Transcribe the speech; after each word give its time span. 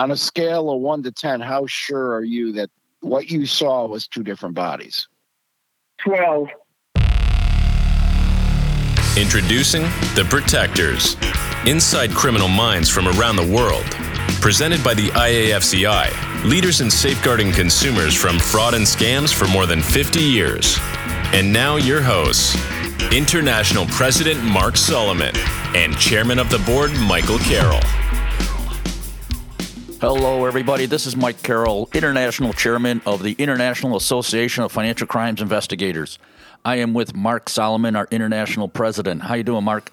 On 0.00 0.12
a 0.12 0.16
scale 0.16 0.70
of 0.70 0.80
one 0.80 1.02
to 1.02 1.12
10, 1.12 1.42
how 1.42 1.66
sure 1.66 2.14
are 2.14 2.24
you 2.24 2.52
that 2.52 2.70
what 3.00 3.30
you 3.30 3.44
saw 3.44 3.86
was 3.86 4.08
two 4.08 4.22
different 4.22 4.54
bodies? 4.54 5.06
12. 5.98 6.48
Introducing 9.18 9.82
The 10.14 10.26
Protectors 10.30 11.18
Inside 11.66 12.12
Criminal 12.12 12.48
Minds 12.48 12.88
from 12.88 13.08
Around 13.08 13.36
the 13.36 13.54
World. 13.54 13.84
Presented 14.40 14.82
by 14.82 14.94
the 14.94 15.08
IAFCI, 15.08 16.44
leaders 16.44 16.80
in 16.80 16.90
safeguarding 16.90 17.52
consumers 17.52 18.14
from 18.14 18.38
fraud 18.38 18.72
and 18.72 18.86
scams 18.86 19.34
for 19.34 19.48
more 19.48 19.66
than 19.66 19.82
50 19.82 20.18
years. 20.18 20.78
And 21.34 21.52
now, 21.52 21.76
your 21.76 22.00
hosts 22.00 22.56
International 23.12 23.84
President 23.88 24.42
Mark 24.42 24.78
Solomon 24.78 25.36
and 25.76 25.94
Chairman 25.98 26.38
of 26.38 26.48
the 26.48 26.58
Board 26.60 26.90
Michael 27.00 27.38
Carroll. 27.40 27.82
Hello, 30.00 30.46
everybody. 30.46 30.86
This 30.86 31.06
is 31.06 31.14
Mike 31.14 31.42
Carroll, 31.42 31.90
International 31.92 32.54
Chairman 32.54 33.02
of 33.04 33.22
the 33.22 33.32
International 33.32 33.98
Association 33.98 34.64
of 34.64 34.72
Financial 34.72 35.06
Crimes 35.06 35.42
Investigators. 35.42 36.18
I 36.64 36.76
am 36.76 36.94
with 36.94 37.14
Mark 37.14 37.50
Solomon, 37.50 37.94
our 37.94 38.08
International 38.10 38.66
President. 38.66 39.20
How 39.20 39.34
you 39.34 39.42
doing, 39.42 39.62
Mark? 39.62 39.92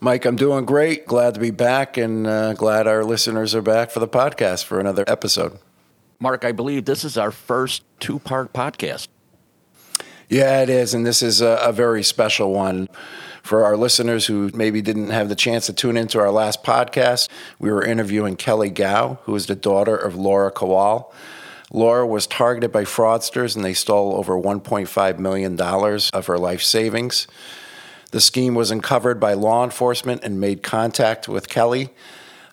Mike, 0.00 0.24
I'm 0.24 0.34
doing 0.34 0.64
great. 0.64 1.06
Glad 1.06 1.34
to 1.34 1.40
be 1.40 1.52
back 1.52 1.96
and 1.96 2.26
uh, 2.26 2.54
glad 2.54 2.88
our 2.88 3.04
listeners 3.04 3.54
are 3.54 3.62
back 3.62 3.92
for 3.92 4.00
the 4.00 4.08
podcast 4.08 4.64
for 4.64 4.80
another 4.80 5.04
episode. 5.06 5.60
Mark, 6.18 6.44
I 6.44 6.50
believe 6.50 6.84
this 6.84 7.04
is 7.04 7.16
our 7.16 7.30
first 7.30 7.84
two 8.00 8.18
part 8.18 8.52
podcast. 8.52 9.06
Yeah, 10.28 10.60
it 10.60 10.68
is. 10.68 10.92
And 10.92 11.06
this 11.06 11.22
is 11.22 11.40
a, 11.40 11.60
a, 11.62 11.72
very 11.72 12.02
special 12.02 12.52
one. 12.52 12.88
For 13.42 13.64
our 13.64 13.76
listeners 13.76 14.26
who 14.26 14.50
maybe 14.54 14.82
didn't 14.82 15.10
have 15.10 15.28
the 15.28 15.34
chance 15.34 15.66
to 15.66 15.72
tune 15.72 15.96
into 15.96 16.18
our 16.18 16.30
last 16.30 16.62
podcast, 16.62 17.28
we 17.58 17.70
were 17.70 17.84
interviewing 17.84 18.36
Kelly 18.36 18.70
Gowe, 18.70 19.18
who 19.24 19.34
is 19.34 19.46
the 19.46 19.56
daughter 19.56 19.96
of 19.96 20.14
Laura 20.14 20.52
Kowal. 20.52 21.12
Laura 21.72 22.06
was 22.06 22.26
targeted 22.26 22.72
by 22.72 22.84
fraudsters 22.84 23.54
and 23.54 23.64
they 23.64 23.74
stole 23.74 24.16
over 24.16 24.34
$1.5 24.34 25.18
million 25.18 25.60
of 25.60 26.26
her 26.26 26.38
life 26.38 26.62
savings. 26.62 27.26
The 28.10 28.20
scheme 28.20 28.54
was 28.54 28.72
uncovered 28.72 29.20
by 29.20 29.34
law 29.34 29.62
enforcement 29.62 30.24
and 30.24 30.40
made 30.40 30.62
contact 30.62 31.28
with 31.28 31.48
Kelly. 31.48 31.90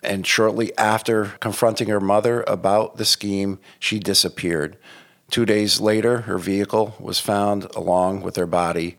And 0.02 0.24
shortly 0.24 0.76
after 0.78 1.26
confronting 1.40 1.88
her 1.88 2.00
mother 2.00 2.44
about 2.46 2.96
the 2.96 3.04
scheme, 3.04 3.58
she 3.80 3.98
disappeared. 3.98 4.76
Two 5.30 5.44
days 5.44 5.80
later, 5.80 6.22
her 6.22 6.38
vehicle 6.38 6.94
was 7.00 7.18
found 7.18 7.64
along 7.74 8.22
with 8.22 8.36
her 8.36 8.46
body. 8.46 8.96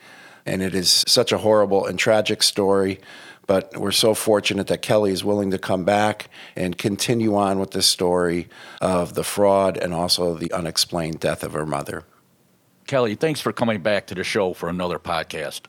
And 0.50 0.64
it 0.64 0.74
is 0.74 1.04
such 1.08 1.32
a 1.32 1.38
horrible 1.38 1.86
and 1.86 2.00
tragic 2.00 2.42
story. 2.42 3.00
But 3.46 3.78
we're 3.78 3.92
so 3.92 4.14
fortunate 4.14 4.68
that 4.68 4.82
Kelly 4.82 5.12
is 5.12 5.24
willing 5.24 5.52
to 5.52 5.58
come 5.58 5.84
back 5.84 6.30
and 6.56 6.78
continue 6.78 7.36
on 7.36 7.60
with 7.60 7.72
this 7.72 7.88
story 7.88 8.48
of 8.82 9.14
the 9.14 9.24
fraud 9.24 9.78
and 9.78 9.94
also 9.94 10.34
the 10.36 10.52
unexplained 10.52 11.20
death 11.20 11.44
of 11.44 11.54
her 11.54 11.66
mother. 11.66 12.04
Kelly, 12.86 13.16
thanks 13.16 13.42
for 13.42 13.54
coming 13.54 13.82
back 13.82 14.08
to 14.08 14.16
the 14.16 14.24
show 14.24 14.54
for 14.54 14.70
another 14.70 15.00
podcast. 15.00 15.62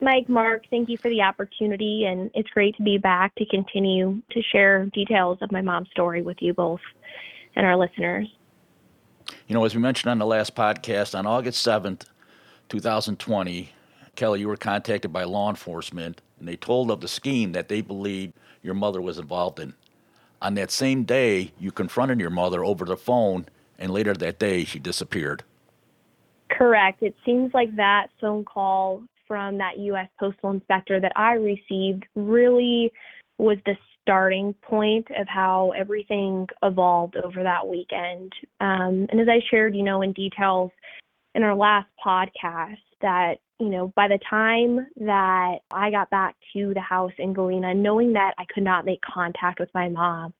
Mike, 0.00 0.28
Mark, 0.28 0.64
thank 0.70 0.88
you 0.88 0.98
for 0.98 1.08
the 1.08 1.22
opportunity, 1.22 2.04
and 2.04 2.30
it's 2.34 2.50
great 2.50 2.76
to 2.76 2.82
be 2.82 2.98
back 2.98 3.34
to 3.36 3.46
continue 3.46 4.20
to 4.30 4.42
share 4.42 4.86
details 4.86 5.38
of 5.42 5.52
my 5.52 5.60
mom's 5.60 5.90
story 5.90 6.22
with 6.22 6.38
you 6.40 6.52
both 6.52 6.80
and 7.54 7.64
our 7.64 7.76
listeners. 7.76 8.26
You 9.46 9.54
know, 9.54 9.64
as 9.64 9.74
we 9.74 9.80
mentioned 9.80 10.10
on 10.10 10.18
the 10.18 10.26
last 10.26 10.54
podcast, 10.54 11.16
on 11.16 11.26
August 11.26 11.64
7th, 11.64 12.06
2020, 12.68 13.72
Kelly, 14.14 14.40
you 14.40 14.48
were 14.48 14.56
contacted 14.56 15.12
by 15.12 15.24
law 15.24 15.48
enforcement, 15.48 16.20
and 16.38 16.46
they 16.46 16.56
told 16.56 16.90
of 16.90 17.00
the 17.00 17.08
scheme 17.08 17.52
that 17.52 17.68
they 17.68 17.80
believed 17.80 18.34
your 18.62 18.74
mother 18.74 19.00
was 19.00 19.18
involved 19.18 19.58
in. 19.58 19.74
On 20.42 20.54
that 20.54 20.70
same 20.70 21.04
day, 21.04 21.52
you 21.58 21.72
confronted 21.72 22.20
your 22.20 22.30
mother 22.30 22.64
over 22.64 22.84
the 22.84 22.96
phone, 22.96 23.46
and 23.78 23.90
later 23.90 24.12
that 24.12 24.38
day, 24.38 24.64
she 24.64 24.78
disappeared. 24.78 25.44
Correct. 26.50 27.02
It 27.02 27.14
seems 27.24 27.54
like 27.54 27.74
that 27.76 28.08
phone 28.20 28.44
call 28.44 29.02
from 29.26 29.56
that 29.58 29.78
U.S. 29.78 30.08
Postal 30.20 30.50
Inspector 30.50 31.00
that 31.00 31.12
I 31.16 31.34
received 31.34 32.04
really 32.14 32.92
was 33.38 33.56
the 33.64 33.76
starting 34.02 34.52
point 34.62 35.06
of 35.18 35.26
how 35.26 35.72
everything 35.76 36.46
evolved 36.62 37.16
over 37.16 37.42
that 37.42 37.66
weekend. 37.66 38.32
Um, 38.60 39.06
and 39.10 39.20
as 39.20 39.28
I 39.28 39.40
shared, 39.50 39.74
you 39.74 39.82
know, 39.82 40.02
in 40.02 40.12
details 40.12 40.70
in 41.34 41.42
our 41.42 41.54
last 41.54 41.88
podcast, 42.04 42.76
that, 43.00 43.36
you 43.62 43.68
know, 43.68 43.92
by 43.94 44.08
the 44.08 44.18
time 44.28 44.88
that 44.96 45.58
I 45.70 45.92
got 45.92 46.10
back 46.10 46.34
to 46.52 46.74
the 46.74 46.80
house 46.80 47.12
in 47.16 47.32
Galena, 47.32 47.72
knowing 47.72 48.12
that 48.14 48.34
I 48.36 48.44
could 48.52 48.64
not 48.64 48.84
make 48.84 49.00
contact 49.02 49.60
with 49.60 49.68
my 49.72 49.88
mom 49.88 50.34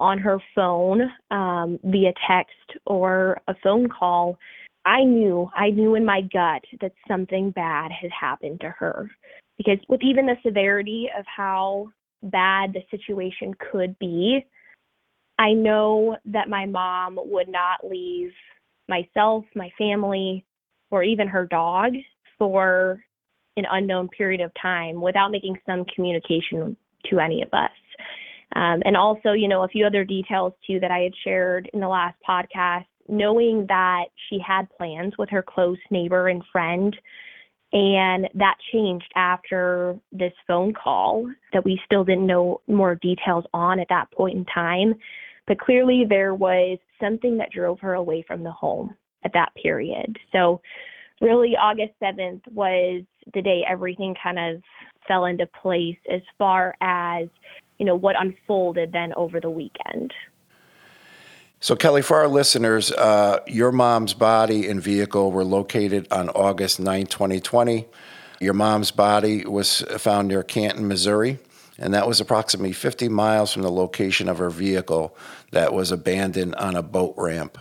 on 0.00 0.18
her 0.18 0.38
phone 0.54 1.02
um, 1.30 1.78
via 1.84 2.14
text 2.26 2.80
or 2.86 3.42
a 3.46 3.54
phone 3.62 3.90
call, 3.90 4.38
I 4.86 5.04
knew, 5.04 5.50
I 5.54 5.68
knew 5.68 5.96
in 5.96 6.04
my 6.06 6.22
gut 6.22 6.64
that 6.80 6.92
something 7.06 7.50
bad 7.50 7.92
had 7.92 8.10
happened 8.10 8.62
to 8.62 8.70
her. 8.70 9.10
Because 9.58 9.78
with 9.90 10.00
even 10.02 10.24
the 10.24 10.36
severity 10.44 11.10
of 11.16 11.26
how 11.26 11.88
bad 12.22 12.72
the 12.72 12.82
situation 12.90 13.52
could 13.70 13.98
be, 13.98 14.46
I 15.38 15.52
know 15.52 16.16
that 16.24 16.48
my 16.48 16.64
mom 16.64 17.18
would 17.22 17.48
not 17.50 17.86
leave 17.86 18.32
myself, 18.88 19.44
my 19.54 19.70
family, 19.76 20.46
or 20.90 21.02
even 21.02 21.28
her 21.28 21.44
dog 21.46 21.92
for 22.42 23.00
an 23.56 23.64
unknown 23.70 24.08
period 24.08 24.40
of 24.40 24.50
time 24.60 25.00
without 25.00 25.30
making 25.30 25.56
some 25.64 25.84
communication 25.94 26.76
to 27.08 27.20
any 27.20 27.40
of 27.40 27.48
us. 27.52 27.70
Um, 28.56 28.82
and 28.84 28.96
also, 28.96 29.30
you 29.30 29.46
know, 29.46 29.62
a 29.62 29.68
few 29.68 29.86
other 29.86 30.04
details 30.04 30.52
too 30.66 30.80
that 30.80 30.90
I 30.90 30.98
had 30.98 31.12
shared 31.22 31.70
in 31.72 31.78
the 31.78 31.86
last 31.86 32.16
podcast 32.28 32.86
knowing 33.08 33.66
that 33.68 34.06
she 34.28 34.38
had 34.44 34.68
plans 34.76 35.12
with 35.18 35.28
her 35.30 35.42
close 35.42 35.78
neighbor 35.90 36.28
and 36.28 36.42
friend 36.50 36.96
and 37.72 38.28
that 38.34 38.56
changed 38.72 39.10
after 39.14 39.96
this 40.10 40.32
phone 40.48 40.74
call 40.74 41.30
that 41.52 41.64
we 41.64 41.80
still 41.86 42.04
didn't 42.04 42.26
know 42.26 42.60
more 42.66 42.96
details 42.96 43.44
on 43.54 43.78
at 43.78 43.88
that 43.88 44.10
point 44.10 44.36
in 44.36 44.44
time. 44.46 44.94
But 45.46 45.60
clearly, 45.60 46.04
there 46.08 46.34
was 46.34 46.78
something 47.00 47.38
that 47.38 47.52
drove 47.52 47.78
her 47.80 47.94
away 47.94 48.24
from 48.26 48.42
the 48.42 48.50
home 48.50 48.94
at 49.24 49.32
that 49.34 49.52
period. 49.60 50.18
So, 50.32 50.60
really, 51.22 51.56
August 51.56 51.92
7th 52.02 52.42
was 52.52 53.02
the 53.32 53.40
day 53.40 53.64
everything 53.66 54.14
kind 54.22 54.38
of 54.38 54.62
fell 55.06 55.24
into 55.24 55.46
place 55.46 55.96
as 56.10 56.20
far 56.36 56.74
as, 56.80 57.28
you 57.78 57.86
know, 57.86 57.96
what 57.96 58.20
unfolded 58.20 58.92
then 58.92 59.14
over 59.14 59.40
the 59.40 59.50
weekend. 59.50 60.12
So, 61.60 61.76
Kelly, 61.76 62.02
for 62.02 62.16
our 62.18 62.26
listeners, 62.26 62.90
uh, 62.90 63.38
your 63.46 63.70
mom's 63.70 64.14
body 64.14 64.68
and 64.68 64.82
vehicle 64.82 65.30
were 65.30 65.44
located 65.44 66.08
on 66.10 66.28
August 66.30 66.80
9, 66.80 67.06
2020. 67.06 67.86
Your 68.40 68.52
mom's 68.52 68.90
body 68.90 69.46
was 69.46 69.82
found 69.98 70.26
near 70.26 70.42
Canton, 70.42 70.88
Missouri, 70.88 71.38
and 71.78 71.94
that 71.94 72.08
was 72.08 72.20
approximately 72.20 72.72
50 72.72 73.08
miles 73.08 73.52
from 73.52 73.62
the 73.62 73.70
location 73.70 74.28
of 74.28 74.38
her 74.38 74.50
vehicle 74.50 75.16
that 75.52 75.72
was 75.72 75.92
abandoned 75.92 76.56
on 76.56 76.74
a 76.74 76.82
boat 76.82 77.14
ramp. 77.16 77.58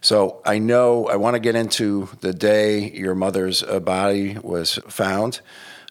So, 0.00 0.40
I 0.44 0.58
know 0.58 1.08
I 1.08 1.16
want 1.16 1.34
to 1.34 1.40
get 1.40 1.54
into 1.54 2.08
the 2.20 2.32
day 2.32 2.90
your 2.90 3.14
mother's 3.14 3.62
uh, 3.62 3.80
body 3.80 4.38
was 4.38 4.78
found. 4.88 5.40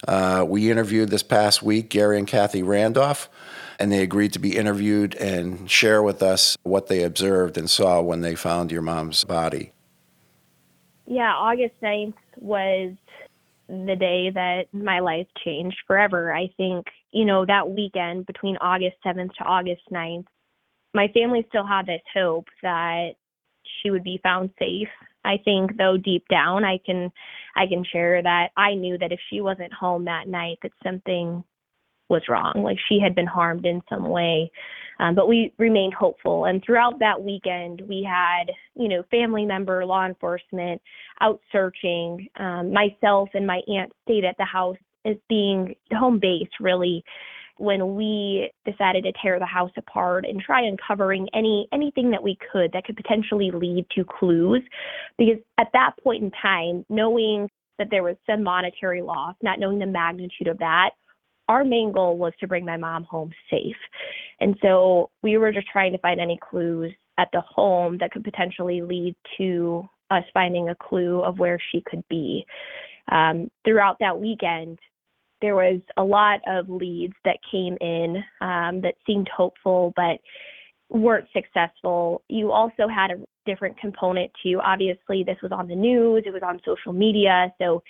Uh, 0.06 0.44
we 0.46 0.70
interviewed 0.70 1.10
this 1.10 1.22
past 1.22 1.62
week 1.62 1.90
Gary 1.90 2.18
and 2.18 2.26
Kathy 2.26 2.62
Randolph 2.62 3.28
and 3.78 3.92
they 3.92 4.02
agreed 4.02 4.32
to 4.32 4.38
be 4.38 4.56
interviewed 4.56 5.14
and 5.16 5.70
share 5.70 6.02
with 6.02 6.22
us 6.22 6.56
what 6.64 6.88
they 6.88 7.04
observed 7.04 7.56
and 7.56 7.70
saw 7.70 8.00
when 8.00 8.20
they 8.20 8.34
found 8.34 8.72
your 8.72 8.82
mom's 8.82 9.22
body. 9.24 9.72
Yeah, 11.06 11.32
August 11.32 11.74
9th 11.82 12.14
was 12.36 12.94
the 13.68 13.96
day 13.96 14.30
that 14.30 14.66
my 14.72 15.00
life 15.00 15.26
changed 15.44 15.76
forever. 15.86 16.34
I 16.34 16.48
think, 16.56 16.86
you 17.12 17.24
know, 17.24 17.46
that 17.46 17.70
weekend 17.70 18.26
between 18.26 18.56
August 18.60 18.96
7th 19.06 19.34
to 19.34 19.44
August 19.44 19.82
9th, 19.92 20.26
my 20.92 21.08
family 21.08 21.46
still 21.48 21.66
had 21.66 21.86
this 21.86 22.02
hope 22.12 22.46
that 22.62 23.12
she 23.82 23.90
would 23.90 24.04
be 24.04 24.20
found 24.22 24.50
safe. 24.58 24.88
I 25.24 25.38
think 25.44 25.76
though 25.76 25.96
deep 25.96 26.24
down 26.28 26.64
I 26.64 26.78
can 26.84 27.10
I 27.56 27.66
can 27.66 27.84
share 27.84 28.22
that 28.22 28.48
I 28.56 28.74
knew 28.74 28.96
that 28.98 29.12
if 29.12 29.20
she 29.30 29.40
wasn't 29.40 29.72
home 29.72 30.04
that 30.06 30.28
night 30.28 30.58
that 30.62 30.72
something 30.82 31.44
was 32.08 32.22
wrong. 32.28 32.62
Like 32.62 32.78
she 32.88 32.98
had 33.00 33.14
been 33.14 33.26
harmed 33.26 33.66
in 33.66 33.82
some 33.88 34.08
way. 34.08 34.50
Um, 35.00 35.14
but 35.14 35.28
we 35.28 35.52
remained 35.58 35.94
hopeful. 35.94 36.46
And 36.46 36.62
throughout 36.64 36.98
that 36.98 37.22
weekend, 37.22 37.82
we 37.88 38.02
had, 38.02 38.50
you 38.74 38.88
know, 38.88 39.04
family 39.10 39.44
member, 39.44 39.84
law 39.84 40.06
enforcement 40.06 40.80
out 41.20 41.40
searching. 41.52 42.28
Um, 42.36 42.72
myself 42.72 43.28
and 43.34 43.46
my 43.46 43.60
aunt 43.68 43.92
stayed 44.04 44.24
at 44.24 44.36
the 44.38 44.44
house 44.44 44.76
as 45.04 45.16
being 45.28 45.76
home 45.92 46.18
base, 46.18 46.48
really, 46.60 47.04
when 47.58 47.94
we 47.94 48.50
decided 48.64 49.04
to 49.04 49.12
tear 49.22 49.38
the 49.38 49.46
house 49.46 49.70
apart 49.76 50.24
and 50.24 50.40
try 50.40 50.62
uncovering 50.62 51.28
any 51.34 51.68
anything 51.72 52.10
that 52.10 52.22
we 52.22 52.38
could 52.52 52.72
that 52.72 52.84
could 52.84 52.96
potentially 52.96 53.50
lead 53.50 53.86
to 53.94 54.04
clues. 54.04 54.62
Because 55.16 55.38
at 55.58 55.68
that 55.72 55.92
point 56.02 56.22
in 56.22 56.30
time, 56.30 56.84
knowing 56.88 57.48
that 57.78 57.88
there 57.90 58.02
was 58.02 58.16
some 58.28 58.42
monetary 58.42 59.02
loss, 59.02 59.34
not 59.42 59.58
knowing 59.58 59.78
the 59.78 59.86
magnitude 59.86 60.48
of 60.48 60.58
that, 60.58 60.90
our 61.48 61.64
main 61.64 61.92
goal 61.92 62.18
was 62.18 62.32
to 62.40 62.46
bring 62.46 62.64
my 62.64 62.76
mom 62.76 63.04
home 63.04 63.32
safe. 63.50 63.76
And 64.40 64.56
so 64.62 65.10
we 65.22 65.38
were 65.38 65.52
just 65.52 65.68
trying 65.68 65.92
to 65.92 65.98
find 65.98 66.20
any 66.20 66.38
clues 66.50 66.92
at 67.18 67.28
the 67.32 67.40
home 67.40 67.98
that 67.98 68.12
could 68.12 68.24
potentially 68.24 68.82
lead 68.82 69.14
to 69.38 69.88
us 70.10 70.24
finding 70.32 70.68
a 70.68 70.74
clue 70.74 71.20
of 71.20 71.38
where 71.38 71.58
she 71.70 71.82
could 71.86 72.02
be. 72.08 72.44
Um, 73.10 73.50
throughout 73.64 73.96
that 74.00 74.20
weekend, 74.20 74.78
there 75.40 75.54
was 75.54 75.80
a 75.96 76.04
lot 76.04 76.40
of 76.46 76.68
leads 76.68 77.14
that 77.24 77.38
came 77.50 77.76
in 77.80 78.16
um, 78.40 78.80
that 78.80 78.94
seemed 79.06 79.28
hopeful, 79.34 79.92
but 79.96 80.18
weren't 80.90 81.26
successful. 81.32 82.22
You 82.28 82.50
also 82.50 82.88
had 82.88 83.10
a 83.10 83.24
different 83.46 83.78
component 83.78 84.30
to 84.42 84.60
obviously 84.64 85.22
this 85.22 85.36
was 85.42 85.52
on 85.52 85.68
the 85.68 85.74
news, 85.74 86.24
it 86.26 86.32
was 86.32 86.42
on 86.42 86.60
social 86.64 86.92
media. 86.92 87.52
So 87.60 87.82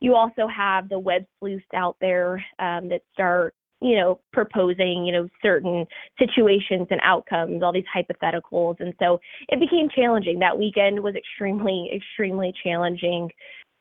you 0.00 0.14
also 0.14 0.46
have 0.46 0.88
the 0.88 0.98
web 0.98 1.24
sleuths 1.38 1.64
out 1.74 1.96
there 2.00 2.44
um, 2.58 2.88
that 2.88 3.00
start, 3.12 3.54
you 3.80 3.96
know, 3.96 4.20
proposing, 4.32 5.04
you 5.04 5.12
know, 5.12 5.28
certain 5.42 5.86
situations 6.18 6.86
and 6.90 7.00
outcomes, 7.02 7.62
all 7.62 7.72
these 7.72 7.84
hypotheticals. 7.94 8.76
And 8.80 8.94
so 8.98 9.20
it 9.48 9.60
became 9.60 9.88
challenging. 9.94 10.38
That 10.38 10.58
weekend 10.58 11.00
was 11.00 11.14
extremely, 11.14 11.90
extremely 11.94 12.52
challenging, 12.62 13.30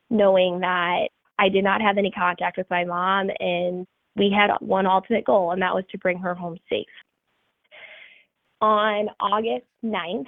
knowing 0.10 0.60
that 0.62 1.08
I 1.40 1.50
did 1.50 1.64
not 1.64 1.82
have 1.82 1.98
any 1.98 2.12
contact 2.12 2.58
with 2.58 2.70
my 2.70 2.86
mom 2.86 3.30
and 3.40 3.86
we 4.16 4.34
had 4.36 4.52
one 4.62 4.86
ultimate 4.86 5.26
goal, 5.26 5.52
and 5.52 5.62
that 5.62 5.76
was 5.76 5.84
to 5.92 5.98
bring 5.98 6.18
her 6.20 6.34
home 6.34 6.58
safe. 6.70 6.86
On 8.62 9.10
August 9.20 9.66
9th, 9.84 10.28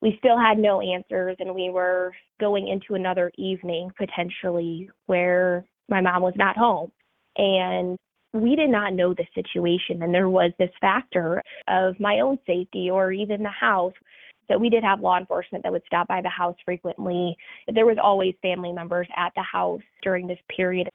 we 0.00 0.16
still 0.18 0.38
had 0.38 0.58
no 0.58 0.80
answers 0.80 1.36
and 1.38 1.54
we 1.54 1.70
were 1.70 2.12
going 2.40 2.68
into 2.68 2.94
another 2.94 3.30
evening 3.36 3.90
potentially 3.96 4.90
where 5.06 5.64
my 5.88 6.00
mom 6.00 6.22
was 6.22 6.34
not 6.36 6.56
home 6.56 6.90
and 7.36 7.96
we 8.32 8.54
did 8.54 8.70
not 8.70 8.92
know 8.92 9.14
the 9.14 9.24
situation 9.34 10.02
and 10.02 10.14
there 10.14 10.28
was 10.28 10.52
this 10.58 10.70
factor 10.80 11.42
of 11.68 11.98
my 11.98 12.20
own 12.20 12.38
safety 12.46 12.90
or 12.90 13.10
even 13.10 13.42
the 13.42 13.48
house 13.48 13.94
that 14.48 14.60
we 14.60 14.68
did 14.70 14.84
have 14.84 15.00
law 15.00 15.18
enforcement 15.18 15.62
that 15.62 15.72
would 15.72 15.82
stop 15.86 16.08
by 16.08 16.20
the 16.20 16.28
house 16.28 16.56
frequently 16.64 17.36
there 17.74 17.86
was 17.86 17.98
always 18.02 18.34
family 18.42 18.72
members 18.72 19.08
at 19.16 19.32
the 19.36 19.42
house 19.42 19.82
during 20.02 20.26
this 20.26 20.38
period 20.54 20.88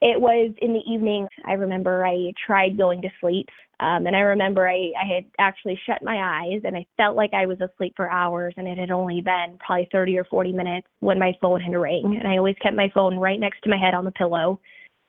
it 0.00 0.20
was 0.20 0.52
in 0.60 0.72
the 0.72 0.92
evening 0.92 1.26
i 1.46 1.52
remember 1.52 2.06
i 2.06 2.32
tried 2.46 2.76
going 2.76 3.02
to 3.02 3.08
sleep 3.20 3.48
um, 3.82 4.06
and 4.06 4.14
I 4.14 4.20
remember 4.20 4.68
I, 4.68 4.92
I 5.00 5.12
had 5.12 5.24
actually 5.40 5.78
shut 5.86 6.04
my 6.04 6.16
eyes 6.16 6.60
and 6.62 6.76
I 6.76 6.86
felt 6.96 7.16
like 7.16 7.34
I 7.34 7.46
was 7.46 7.58
asleep 7.60 7.94
for 7.96 8.08
hours 8.08 8.54
and 8.56 8.68
it 8.68 8.78
had 8.78 8.92
only 8.92 9.20
been 9.20 9.58
probably 9.58 9.88
30 9.90 10.18
or 10.18 10.24
40 10.24 10.52
minutes 10.52 10.86
when 11.00 11.18
my 11.18 11.32
phone 11.40 11.60
had 11.60 11.74
rang. 11.74 12.16
And 12.16 12.28
I 12.28 12.36
always 12.36 12.54
kept 12.62 12.76
my 12.76 12.92
phone 12.94 13.16
right 13.16 13.40
next 13.40 13.60
to 13.62 13.70
my 13.70 13.76
head 13.76 13.94
on 13.94 14.04
the 14.04 14.12
pillow. 14.12 14.60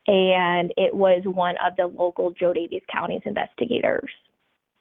And 0.08 0.74
it 0.76 0.94
was 0.94 1.22
one 1.26 1.56
of 1.64 1.76
the 1.78 1.86
local 1.86 2.32
Jo 2.32 2.52
Daviess 2.52 2.82
County's 2.92 3.22
investigators. 3.26 4.10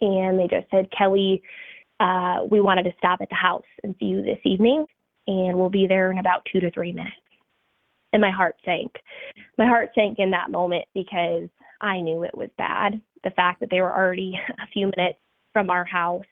And 0.01 0.39
they 0.39 0.49
just 0.49 0.71
said, 0.71 0.89
Kelly, 0.97 1.43
uh, 2.01 2.45
we 2.51 2.61
wanted 2.61 2.85
to 2.85 2.93
stop 2.99 3.21
at 3.21 3.29
the 3.29 3.35
house 3.35 3.65
and 3.83 3.95
see 3.99 4.07
you 4.07 4.23
this 4.23 4.41
evening, 4.45 4.87
and 5.27 5.57
we'll 5.57 5.71
be 5.71 5.87
there 5.87 6.11
in 6.11 6.19
about 6.19 6.47
two 6.53 6.61
to 6.61 6.71
three 6.71 6.93
minutes. 6.93 7.17
And 8.13 8.21
my 8.21 8.31
heart 8.31 8.57
sank. 8.65 8.93
My 9.57 9.67
heart 9.67 9.91
sank 9.95 10.19
in 10.19 10.31
that 10.33 10.51
moment 10.51 10.85
because 10.95 11.49
I 11.81 12.01
knew 12.01 12.25
it 12.25 12.37
was 12.37 12.51
bad 12.59 13.01
the 13.25 13.31
fact 13.31 13.61
that 13.61 13.71
they 13.71 13.81
were 13.81 13.95
already 13.95 14.39
a 14.63 14.67
few 14.73 14.91
minutes 14.97 15.19
from 15.53 15.71
our 15.71 15.85
house. 15.85 16.25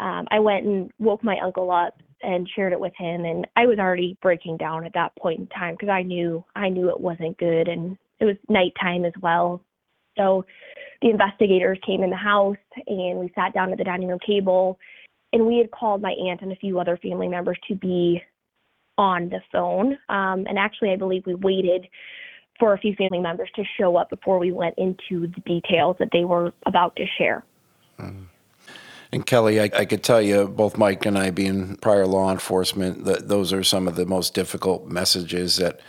Um, 0.00 0.26
I 0.30 0.38
went 0.38 0.64
and 0.64 0.90
woke 0.98 1.24
my 1.24 1.36
uncle 1.42 1.70
up 1.70 1.94
and 2.22 2.48
shared 2.54 2.72
it 2.72 2.80
with 2.80 2.92
him, 2.96 3.24
and 3.24 3.46
I 3.56 3.66
was 3.66 3.78
already 3.78 4.16
breaking 4.22 4.56
down 4.56 4.84
at 4.84 4.94
that 4.94 5.14
point 5.16 5.40
in 5.40 5.46
time 5.48 5.74
because 5.74 5.88
I 5.88 6.02
knew 6.02 6.44
I 6.54 6.68
knew 6.68 6.88
it 6.88 7.00
wasn't 7.00 7.38
good, 7.38 7.68
and 7.68 7.96
it 8.20 8.24
was 8.24 8.36
nighttime 8.48 9.04
as 9.04 9.12
well. 9.20 9.60
So 10.18 10.44
the 11.00 11.10
investigators 11.10 11.78
came 11.86 12.02
in 12.02 12.10
the 12.10 12.16
house, 12.16 12.56
and 12.86 13.18
we 13.18 13.32
sat 13.34 13.54
down 13.54 13.72
at 13.72 13.78
the 13.78 13.84
dining 13.84 14.08
room 14.08 14.18
table, 14.26 14.78
and 15.32 15.46
we 15.46 15.58
had 15.58 15.70
called 15.70 16.02
my 16.02 16.10
aunt 16.10 16.42
and 16.42 16.52
a 16.52 16.56
few 16.56 16.78
other 16.78 16.98
family 16.98 17.28
members 17.28 17.58
to 17.68 17.74
be 17.74 18.20
on 18.98 19.28
the 19.28 19.40
phone. 19.52 19.92
Um, 20.08 20.44
and 20.46 20.58
actually, 20.58 20.90
I 20.90 20.96
believe 20.96 21.24
we 21.24 21.36
waited 21.36 21.86
for 22.58 22.74
a 22.74 22.78
few 22.78 22.94
family 22.96 23.20
members 23.20 23.48
to 23.54 23.62
show 23.78 23.96
up 23.96 24.10
before 24.10 24.38
we 24.38 24.50
went 24.50 24.74
into 24.76 25.28
the 25.28 25.40
details 25.46 25.96
that 26.00 26.08
they 26.12 26.24
were 26.24 26.52
about 26.66 26.96
to 26.96 27.04
share. 27.16 27.44
Mm-hmm. 28.00 28.24
And 29.10 29.24
Kelly, 29.24 29.60
I, 29.60 29.70
I, 29.74 29.84
could 29.86 30.02
tell 30.02 30.20
you, 30.20 30.46
both 30.46 30.76
Mike 30.76 31.06
and 31.06 31.18
I, 31.18 31.30
being 31.30 31.76
prior 31.76 32.06
law 32.06 32.30
enforcement, 32.30 33.06
that 33.06 33.28
those 33.28 33.52
are 33.54 33.64
some 33.64 33.88
of 33.88 33.96
the 33.96 34.04
most 34.04 34.34
difficult 34.34 34.86
messages 34.86 35.56
that, 35.56 35.80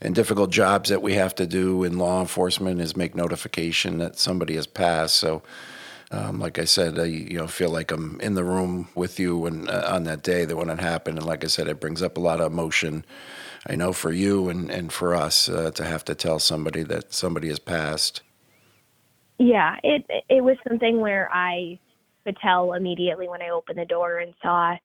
and 0.00 0.14
difficult 0.14 0.50
jobs 0.50 0.88
that 0.88 1.02
we 1.02 1.14
have 1.14 1.34
to 1.36 1.46
do 1.46 1.82
in 1.82 1.98
law 1.98 2.20
enforcement 2.20 2.80
is 2.80 2.96
make 2.96 3.16
notification 3.16 3.98
that 3.98 4.16
somebody 4.16 4.54
has 4.54 4.68
passed. 4.68 5.16
So, 5.16 5.42
um, 6.12 6.38
like 6.38 6.58
I 6.58 6.64
said, 6.64 6.98
I 6.98 7.04
you 7.04 7.36
know 7.36 7.48
feel 7.48 7.70
like 7.70 7.90
I'm 7.90 8.20
in 8.20 8.34
the 8.34 8.44
room 8.44 8.88
with 8.94 9.18
you 9.18 9.36
when 9.36 9.68
uh, 9.68 9.90
on 9.92 10.04
that 10.04 10.22
day 10.22 10.44
that 10.44 10.56
when 10.56 10.70
it 10.70 10.80
happened, 10.80 11.18
and 11.18 11.26
like 11.26 11.44
I 11.44 11.48
said, 11.48 11.66
it 11.66 11.80
brings 11.80 12.00
up 12.00 12.16
a 12.16 12.20
lot 12.20 12.40
of 12.40 12.52
emotion 12.52 13.04
I 13.66 13.74
know 13.74 13.92
for 13.92 14.12
you 14.12 14.48
and, 14.48 14.70
and 14.70 14.92
for 14.92 15.14
us 15.14 15.48
uh, 15.48 15.70
to 15.72 15.84
have 15.84 16.04
to 16.06 16.14
tell 16.14 16.38
somebody 16.38 16.82
that 16.84 17.12
somebody 17.12 17.48
has 17.48 17.58
passed. 17.58 18.22
Yeah, 19.38 19.76
it 19.82 20.06
it 20.28 20.42
was 20.42 20.56
something 20.66 21.00
where 21.00 21.28
I 21.32 21.78
could 22.28 22.38
tell 22.42 22.74
immediately 22.74 23.26
when 23.28 23.40
I 23.40 23.48
opened 23.48 23.78
the 23.78 23.86
door 23.86 24.18
and 24.18 24.34
saw 24.42 24.76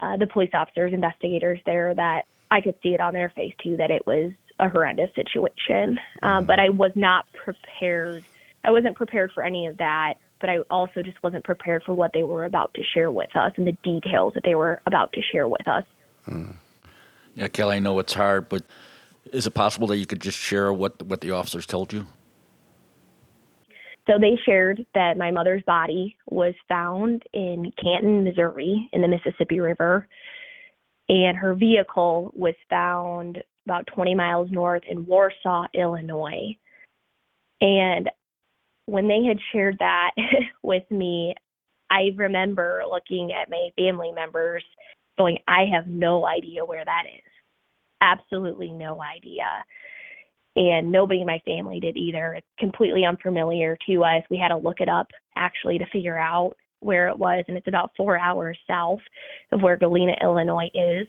uh, 0.00 0.16
the 0.16 0.26
police 0.26 0.50
officers, 0.54 0.92
investigators 0.92 1.60
there 1.64 1.94
that 1.94 2.22
I 2.50 2.60
could 2.60 2.74
see 2.82 2.94
it 2.94 3.00
on 3.00 3.14
their 3.14 3.30
face 3.30 3.54
too 3.62 3.76
that 3.76 3.90
it 3.90 4.06
was 4.06 4.32
a 4.58 4.68
horrendous 4.68 5.10
situation. 5.14 6.00
Um, 6.22 6.46
but 6.46 6.58
I 6.58 6.70
was 6.70 6.90
not 6.96 7.26
prepared. 7.32 8.24
I 8.64 8.72
wasn't 8.72 8.96
prepared 8.96 9.30
for 9.32 9.44
any 9.44 9.66
of 9.66 9.76
that. 9.78 10.14
But 10.40 10.50
I 10.50 10.58
also 10.70 11.02
just 11.02 11.20
wasn't 11.22 11.44
prepared 11.44 11.82
for 11.82 11.94
what 11.94 12.12
they 12.12 12.22
were 12.22 12.44
about 12.44 12.72
to 12.74 12.82
share 12.94 13.10
with 13.10 13.34
us 13.34 13.52
and 13.56 13.66
the 13.66 13.76
details 13.82 14.34
that 14.34 14.44
they 14.44 14.54
were 14.54 14.80
about 14.86 15.12
to 15.14 15.20
share 15.20 15.48
with 15.48 15.66
us. 15.66 15.84
Hmm. 16.26 16.52
Yeah, 17.34 17.48
Kelly, 17.48 17.76
I 17.76 17.78
know 17.80 17.98
it's 17.98 18.14
hard, 18.14 18.48
but 18.48 18.62
is 19.32 19.48
it 19.48 19.50
possible 19.50 19.88
that 19.88 19.96
you 19.96 20.06
could 20.06 20.20
just 20.20 20.38
share 20.38 20.72
what 20.72 21.02
what 21.02 21.22
the 21.22 21.32
officers 21.32 21.66
told 21.66 21.92
you? 21.92 22.06
So 24.08 24.18
they 24.18 24.38
shared 24.46 24.84
that 24.94 25.18
my 25.18 25.30
mother's 25.30 25.62
body 25.64 26.16
was 26.30 26.54
found 26.68 27.22
in 27.34 27.70
Canton, 27.82 28.24
Missouri, 28.24 28.88
in 28.92 29.02
the 29.02 29.08
Mississippi 29.08 29.60
River, 29.60 30.08
and 31.08 31.36
her 31.36 31.54
vehicle 31.54 32.32
was 32.34 32.54
found 32.70 33.42
about 33.66 33.86
20 33.94 34.14
miles 34.14 34.50
north 34.50 34.82
in 34.88 35.04
Warsaw, 35.04 35.66
Illinois. 35.74 36.56
And 37.60 38.08
when 38.86 39.08
they 39.08 39.24
had 39.24 39.38
shared 39.52 39.76
that 39.80 40.12
with 40.62 40.90
me, 40.90 41.34
I 41.90 42.10
remember 42.16 42.82
looking 42.90 43.32
at 43.32 43.50
my 43.50 43.68
family 43.76 44.12
members 44.12 44.64
going, 45.18 45.38
I 45.46 45.66
have 45.74 45.86
no 45.86 46.26
idea 46.26 46.64
where 46.64 46.84
that 46.84 47.04
is 47.14 47.32
absolutely 48.00 48.70
no 48.70 49.02
idea. 49.02 49.64
And 50.58 50.90
nobody 50.90 51.20
in 51.20 51.26
my 51.28 51.40
family 51.44 51.78
did 51.78 51.96
either. 51.96 52.34
It's 52.34 52.46
completely 52.58 53.04
unfamiliar 53.04 53.78
to 53.86 54.02
us. 54.02 54.24
We 54.28 54.38
had 54.38 54.48
to 54.48 54.56
look 54.56 54.80
it 54.80 54.88
up 54.88 55.06
actually 55.36 55.78
to 55.78 55.86
figure 55.86 56.18
out 56.18 56.56
where 56.80 57.06
it 57.06 57.16
was, 57.16 57.44
and 57.46 57.56
it's 57.56 57.68
about 57.68 57.92
four 57.96 58.18
hours 58.18 58.58
south 58.66 58.98
of 59.52 59.62
where 59.62 59.76
Galena, 59.76 60.16
Illinois 60.20 60.68
is. 60.74 61.06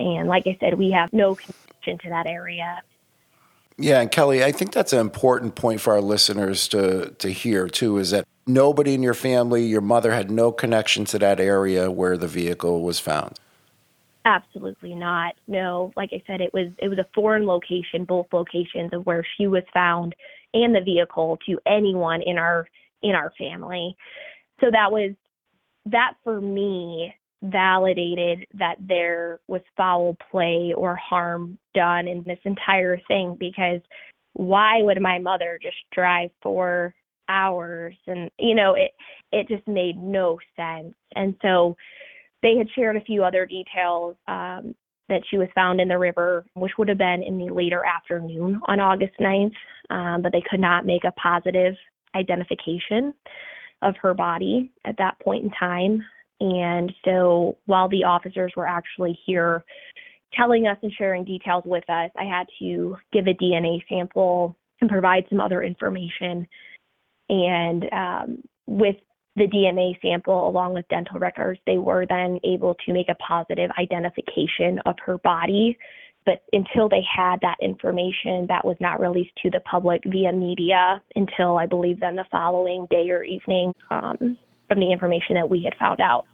And 0.00 0.26
like 0.26 0.48
I 0.48 0.56
said, 0.58 0.74
we 0.74 0.90
have 0.90 1.12
no 1.12 1.36
connection 1.36 1.98
to 1.98 2.08
that 2.08 2.26
area. 2.26 2.82
Yeah, 3.78 4.00
and 4.00 4.10
Kelly, 4.10 4.42
I 4.42 4.50
think 4.50 4.72
that's 4.72 4.92
an 4.92 4.98
important 4.98 5.54
point 5.54 5.80
for 5.80 5.92
our 5.92 6.00
listeners 6.00 6.66
to 6.68 7.10
to 7.18 7.28
hear 7.28 7.68
too. 7.68 7.98
Is 7.98 8.10
that 8.10 8.26
nobody 8.48 8.94
in 8.94 9.02
your 9.04 9.14
family, 9.14 9.64
your 9.64 9.80
mother 9.80 10.12
had 10.12 10.28
no 10.28 10.50
connection 10.50 11.04
to 11.06 11.20
that 11.20 11.38
area 11.38 11.88
where 11.88 12.16
the 12.16 12.26
vehicle 12.26 12.82
was 12.82 12.98
found. 12.98 13.38
Absolutely 14.24 14.94
not. 14.94 15.34
No, 15.48 15.92
like 15.96 16.10
I 16.12 16.22
said, 16.26 16.40
it 16.40 16.52
was 16.54 16.68
it 16.78 16.88
was 16.88 16.98
a 16.98 17.06
foreign 17.14 17.44
location, 17.44 18.04
both 18.04 18.26
locations 18.32 18.92
of 18.92 19.04
where 19.04 19.26
she 19.36 19.48
was 19.48 19.64
found 19.74 20.14
and 20.54 20.74
the 20.74 20.80
vehicle 20.80 21.38
to 21.46 21.58
anyone 21.66 22.22
in 22.22 22.38
our 22.38 22.68
in 23.02 23.12
our 23.16 23.32
family. 23.36 23.96
So 24.60 24.68
that 24.70 24.92
was 24.92 25.12
that 25.86 26.14
for 26.22 26.40
me 26.40 27.12
validated 27.42 28.46
that 28.54 28.76
there 28.78 29.40
was 29.48 29.62
foul 29.76 30.16
play 30.30 30.72
or 30.76 30.94
harm 30.94 31.58
done 31.74 32.06
in 32.06 32.22
this 32.24 32.38
entire 32.44 33.00
thing 33.08 33.36
because 33.40 33.80
why 34.34 34.80
would 34.82 35.02
my 35.02 35.18
mother 35.18 35.58
just 35.60 35.76
drive 35.92 36.30
for 36.40 36.94
hours 37.28 37.96
and 38.06 38.30
you 38.38 38.54
know 38.54 38.74
it 38.74 38.92
it 39.32 39.48
just 39.48 39.66
made 39.66 39.96
no 39.96 40.38
sense 40.56 40.94
and 41.16 41.34
so 41.42 41.76
they 42.42 42.56
had 42.56 42.68
shared 42.74 42.96
a 42.96 43.00
few 43.00 43.24
other 43.24 43.46
details 43.46 44.16
um, 44.28 44.74
that 45.08 45.22
she 45.30 45.38
was 45.38 45.48
found 45.54 45.80
in 45.80 45.88
the 45.88 45.98
river, 45.98 46.44
which 46.54 46.72
would 46.78 46.88
have 46.88 46.98
been 46.98 47.22
in 47.22 47.38
the 47.38 47.52
later 47.52 47.84
afternoon 47.84 48.60
on 48.66 48.80
August 48.80 49.12
9th, 49.20 49.52
um, 49.90 50.22
but 50.22 50.32
they 50.32 50.42
could 50.50 50.60
not 50.60 50.86
make 50.86 51.04
a 51.04 51.12
positive 51.12 51.74
identification 52.14 53.14
of 53.82 53.94
her 54.00 54.14
body 54.14 54.70
at 54.84 54.96
that 54.98 55.18
point 55.20 55.44
in 55.44 55.50
time. 55.50 56.02
And 56.40 56.92
so 57.04 57.58
while 57.66 57.88
the 57.88 58.04
officers 58.04 58.52
were 58.56 58.66
actually 58.66 59.18
here 59.26 59.64
telling 60.34 60.66
us 60.66 60.78
and 60.82 60.92
sharing 60.96 61.24
details 61.24 61.62
with 61.66 61.88
us, 61.88 62.10
I 62.16 62.24
had 62.24 62.46
to 62.58 62.96
give 63.12 63.26
a 63.26 63.34
DNA 63.34 63.82
sample 63.88 64.56
and 64.80 64.90
provide 64.90 65.24
some 65.28 65.40
other 65.40 65.62
information. 65.62 66.46
And 67.28 67.84
um, 67.92 68.42
with 68.66 68.96
the 69.36 69.46
DNA 69.46 70.00
sample, 70.02 70.48
along 70.48 70.74
with 70.74 70.86
dental 70.88 71.18
records, 71.18 71.58
they 71.66 71.78
were 71.78 72.06
then 72.06 72.38
able 72.44 72.76
to 72.86 72.92
make 72.92 73.08
a 73.08 73.14
positive 73.14 73.70
identification 73.78 74.78
of 74.84 74.96
her 75.04 75.18
body. 75.18 75.78
But 76.24 76.42
until 76.52 76.88
they 76.88 77.02
had 77.02 77.40
that 77.40 77.56
information, 77.60 78.46
that 78.48 78.64
was 78.64 78.76
not 78.78 79.00
released 79.00 79.32
to 79.42 79.50
the 79.50 79.60
public 79.60 80.02
via 80.04 80.32
media 80.32 81.02
until 81.16 81.58
I 81.58 81.66
believe 81.66 81.98
then 82.00 82.14
the 82.14 82.26
following 82.30 82.86
day 82.90 83.10
or 83.10 83.24
evening 83.24 83.74
um, 83.90 84.38
from 84.68 84.80
the 84.80 84.92
information 84.92 85.34
that 85.34 85.48
we 85.48 85.62
had 85.64 85.74
found 85.78 86.00
out. 86.00 86.26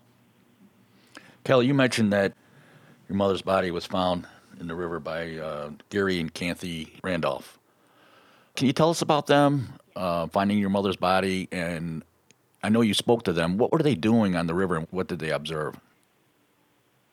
Kelly, 1.45 1.67
you 1.67 1.75
mentioned 1.75 2.13
that 2.13 2.35
your 3.09 3.17
mother's 3.17 3.41
body 3.41 3.71
was 3.71 3.87
found 3.87 4.27
in 4.61 4.67
the 4.67 4.75
river 4.75 5.01
by 5.01 5.37
uh, 5.37 5.71
Gary 5.89 6.21
and 6.21 6.35
Kathy 6.35 6.99
Randolph. 7.03 7.59
Can 8.57 8.67
you 8.67 8.73
tell 8.73 8.91
us 8.91 9.01
about 9.01 9.27
them 9.27 9.69
uh, 9.97 10.27
finding 10.27 10.59
your 10.59 10.69
mother's 10.69 10.97
body? 10.97 11.49
And 11.51 12.03
I 12.63 12.69
know 12.69 12.81
you 12.81 12.95
spoke 12.95 13.23
to 13.25 13.33
them. 13.33 13.57
What 13.57 13.73
were 13.73 13.83
they 13.83 13.95
doing 13.95 14.37
on 14.37 14.47
the 14.47 14.55
river 14.55 14.77
and 14.77 14.89
what 14.91 15.09
did 15.09 15.21
they 15.21 15.31
observe? 15.31 15.79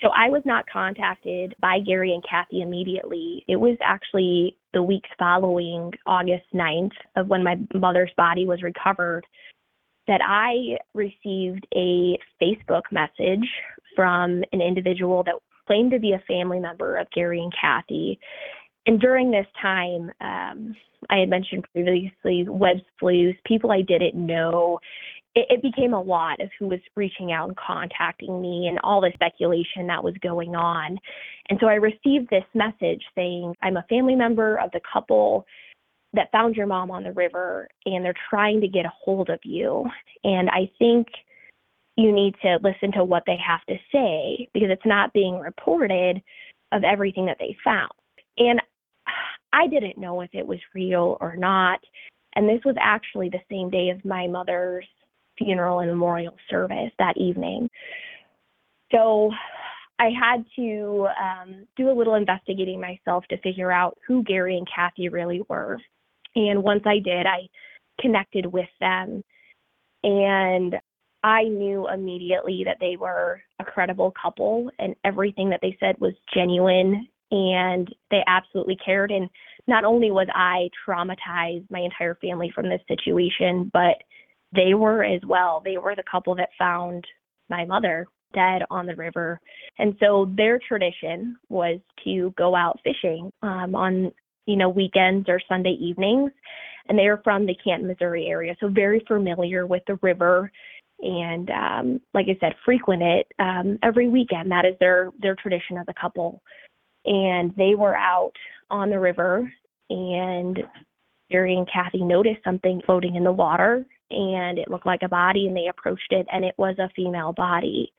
So 0.01 0.09
I 0.09 0.29
was 0.29 0.41
not 0.45 0.65
contacted 0.71 1.55
by 1.59 1.79
Gary 1.79 2.13
and 2.13 2.23
Kathy 2.29 2.61
immediately. 2.61 3.43
It 3.47 3.55
was 3.55 3.77
actually 3.83 4.57
the 4.73 4.83
weeks 4.83 5.09
following 5.17 5.93
August 6.05 6.45
9th 6.53 6.91
of 7.15 7.27
when 7.27 7.43
my 7.43 7.57
mother's 7.73 8.11
body 8.17 8.45
was 8.45 8.61
recovered 8.61 9.25
that 10.07 10.21
I 10.23 10.77
received 10.93 11.65
a 11.75 12.19
Facebook 12.41 12.83
message 12.91 13.47
from 13.95 14.43
an 14.51 14.61
individual 14.61 15.23
that 15.23 15.35
claimed 15.65 15.91
to 15.91 15.99
be 15.99 16.11
a 16.11 16.23
family 16.27 16.59
member 16.59 16.97
of 16.97 17.09
Gary 17.11 17.41
and 17.41 17.53
Kathy. 17.59 18.19
And 18.85 18.99
during 18.99 19.31
this 19.31 19.47
time, 19.59 20.11
um, 20.21 20.75
I 21.09 21.17
had 21.17 21.29
mentioned 21.29 21.65
previously 21.73 22.45
web 22.47 22.77
sleuths, 22.99 23.39
people 23.45 23.71
I 23.71 23.81
didn't 23.81 24.13
know. 24.15 24.79
It, 25.35 25.47
it 25.49 25.61
became 25.61 25.93
a 25.93 26.01
lot 26.01 26.41
of 26.41 26.49
who 26.57 26.67
was 26.67 26.79
reaching 26.95 27.31
out 27.31 27.49
and 27.49 27.57
contacting 27.57 28.41
me 28.41 28.67
and 28.67 28.79
all 28.83 29.01
the 29.01 29.11
speculation 29.13 29.87
that 29.87 30.03
was 30.03 30.15
going 30.21 30.55
on. 30.55 30.97
And 31.49 31.59
so 31.59 31.67
I 31.67 31.75
received 31.75 32.29
this 32.29 32.45
message 32.53 33.03
saying, 33.15 33.53
I'm 33.61 33.77
a 33.77 33.85
family 33.89 34.15
member 34.15 34.57
of 34.57 34.71
the 34.71 34.81
couple 34.91 35.45
that 36.13 36.31
found 36.31 36.55
your 36.55 36.67
mom 36.67 36.91
on 36.91 37.03
the 37.03 37.11
river 37.11 37.67
and 37.85 38.03
they're 38.03 38.13
trying 38.29 38.61
to 38.61 38.67
get 38.67 38.85
a 38.85 38.93
hold 39.03 39.29
of 39.29 39.39
you. 39.43 39.85
And 40.23 40.49
I 40.49 40.71
think 40.79 41.07
you 41.97 42.11
need 42.11 42.35
to 42.41 42.57
listen 42.61 42.91
to 42.93 43.03
what 43.03 43.23
they 43.25 43.37
have 43.45 43.63
to 43.67 43.75
say 43.91 44.47
because 44.53 44.69
it's 44.71 44.85
not 44.85 45.13
being 45.13 45.39
reported 45.39 46.21
of 46.71 46.83
everything 46.83 47.25
that 47.25 47.37
they 47.39 47.55
found. 47.63 47.91
And 48.37 48.61
I 49.53 49.67
didn't 49.67 49.97
know 49.97 50.21
if 50.21 50.29
it 50.33 50.45
was 50.45 50.59
real 50.73 51.17
or 51.21 51.35
not. 51.37 51.79
And 52.35 52.49
this 52.49 52.59
was 52.65 52.75
actually 52.79 53.29
the 53.29 53.39
same 53.49 53.69
day 53.69 53.89
as 53.89 54.03
my 54.03 54.27
mother's 54.27 54.85
funeral 55.37 55.79
and 55.79 55.89
memorial 55.89 56.35
service 56.49 56.91
that 56.99 57.17
evening. 57.17 57.69
So 58.91 59.31
I 59.99 60.09
had 60.09 60.45
to 60.57 61.07
um, 61.21 61.67
do 61.77 61.89
a 61.89 61.93
little 61.97 62.15
investigating 62.15 62.81
myself 62.81 63.25
to 63.29 63.37
figure 63.41 63.71
out 63.71 63.97
who 64.07 64.23
Gary 64.23 64.57
and 64.57 64.67
Kathy 64.73 65.09
really 65.09 65.41
were. 65.49 65.79
And 66.35 66.63
once 66.63 66.83
I 66.85 66.99
did, 66.99 67.25
I 67.25 67.47
connected 67.99 68.45
with 68.45 68.69
them. 68.79 69.23
And 70.03 70.75
I 71.23 71.43
knew 71.43 71.87
immediately 71.89 72.63
that 72.65 72.77
they 72.79 72.97
were 72.97 73.41
a 73.59 73.63
credible 73.63 74.13
couple 74.21 74.69
and 74.77 74.95
everything 75.03 75.49
that 75.49 75.59
they 75.61 75.75
said 75.79 75.95
was 75.99 76.13
genuine 76.33 77.07
and 77.31 77.93
they 78.11 78.21
absolutely 78.27 78.77
cared. 78.85 79.11
And 79.11 79.29
not 79.67 79.85
only 79.85 80.11
was 80.11 80.27
I 80.35 80.69
traumatized, 80.87 81.65
my 81.71 81.79
entire 81.79 82.15
family 82.15 82.51
from 82.53 82.69
this 82.69 82.81
situation, 82.87 83.71
but 83.73 83.95
they 84.55 84.73
were 84.73 85.03
as 85.03 85.21
well. 85.27 85.61
They 85.63 85.77
were 85.77 85.95
the 85.95 86.03
couple 86.09 86.35
that 86.35 86.49
found 86.57 87.05
my 87.49 87.65
mother 87.65 88.07
dead 88.33 88.63
on 88.69 88.85
the 88.85 88.95
river. 88.95 89.39
And 89.79 89.95
so 89.99 90.31
their 90.35 90.59
tradition 90.59 91.37
was 91.49 91.79
to 92.03 92.33
go 92.37 92.55
out 92.55 92.79
fishing 92.83 93.31
um, 93.41 93.75
on, 93.75 94.11
you 94.45 94.55
know, 94.55 94.69
weekends 94.69 95.29
or 95.29 95.39
Sunday 95.47 95.77
evenings. 95.79 96.31
And 96.87 96.97
they 96.97 97.07
are 97.07 97.21
from 97.23 97.45
the 97.45 97.55
Canton, 97.63 97.87
Missouri 97.87 98.27
area, 98.27 98.55
so 98.59 98.67
very 98.67 99.03
familiar 99.07 99.65
with 99.65 99.81
the 99.87 99.97
river 100.01 100.51
and 100.99 101.49
um, 101.49 102.01
like 102.13 102.27
I 102.29 102.37
said, 102.39 102.55
frequent 102.63 103.03
it 103.03 103.27
um, 103.39 103.77
every 103.83 104.07
weekend. 104.07 104.51
That 104.51 104.65
is 104.65 104.75
their 104.79 105.11
their 105.19 105.35
tradition 105.35 105.77
as 105.77 105.85
a 105.87 105.99
couple. 105.99 106.41
And 107.05 107.53
they 107.55 107.75
were 107.75 107.95
out 107.95 108.33
on 108.71 108.89
the 108.89 108.99
river, 108.99 109.51
and 109.89 110.57
Gary 111.29 111.55
and 111.55 111.69
Kathy 111.71 112.01
noticed 112.01 112.43
something 112.43 112.81
floating 112.85 113.15
in 113.15 113.23
the 113.23 113.31
water, 113.31 113.85
and 114.11 114.57
it 114.57 114.69
looked 114.69 114.85
like 114.85 115.03
a 115.03 115.09
body, 115.09 115.47
and 115.47 115.55
they 115.55 115.67
approached 115.67 116.11
it, 116.11 116.27
and 116.31 116.45
it 116.45 116.55
was 116.57 116.75
a 116.79 116.89
female 116.95 117.33
body. 117.33 117.91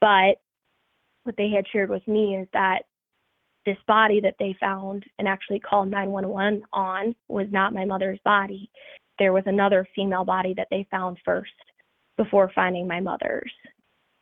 But 0.00 0.36
what 1.24 1.36
they 1.36 1.50
had 1.50 1.66
shared 1.72 1.90
with 1.90 2.06
me 2.08 2.36
is 2.36 2.48
that 2.52 2.82
this 3.66 3.76
body 3.86 4.20
that 4.20 4.36
they 4.38 4.56
found 4.58 5.04
and 5.18 5.28
actually 5.28 5.60
called 5.60 5.90
911 5.90 6.62
on 6.72 7.14
was 7.28 7.46
not 7.50 7.74
my 7.74 7.84
mother's 7.84 8.18
body. 8.24 8.70
There 9.18 9.32
was 9.32 9.44
another 9.46 9.86
female 9.94 10.24
body 10.24 10.54
that 10.56 10.68
they 10.70 10.86
found 10.90 11.18
first 11.24 11.52
before 12.16 12.50
finding 12.54 12.88
my 12.88 13.00
mother's. 13.00 13.52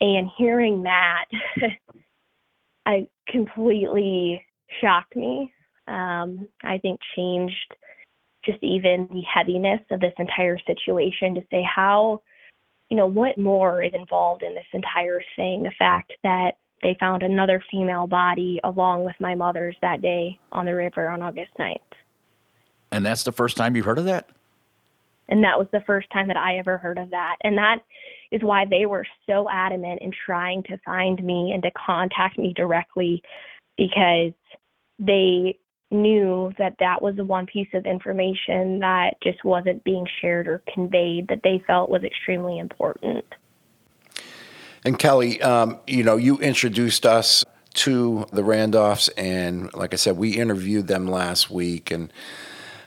And 0.00 0.28
hearing 0.36 0.82
that, 0.82 1.24
I 2.86 3.06
completely 3.28 4.44
shocked 4.80 5.14
me. 5.16 5.52
Um, 5.86 6.48
I 6.62 6.78
think 6.78 7.00
changed 7.16 7.74
just 8.44 8.58
even 8.62 9.08
the 9.10 9.22
heaviness 9.22 9.80
of 9.90 10.00
this 10.00 10.14
entire 10.18 10.58
situation 10.66 11.34
to 11.34 11.42
say 11.50 11.62
how, 11.62 12.22
you 12.88 12.96
know, 12.96 13.06
what 13.06 13.38
more 13.38 13.82
is 13.82 13.92
involved 13.94 14.42
in 14.42 14.54
this 14.54 14.66
entire 14.72 15.22
thing. 15.36 15.62
The 15.62 15.72
fact 15.78 16.12
that 16.22 16.52
they 16.82 16.96
found 17.00 17.22
another 17.22 17.62
female 17.70 18.06
body 18.06 18.60
along 18.62 19.04
with 19.04 19.16
my 19.20 19.34
mother's 19.34 19.76
that 19.82 20.00
day 20.00 20.38
on 20.52 20.66
the 20.66 20.74
river 20.74 21.08
on 21.08 21.22
August 21.22 21.50
9th. 21.58 21.78
And 22.92 23.04
that's 23.04 23.24
the 23.24 23.32
first 23.32 23.56
time 23.56 23.76
you've 23.76 23.84
heard 23.84 23.98
of 23.98 24.04
that? 24.04 24.28
And 25.28 25.44
that 25.44 25.58
was 25.58 25.68
the 25.72 25.82
first 25.86 26.08
time 26.10 26.28
that 26.28 26.38
I 26.38 26.56
ever 26.56 26.78
heard 26.78 26.98
of 26.98 27.10
that. 27.10 27.36
And 27.44 27.58
that 27.58 27.80
is 28.30 28.42
why 28.42 28.64
they 28.64 28.86
were 28.86 29.06
so 29.26 29.48
adamant 29.50 30.00
in 30.00 30.10
trying 30.24 30.62
to 30.64 30.78
find 30.86 31.22
me 31.22 31.52
and 31.52 31.62
to 31.62 31.70
contact 31.72 32.38
me 32.38 32.54
directly 32.54 33.22
because 33.76 34.32
they 34.98 35.58
knew 35.90 36.52
that 36.58 36.74
that 36.80 37.00
was 37.00 37.16
the 37.16 37.24
one 37.24 37.46
piece 37.46 37.68
of 37.72 37.86
information 37.86 38.78
that 38.80 39.14
just 39.22 39.42
wasn't 39.44 39.82
being 39.84 40.06
shared 40.20 40.46
or 40.46 40.62
conveyed 40.72 41.28
that 41.28 41.40
they 41.42 41.62
felt 41.66 41.88
was 41.88 42.04
extremely 42.04 42.58
important. 42.58 43.24
And 44.84 44.98
Kelly, 44.98 45.40
um, 45.42 45.80
you 45.86 46.04
know, 46.04 46.16
you 46.16 46.38
introduced 46.38 47.06
us 47.06 47.44
to 47.74 48.26
the 48.32 48.42
Randolphs, 48.42 49.08
and 49.16 49.72
like 49.74 49.92
I 49.92 49.96
said, 49.96 50.16
we 50.16 50.36
interviewed 50.36 50.86
them 50.86 51.06
last 51.06 51.50
week, 51.50 51.90
and 51.90 52.12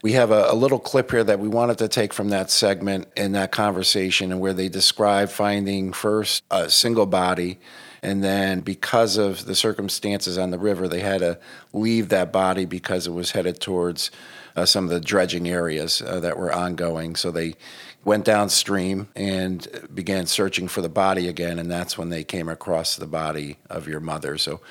we 0.01 0.13
have 0.13 0.31
a, 0.31 0.47
a, 0.49 0.55
little 0.55 0.79
clip 0.79 1.11
here 1.11 1.23
that 1.23 1.39
we 1.39 1.47
wanted 1.47 1.77
to 1.77 1.87
take 1.87 2.13
from 2.13 2.29
that 2.29 2.49
segment 2.49 3.07
in 3.15 3.33
that 3.33 3.51
conversation, 3.51 4.31
and 4.31 4.41
where 4.41 4.53
they 4.53 4.67
describe 4.67 5.29
finding 5.29 5.93
first 5.93 6.43
a 6.51 6.69
single 6.69 7.05
body, 7.05 7.59
and 8.03 8.23
then 8.23 8.61
because 8.61 9.17
of 9.17 9.45
the 9.45 9.55
circumstances 9.55 10.37
on 10.37 10.51
the 10.51 10.59
river, 10.59 10.87
they 10.87 11.01
had 11.01 11.19
to 11.19 11.39
leave 11.73 12.09
that 12.09 12.31
body 12.31 12.65
because 12.65 13.05
it 13.05 13.11
was 13.11 13.31
headed 13.31 13.59
towards 13.59 14.09
uh, 14.55 14.65
some 14.65 14.85
of 14.85 14.89
the 14.89 14.99
dredging 14.99 15.47
areas 15.47 16.01
uh, 16.01 16.19
that 16.19 16.37
were 16.37 16.51
ongoing. 16.51 17.15
So 17.15 17.31
they 17.31 17.55
went 18.03 18.25
downstream 18.25 19.07
and 19.15 19.67
began 19.93 20.25
searching 20.25 20.67
for 20.67 20.81
the 20.81 20.89
body 20.89 21.27
again, 21.27 21.59
and 21.59 21.69
that's 21.69 21.97
when 21.97 22.09
they 22.09 22.23
came 22.23 22.49
across 22.49 22.95
the 22.95 23.05
body 23.05 23.57
of 23.69 23.87
your 23.87 23.99
mother. 23.99 24.37
So, 24.37 24.61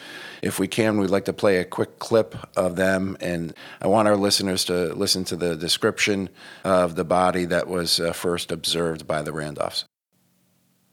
if 0.43 0.59
we 0.59 0.67
can, 0.67 0.99
we'd 0.99 1.11
like 1.11 1.27
to 1.27 1.33
play 1.33 1.59
a 1.59 1.65
quick 1.65 1.99
clip 1.99 2.35
of 2.57 2.77
them, 2.77 3.17
and 3.21 3.55
I 3.81 3.87
want 3.87 4.09
our 4.09 4.17
listeners 4.17 4.65
to 4.65 4.93
listen 4.95 5.25
to 5.27 5.37
the 5.37 5.55
description 5.55 6.29
of 6.65 6.97
the 6.97 7.05
body 7.05 7.45
that 7.45 7.69
was 7.69 8.01
uh, 8.01 8.13
first 8.13 8.51
observed 8.51 9.07
by 9.07 9.23
the 9.23 9.31
Randolphs. 9.31 9.85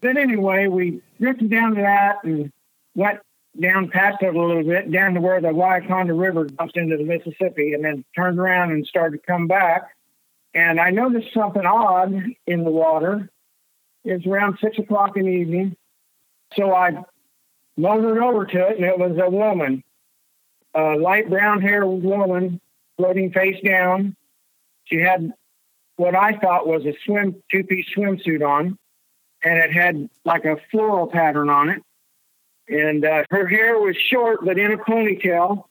But 0.02 0.18
anyway, 0.18 0.68
we 0.68 1.02
drifted 1.20 1.50
down 1.50 1.76
to 1.76 1.82
that 1.82 2.24
and 2.24 2.52
went 2.96 3.20
down 3.60 3.90
past 3.90 4.22
it 4.22 4.36
a 4.36 4.40
little 4.40 4.64
bit, 4.64 4.92
down 4.92 5.16
to 5.16 5.22
where 5.22 5.42
the 5.42 5.48
Wyaconda 5.48 6.14
River 6.14 6.46
dumps 6.46 6.74
into 6.76 6.98
the 6.98 7.04
Mississippi, 7.04 7.74
and 7.74 7.84
then 7.84 8.06
turned 8.16 8.40
around 8.40 8.72
and 8.72 8.86
started 8.86 9.22
to 9.22 9.26
come 9.26 9.48
back 9.48 9.98
and 10.58 10.80
I 10.80 10.90
noticed 10.90 11.34
something 11.36 11.66
odd 11.66 12.14
in 12.48 12.64
the 12.64 12.72
water. 12.72 13.30
It's 14.04 14.26
around 14.26 14.58
six 14.60 14.80
o'clock 14.80 15.16
in 15.16 15.26
the 15.26 15.32
evening. 15.32 15.76
So 16.56 16.74
I 16.74 17.04
motored 17.78 18.18
over 18.18 18.46
to 18.46 18.68
it, 18.70 18.78
and 18.78 18.86
it 18.86 18.98
was 18.98 19.20
a 19.22 19.30
woman, 19.30 19.84
a 20.74 20.96
light 20.96 21.30
brown 21.30 21.62
haired 21.62 21.86
woman, 21.86 22.60
floating 22.98 23.32
face 23.32 23.62
down. 23.64 24.16
She 24.86 25.00
had 25.00 25.32
what 25.98 26.16
I 26.16 26.34
thought 26.34 26.66
was 26.66 26.86
a 26.86 26.94
swim 27.06 27.44
two 27.52 27.64
piece 27.64 27.86
swimsuit 27.96 28.42
on, 28.42 28.80
and 29.48 29.58
it 29.60 29.72
had 29.74 30.10
like 30.26 30.46
a 30.46 30.58
floral 30.72 31.08
pattern 31.08 31.50
on 31.50 31.70
it. 31.70 31.82
And 32.70 33.06
uh, 33.06 33.24
her 33.32 33.48
hair 33.48 33.80
was 33.80 33.96
short, 33.96 34.44
but 34.44 34.58
in 34.60 34.74
a 34.74 34.78
ponytail. 34.78 35.64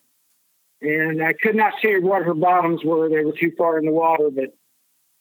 and 0.81 1.23
I 1.23 1.35
could 1.35 1.55
not 1.55 1.75
see 1.83 1.99
what 1.99 2.23
her 2.25 2.35
bottoms 2.35 2.83
were. 2.85 3.09
They 3.09 3.25
were 3.25 3.33
too 3.33 3.53
far 3.59 3.79
in 3.79 3.85
the 3.85 3.93
water. 3.93 4.31
But 4.31 4.55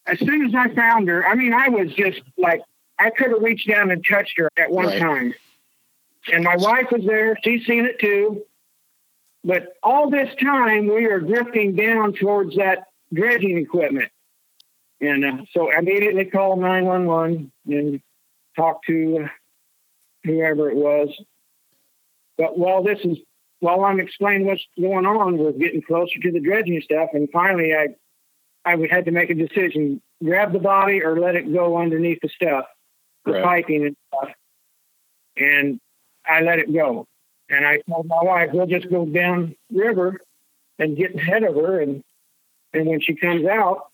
as 0.07 0.19
soon 0.19 0.45
as 0.45 0.53
I 0.55 0.73
found 0.73 1.07
her, 1.09 1.25
I 1.27 1.35
mean, 1.35 1.53
I 1.53 1.67
was 1.69 1.91
just 1.93 2.21
like, 2.37 2.61
I 2.97 3.09
could 3.09 3.31
have 3.31 3.41
reached 3.41 3.67
down 3.67 3.91
and 3.91 4.05
touched 4.07 4.37
her 4.37 4.49
at 4.57 4.71
one 4.71 4.85
Right. 4.87 4.99
time. 5.01 5.33
And 6.31 6.43
my 6.43 6.55
wife 6.55 6.87
was 6.91 7.05
there. 7.05 7.37
She's 7.43 7.65
seen 7.65 7.85
it 7.85 7.99
too. 7.99 8.43
But 9.43 9.73
all 9.83 10.09
this 10.09 10.33
time, 10.41 10.87
we 10.87 11.05
are 11.05 11.19
drifting 11.19 11.75
down 11.75 12.13
towards 12.13 12.55
that 12.55 12.87
dredging 13.13 13.57
equipment. 13.57 14.11
And 15.01 15.25
uh, 15.25 15.37
so 15.51 15.71
I 15.71 15.79
immediately 15.79 16.25
called 16.25 16.59
911 16.59 17.51
and 17.67 18.01
talked 18.55 18.85
to 18.87 19.27
whoever 20.23 20.69
it 20.69 20.75
was. 20.75 21.09
But 22.37 22.57
while 22.57 22.83
this 22.83 22.99
is, 23.03 23.17
while 23.59 23.85
I'm 23.85 23.99
explaining 23.99 24.45
what's 24.47 24.65
going 24.79 25.05
on, 25.05 25.37
we're 25.37 25.51
getting 25.51 25.81
closer 25.81 26.19
to 26.19 26.31
the 26.31 26.39
dredging 26.39 26.81
stuff. 26.81 27.09
And 27.13 27.29
finally, 27.31 27.73
I, 27.73 27.89
I 28.65 28.75
would 28.75 28.91
had 28.91 29.05
to 29.05 29.11
make 29.11 29.29
a 29.29 29.35
decision: 29.35 30.01
grab 30.23 30.51
the 30.51 30.59
body 30.59 31.01
or 31.03 31.19
let 31.19 31.35
it 31.35 31.51
go 31.53 31.77
underneath 31.77 32.19
the 32.21 32.29
stuff, 32.29 32.65
the 33.25 33.33
Right. 33.33 33.43
piping 33.43 33.85
and 33.85 33.95
stuff. 34.07 34.33
And 35.37 35.79
I 36.25 36.41
let 36.41 36.59
it 36.59 36.73
go. 36.73 37.05
And 37.49 37.65
I 37.65 37.81
told 37.87 38.07
my 38.07 38.23
wife, 38.23 38.49
we'll 38.53 38.65
just 38.65 38.89
go 38.89 39.05
down 39.05 39.55
river 39.71 40.19
and 40.79 40.97
get 40.97 41.15
ahead 41.15 41.43
of 41.43 41.55
her. 41.55 41.79
And 41.79 42.01
and 42.73 42.87
when 42.87 42.99
she 42.99 43.15
comes 43.15 43.45
out, 43.45 43.87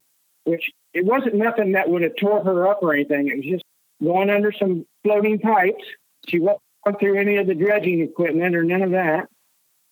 which 0.46 0.72
it 0.94 1.06
wasn't 1.06 1.36
nothing 1.36 1.74
that 1.74 1.90
would 1.90 2.02
have 2.02 2.16
tore 2.16 2.44
her 2.44 2.68
up 2.68 2.80
or 2.82 2.94
anything. 2.94 3.28
It 3.28 3.38
was 3.38 3.46
just 3.46 3.64
going 4.04 4.30
under 4.30 4.52
some 4.52 4.86
floating 5.04 5.40
pipes. 5.40 5.84
She 6.28 6.40
wasn't 6.40 6.62
through 7.00 7.20
any 7.20 7.38
of 7.38 7.48
the 7.48 7.56
dredging 7.56 8.02
equipment 8.02 8.56
or 8.56 8.64
none 8.64 8.82
of 8.82 8.92
that. 8.92 9.28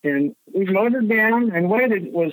And 0.03 0.35
we 0.53 0.65
motored 0.65 1.09
down 1.09 1.51
and 1.51 1.69
waited 1.69 2.11
was 2.11 2.31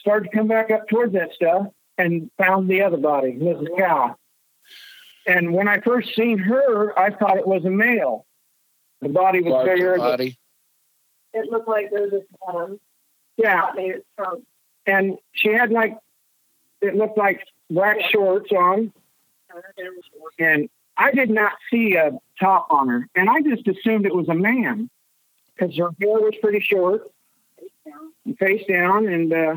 started 0.00 0.30
to 0.30 0.36
come 0.36 0.48
back 0.48 0.70
up 0.70 0.88
towards 0.88 1.12
that 1.12 1.32
stuff 1.32 1.66
and 1.98 2.30
found 2.38 2.68
the 2.68 2.82
other 2.82 2.96
body, 2.96 3.32
Mrs. 3.34 3.68
Kowal. 3.78 4.16
And 5.26 5.52
when 5.52 5.68
I 5.68 5.80
first 5.80 6.14
seen 6.16 6.38
her, 6.38 6.98
I 6.98 7.10
thought 7.10 7.36
it 7.36 7.46
was 7.46 7.64
a 7.64 7.70
male. 7.70 8.26
The 9.00 9.08
body 9.08 9.40
was 9.42 9.52
Larger 9.52 9.74
bigger. 9.74 9.96
body. 9.98 10.38
It 11.32 11.50
looked 11.50 11.68
like 11.68 11.90
there 11.90 12.02
was 12.02 12.12
a 12.12 12.22
bottom. 12.44 12.80
Yeah, 13.36 13.70
made 13.74 13.92
it 13.92 14.06
strong. 14.14 14.42
and 14.86 15.18
she 15.32 15.48
had 15.48 15.70
like 15.70 15.96
it 16.80 16.94
looked 16.96 17.16
like 17.16 17.46
black 17.70 18.00
shorts 18.10 18.50
on, 18.52 18.92
uh, 19.54 19.60
and 20.38 20.68
I 20.96 21.12
did 21.12 21.30
not 21.30 21.52
see 21.70 21.94
a 21.94 22.12
top 22.38 22.68
on 22.70 22.88
her, 22.88 23.08
and 23.14 23.28
I 23.28 23.40
just 23.40 23.66
assumed 23.66 24.06
it 24.06 24.14
was 24.14 24.28
a 24.28 24.34
man 24.34 24.90
because 25.54 25.76
her 25.76 25.90
hair 26.00 26.20
was 26.20 26.34
pretty 26.40 26.60
short, 26.60 27.10
and 28.24 28.38
face 28.38 28.64
down, 28.68 29.06
and 29.06 29.32
uh, 29.32 29.56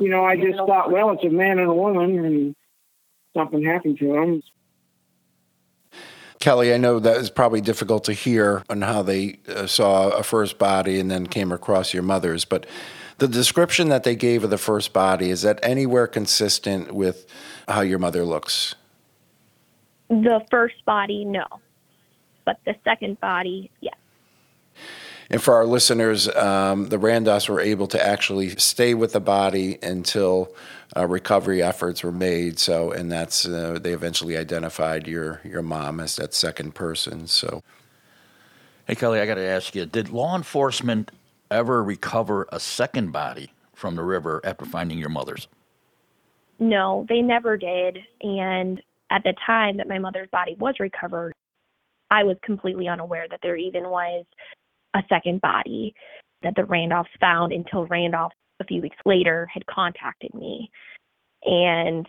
you 0.00 0.08
know 0.08 0.24
I 0.24 0.36
just 0.36 0.58
thought, 0.58 0.90
well, 0.90 1.10
it's 1.10 1.24
a 1.24 1.28
man 1.28 1.58
and 1.58 1.68
a 1.68 1.74
woman, 1.74 2.24
and 2.24 2.56
something 3.36 3.62
happened 3.62 3.98
to 3.98 4.12
them. 4.12 4.42
Kelly, 6.38 6.72
I 6.72 6.78
know 6.78 6.98
that 6.98 7.18
is 7.18 7.28
probably 7.28 7.60
difficult 7.60 8.04
to 8.04 8.14
hear 8.14 8.62
on 8.70 8.80
how 8.80 9.02
they 9.02 9.40
uh, 9.46 9.66
saw 9.66 10.08
a 10.08 10.22
first 10.22 10.58
body 10.58 10.98
and 10.98 11.10
then 11.10 11.26
came 11.26 11.52
across 11.52 11.92
your 11.92 12.02
mother's, 12.02 12.46
but 12.46 12.64
the 13.18 13.28
description 13.28 13.90
that 13.90 14.04
they 14.04 14.16
gave 14.16 14.42
of 14.42 14.48
the 14.48 14.56
first 14.56 14.94
body 14.94 15.28
is 15.28 15.42
that 15.42 15.60
anywhere 15.62 16.06
consistent 16.06 16.92
with 16.92 17.26
how 17.68 17.82
your 17.82 17.98
mother 17.98 18.24
looks? 18.24 18.74
The 20.10 20.44
first 20.50 20.84
body, 20.84 21.24
no. 21.24 21.46
But 22.44 22.58
the 22.66 22.74
second 22.84 23.18
body, 23.20 23.70
yes. 23.80 23.94
And 25.30 25.40
for 25.40 25.54
our 25.54 25.64
listeners, 25.64 26.28
um, 26.28 26.88
the 26.88 26.98
Randos 26.98 27.48
were 27.48 27.60
able 27.60 27.86
to 27.88 28.04
actually 28.04 28.50
stay 28.56 28.94
with 28.94 29.12
the 29.12 29.20
body 29.20 29.78
until 29.82 30.52
uh, 30.96 31.06
recovery 31.06 31.62
efforts 31.62 32.02
were 32.02 32.12
made. 32.12 32.58
So, 32.58 32.90
and 32.90 33.10
that's 33.10 33.46
uh, 33.46 33.78
they 33.80 33.92
eventually 33.92 34.36
identified 34.36 35.06
your 35.06 35.40
your 35.44 35.62
mom 35.62 36.00
as 36.00 36.16
that 36.16 36.34
second 36.34 36.74
person. 36.74 37.28
So, 37.28 37.62
Hey, 38.90 38.96
Kelly, 38.96 39.20
I 39.20 39.26
got 39.26 39.36
to 39.36 39.46
ask 39.46 39.76
you 39.76 39.86
did 39.86 40.08
law 40.08 40.34
enforcement 40.34 41.12
ever 41.48 41.82
recover 41.82 42.48
a 42.50 42.58
second 42.58 43.12
body 43.12 43.52
from 43.72 43.94
the 43.96 44.02
river 44.02 44.40
after 44.42 44.64
finding 44.64 44.98
your 44.98 45.08
mother's? 45.08 45.46
No, 46.58 47.06
they 47.08 47.22
never 47.22 47.56
did. 47.56 48.00
And 48.20 48.82
at 49.10 49.22
the 49.24 49.34
time 49.44 49.76
that 49.76 49.88
my 49.88 49.98
mother's 49.98 50.28
body 50.30 50.56
was 50.58 50.74
recovered, 50.80 51.32
I 52.10 52.24
was 52.24 52.36
completely 52.42 52.88
unaware 52.88 53.26
that 53.30 53.40
there 53.42 53.56
even 53.56 53.84
was 53.84 54.24
a 54.94 55.02
second 55.08 55.40
body 55.40 55.94
that 56.42 56.54
the 56.56 56.64
Randolphs 56.64 57.10
found 57.20 57.52
until 57.52 57.86
Randolph 57.86 58.32
a 58.60 58.64
few 58.64 58.82
weeks 58.82 58.96
later 59.04 59.48
had 59.52 59.64
contacted 59.66 60.34
me. 60.34 60.70
And 61.44 62.06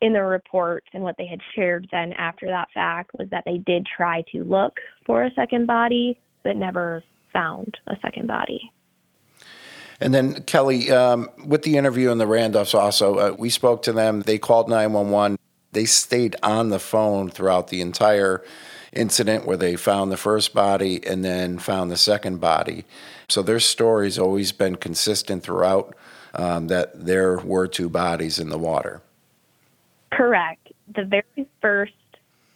in 0.00 0.12
the 0.12 0.22
reports 0.22 0.86
and 0.92 1.02
what 1.02 1.16
they 1.18 1.26
had 1.26 1.40
shared 1.54 1.86
then 1.90 2.12
after 2.14 2.46
that 2.46 2.68
fact 2.74 3.10
was 3.18 3.28
that 3.30 3.44
they 3.46 3.58
did 3.58 3.86
try 3.96 4.22
to 4.32 4.44
look 4.44 4.78
for 5.06 5.24
a 5.24 5.30
second 5.34 5.66
body, 5.66 6.18
but 6.42 6.56
never 6.56 7.02
found 7.32 7.76
a 7.86 7.96
second 8.02 8.26
body. 8.28 8.70
and 10.00 10.14
then 10.14 10.42
Kelly, 10.42 10.90
um, 10.90 11.30
with 11.46 11.62
the 11.62 11.76
interview 11.76 12.10
and 12.10 12.20
the 12.20 12.26
Randolphs, 12.26 12.74
also 12.74 13.14
uh, 13.16 13.36
we 13.38 13.50
spoke 13.50 13.82
to 13.82 13.92
them. 13.92 14.22
They 14.22 14.38
called 14.38 14.68
nine 14.68 14.92
one 14.92 15.10
one. 15.10 15.36
They 15.74 15.84
stayed 15.84 16.36
on 16.42 16.70
the 16.70 16.78
phone 16.78 17.30
throughout 17.30 17.68
the 17.68 17.80
entire 17.80 18.42
incident 18.92 19.44
where 19.44 19.56
they 19.56 19.76
found 19.76 20.10
the 20.10 20.16
first 20.16 20.54
body 20.54 21.04
and 21.06 21.24
then 21.24 21.58
found 21.58 21.90
the 21.90 21.96
second 21.96 22.40
body. 22.40 22.84
So 23.28 23.42
their 23.42 23.60
story's 23.60 24.18
always 24.18 24.52
been 24.52 24.76
consistent 24.76 25.42
throughout 25.42 25.94
um, 26.34 26.68
that 26.68 27.04
there 27.04 27.38
were 27.38 27.66
two 27.66 27.88
bodies 27.88 28.38
in 28.38 28.48
the 28.48 28.58
water. 28.58 29.02
Correct. 30.12 30.72
The 30.94 31.04
very 31.04 31.48
first 31.60 31.92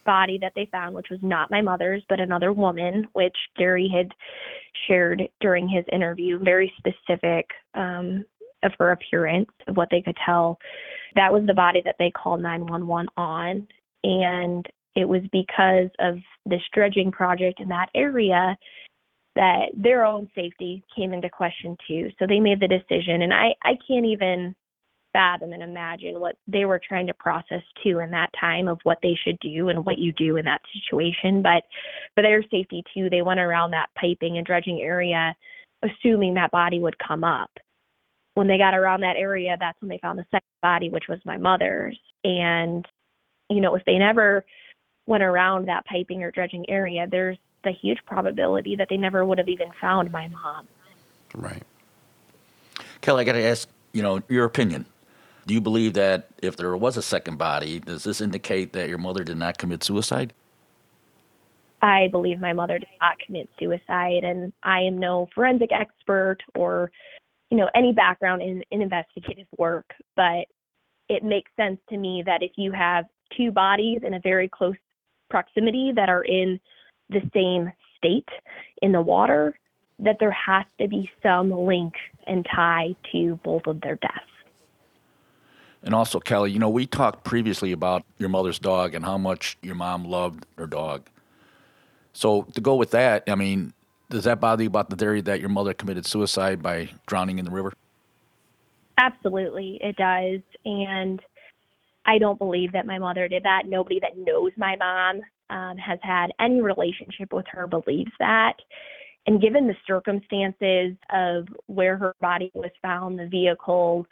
body 0.05 0.37
that 0.39 0.53
they 0.55 0.67
found, 0.71 0.95
which 0.95 1.09
was 1.09 1.19
not 1.21 1.51
my 1.51 1.61
mother's, 1.61 2.03
but 2.09 2.19
another 2.19 2.53
woman, 2.53 3.07
which 3.13 3.35
Gary 3.57 3.91
had 3.93 4.11
shared 4.87 5.21
during 5.41 5.67
his 5.67 5.85
interview, 5.91 6.39
very 6.39 6.73
specific 6.77 7.49
um, 7.73 8.25
of 8.63 8.71
her 8.79 8.91
appearance, 8.91 9.49
of 9.67 9.77
what 9.77 9.89
they 9.91 10.01
could 10.01 10.17
tell. 10.25 10.57
That 11.15 11.33
was 11.33 11.43
the 11.45 11.53
body 11.53 11.81
that 11.85 11.95
they 11.99 12.11
called 12.11 12.41
911 12.41 13.07
on. 13.17 13.67
And 14.03 14.65
it 14.95 15.07
was 15.07 15.21
because 15.31 15.89
of 15.99 16.17
this 16.45 16.61
dredging 16.73 17.11
project 17.11 17.59
in 17.59 17.69
that 17.69 17.89
area 17.95 18.57
that 19.35 19.67
their 19.75 20.05
own 20.05 20.29
safety 20.35 20.83
came 20.95 21.13
into 21.13 21.29
question 21.29 21.77
too. 21.87 22.09
So 22.19 22.25
they 22.27 22.39
made 22.39 22.59
the 22.59 22.67
decision. 22.67 23.21
And 23.21 23.33
I, 23.33 23.53
I 23.63 23.77
can't 23.87 24.05
even 24.05 24.55
fathom 25.13 25.53
and 25.53 25.63
imagine 25.63 26.19
what 26.19 26.35
they 26.47 26.65
were 26.65 26.81
trying 26.85 27.07
to 27.07 27.13
process 27.13 27.63
too 27.83 27.99
in 27.99 28.11
that 28.11 28.29
time 28.39 28.67
of 28.67 28.79
what 28.83 28.99
they 29.01 29.17
should 29.23 29.39
do 29.39 29.69
and 29.69 29.85
what 29.85 29.97
you 29.97 30.11
do 30.13 30.37
in 30.37 30.45
that 30.45 30.61
situation. 30.73 31.41
But 31.41 31.63
for 32.15 32.21
their 32.21 32.43
safety 32.43 32.83
too, 32.93 33.09
they 33.09 33.21
went 33.21 33.39
around 33.39 33.71
that 33.71 33.89
piping 33.99 34.37
and 34.37 34.45
dredging 34.45 34.81
area, 34.81 35.35
assuming 35.83 36.33
that 36.35 36.51
body 36.51 36.79
would 36.79 36.97
come 36.99 37.23
up. 37.23 37.49
When 38.39 38.47
they 38.47 38.57
got 38.57 38.73
around 38.73 39.01
that 39.01 39.17
area, 39.17 39.57
that's 39.59 39.81
when 39.81 39.89
they 39.89 39.97
found 39.97 40.17
the 40.17 40.25
second 40.31 40.47
body, 40.61 40.89
which 40.89 41.09
was 41.09 41.19
my 41.25 41.35
mother's. 41.35 41.99
And, 42.23 42.87
you 43.49 43.59
know, 43.59 43.75
if 43.75 43.83
they 43.83 43.97
never 43.97 44.45
went 45.07 45.23
around 45.23 45.67
that 45.67 45.85
piping 45.85 46.23
or 46.23 46.31
dredging 46.31 46.63
area, 46.69 47.05
there's 47.11 47.37
the 47.65 47.73
huge 47.73 47.97
probability 48.05 48.77
that 48.77 48.87
they 48.89 48.95
never 48.95 49.25
would 49.25 49.39
have 49.39 49.49
even 49.49 49.67
found 49.81 50.09
my 50.13 50.29
mom. 50.29 50.69
Right. 51.35 51.63
Kelly, 53.01 53.23
I 53.23 53.25
got 53.25 53.33
to 53.33 53.43
ask, 53.43 53.67
you 53.91 54.01
know, 54.01 54.21
your 54.29 54.45
opinion. 54.45 54.85
Do 55.45 55.53
you 55.53 55.59
believe 55.59 55.95
that 55.95 56.29
if 56.41 56.55
there 56.55 56.73
was 56.77 56.95
a 56.95 57.01
second 57.01 57.37
body, 57.37 57.81
does 57.81 58.05
this 58.05 58.21
indicate 58.21 58.71
that 58.71 58.87
your 58.87 58.99
mother 58.99 59.25
did 59.25 59.35
not 59.35 59.57
commit 59.57 59.83
suicide? 59.83 60.31
I 61.81 62.07
believe 62.09 62.39
my 62.39 62.53
mother 62.53 62.79
did 62.79 62.87
not 63.01 63.19
commit 63.19 63.49
suicide, 63.59 64.23
and 64.23 64.53
I 64.63 64.79
am 64.83 64.97
no 64.97 65.27
forensic 65.35 65.73
expert 65.73 66.37
or, 66.55 66.89
you 67.49 67.57
know, 67.57 67.69
any 67.75 67.91
background 67.93 68.41
in, 68.41 68.63
in 68.71 68.81
investigative 68.81 69.47
work, 69.57 69.93
but 70.15 70.45
it 71.07 71.23
makes 71.23 71.51
sense 71.57 71.79
to 71.89 71.97
me 71.97 72.23
that 72.25 72.43
if 72.43 72.51
you 72.55 72.71
have 72.71 73.05
two 73.35 73.51
bodies 73.51 74.01
in 74.03 74.13
a 74.13 74.19
very 74.19 74.47
close 74.47 74.75
proximity 75.29 75.91
that 75.95 76.09
are 76.09 76.23
in 76.23 76.59
the 77.09 77.21
same 77.33 77.71
state 77.97 78.29
in 78.81 78.91
the 78.91 79.01
water, 79.01 79.57
that 79.99 80.17
there 80.19 80.31
has 80.31 80.65
to 80.79 80.87
be 80.87 81.09
some 81.21 81.51
link 81.51 81.93
and 82.27 82.45
tie 82.53 82.95
to 83.11 83.39
both 83.43 83.65
of 83.65 83.81
their 83.81 83.95
deaths. 83.95 84.13
And 85.81 85.95
also, 85.95 86.19
Kelly, 86.19 86.51
you 86.51 86.59
know, 86.59 86.69
we 86.69 86.85
talked 86.85 87.23
previously 87.23 87.71
about 87.71 88.03
your 88.17 88.29
mother's 88.29 88.59
dog 88.59 88.93
and 88.93 89.03
how 89.03 89.17
much 89.17 89.57
your 89.61 89.75
mom 89.75 90.05
loved 90.05 90.45
her 90.57 90.67
dog. 90.67 91.09
So 92.13 92.43
to 92.53 92.61
go 92.61 92.75
with 92.75 92.91
that, 92.91 93.23
I 93.27 93.35
mean, 93.35 93.73
does 94.09 94.23
that 94.23 94.39
bother 94.39 94.63
you 94.63 94.69
about 94.69 94.89
the 94.89 94.95
theory 94.95 95.21
that 95.21 95.39
your 95.39 95.49
mother 95.49 95.73
committed 95.73 96.05
suicide 96.05 96.61
by 96.61 96.89
drowning 97.05 97.39
in 97.39 97.45
the 97.45 97.51
river? 97.51 97.73
Absolutely, 98.97 99.79
it 99.81 99.95
does. 99.95 100.41
And 100.65 101.21
I 102.05 102.17
don't 102.17 102.39
believe 102.39 102.71
that 102.73 102.85
my 102.85 102.97
mother 102.97 103.27
did 103.27 103.43
that. 103.43 103.63
Nobody 103.67 103.99
that 104.01 104.17
knows 104.17 104.51
my 104.57 104.75
mom 104.75 105.21
um, 105.49 105.77
has 105.77 105.99
had 106.01 106.31
any 106.39 106.61
relationship 106.61 107.31
with 107.31 107.45
her 107.51 107.67
believes 107.67 108.11
that. 108.19 108.53
And 109.27 109.41
given 109.41 109.67
the 109.67 109.75
circumstances 109.85 110.95
of 111.11 111.47
where 111.67 111.97
her 111.97 112.15
body 112.19 112.51
was 112.55 112.71
found, 112.81 113.19
the 113.19 113.27
vehicle, 113.27 114.07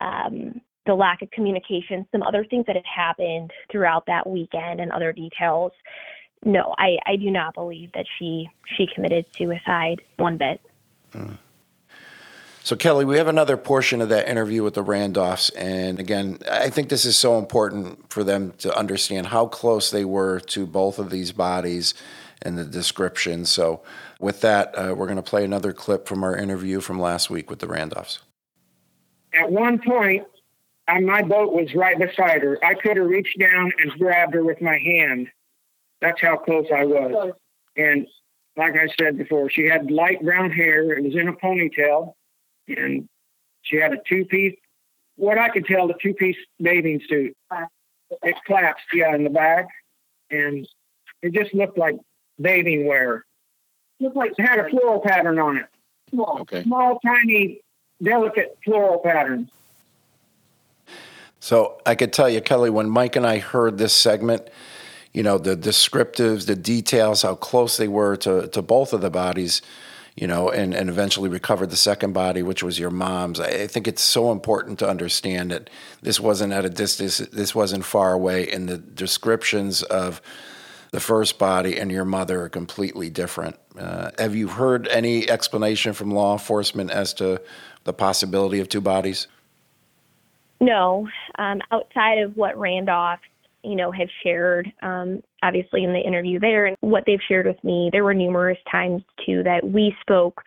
um, 0.00 0.60
the 0.86 0.94
lack 0.94 1.22
of 1.22 1.30
communication, 1.30 2.06
some 2.10 2.22
other 2.22 2.44
things 2.44 2.64
that 2.66 2.74
had 2.74 2.84
happened 2.84 3.52
throughout 3.70 4.06
that 4.06 4.28
weekend, 4.28 4.80
and 4.80 4.90
other 4.90 5.12
details, 5.12 5.72
no, 6.44 6.74
I, 6.78 6.96
I 7.06 7.16
do 7.16 7.30
not 7.30 7.54
believe 7.54 7.92
that 7.92 8.06
she 8.18 8.48
she 8.76 8.86
committed 8.94 9.26
suicide 9.36 10.02
one 10.16 10.38
bit. 10.38 10.60
Mm. 11.12 11.38
So, 12.62 12.76
Kelly, 12.76 13.04
we 13.04 13.16
have 13.16 13.26
another 13.26 13.56
portion 13.56 14.02
of 14.02 14.10
that 14.10 14.28
interview 14.28 14.62
with 14.62 14.74
the 14.74 14.84
Randolphs. 14.84 15.50
And 15.56 15.98
again, 15.98 16.38
I 16.50 16.68
think 16.68 16.88
this 16.88 17.04
is 17.04 17.16
so 17.16 17.38
important 17.38 18.12
for 18.12 18.22
them 18.22 18.52
to 18.58 18.76
understand 18.76 19.28
how 19.28 19.46
close 19.46 19.90
they 19.90 20.04
were 20.04 20.40
to 20.40 20.66
both 20.66 20.98
of 20.98 21.10
these 21.10 21.32
bodies 21.32 21.94
and 22.42 22.58
the 22.58 22.64
description. 22.64 23.46
So, 23.46 23.82
with 24.18 24.42
that, 24.42 24.74
uh, 24.76 24.94
we're 24.94 25.06
going 25.06 25.16
to 25.16 25.22
play 25.22 25.44
another 25.44 25.72
clip 25.72 26.06
from 26.06 26.22
our 26.22 26.36
interview 26.36 26.80
from 26.80 27.00
last 27.00 27.30
week 27.30 27.50
with 27.50 27.60
the 27.60 27.66
Randolphs. 27.66 28.18
At 29.32 29.50
one 29.50 29.78
point, 29.78 30.26
my 30.88 31.22
boat 31.22 31.52
was 31.52 31.74
right 31.74 31.98
beside 31.98 32.42
her. 32.42 32.58
I 32.64 32.74
could 32.74 32.96
have 32.96 33.06
reached 33.06 33.38
down 33.38 33.72
and 33.80 33.92
grabbed 33.92 34.34
her 34.34 34.44
with 34.44 34.60
my 34.60 34.78
hand. 34.78 35.28
That's 36.00 36.20
how 36.20 36.36
close 36.36 36.66
I 36.74 36.84
was. 36.84 37.32
And 37.76 38.06
like 38.56 38.74
I 38.74 38.88
said 38.98 39.18
before, 39.18 39.50
she 39.50 39.66
had 39.66 39.90
light 39.90 40.22
brown 40.22 40.50
hair. 40.50 40.92
It 40.92 41.04
was 41.04 41.14
in 41.14 41.28
a 41.28 41.32
ponytail 41.32 42.14
and 42.68 43.08
she 43.62 43.76
had 43.76 43.92
a 43.92 43.98
two 44.08 44.24
piece, 44.24 44.56
what 45.16 45.38
I 45.38 45.48
could 45.48 45.66
tell, 45.66 45.90
a 45.90 45.94
two 46.00 46.14
piece 46.14 46.36
bathing 46.60 47.00
suit. 47.08 47.36
It 48.22 48.34
collapsed, 48.46 48.86
yeah, 48.92 49.14
in 49.14 49.24
the 49.24 49.30
back, 49.30 49.68
and 50.30 50.66
it 51.22 51.32
just 51.32 51.54
looked 51.54 51.78
like 51.78 51.96
bathing 52.40 52.86
wear. 52.86 53.24
Looked 54.00 54.16
like 54.16 54.32
it 54.36 54.42
had 54.42 54.58
a 54.58 54.68
floral 54.68 55.00
pattern 55.00 55.38
on 55.38 55.58
it. 55.58 55.66
Small, 56.10 56.38
okay. 56.40 56.64
small, 56.64 56.98
tiny, 57.06 57.60
delicate 58.02 58.58
floral 58.64 58.98
pattern. 58.98 59.48
So 61.38 61.80
I 61.86 61.94
could 61.94 62.12
tell 62.12 62.28
you, 62.28 62.40
Kelly, 62.40 62.70
when 62.70 62.90
Mike 62.90 63.14
and 63.14 63.26
I 63.26 63.38
heard 63.38 63.78
this 63.78 63.94
segment, 63.94 64.48
you 65.12 65.22
know, 65.22 65.38
the 65.38 65.56
descriptives, 65.56 66.46
the 66.46 66.56
details, 66.56 67.22
how 67.22 67.34
close 67.34 67.76
they 67.76 67.88
were 67.88 68.16
to, 68.16 68.48
to 68.48 68.62
both 68.62 68.92
of 68.92 69.00
the 69.00 69.10
bodies, 69.10 69.60
you 70.16 70.26
know, 70.26 70.50
and, 70.50 70.74
and 70.74 70.88
eventually 70.88 71.28
recovered 71.28 71.70
the 71.70 71.76
second 71.76 72.12
body, 72.12 72.42
which 72.42 72.62
was 72.62 72.78
your 72.78 72.90
mom's. 72.90 73.40
I 73.40 73.66
think 73.66 73.88
it's 73.88 74.02
so 74.02 74.30
important 74.30 74.78
to 74.80 74.88
understand 74.88 75.50
that 75.50 75.70
this 76.02 76.20
wasn't 76.20 76.52
at 76.52 76.64
a 76.64 76.70
distance, 76.70 77.18
this 77.18 77.54
wasn't 77.54 77.84
far 77.84 78.12
away, 78.12 78.50
and 78.50 78.68
the 78.68 78.78
descriptions 78.78 79.82
of 79.82 80.22
the 80.92 81.00
first 81.00 81.38
body 81.38 81.78
and 81.78 81.90
your 81.90 82.04
mother 82.04 82.42
are 82.42 82.48
completely 82.48 83.10
different. 83.10 83.56
Uh, 83.78 84.10
have 84.18 84.34
you 84.34 84.48
heard 84.48 84.88
any 84.88 85.28
explanation 85.30 85.92
from 85.92 86.10
law 86.10 86.32
enforcement 86.32 86.90
as 86.90 87.14
to 87.14 87.40
the 87.84 87.92
possibility 87.92 88.60
of 88.60 88.68
two 88.68 88.80
bodies? 88.80 89.28
No, 90.60 91.08
um, 91.38 91.62
outside 91.70 92.18
of 92.18 92.36
what 92.36 92.58
Randolph 92.58 93.20
you 93.62 93.76
know, 93.76 93.90
have 93.90 94.08
shared, 94.22 94.70
um, 94.82 95.22
obviously 95.42 95.84
in 95.84 95.92
the 95.92 96.00
interview 96.00 96.38
there 96.38 96.66
and 96.66 96.76
what 96.80 97.04
they've 97.06 97.20
shared 97.28 97.46
with 97.46 97.62
me. 97.62 97.90
There 97.92 98.04
were 98.04 98.14
numerous 98.14 98.58
times 98.70 99.02
too 99.26 99.42
that 99.44 99.60
we 99.64 99.94
spoke 100.00 100.40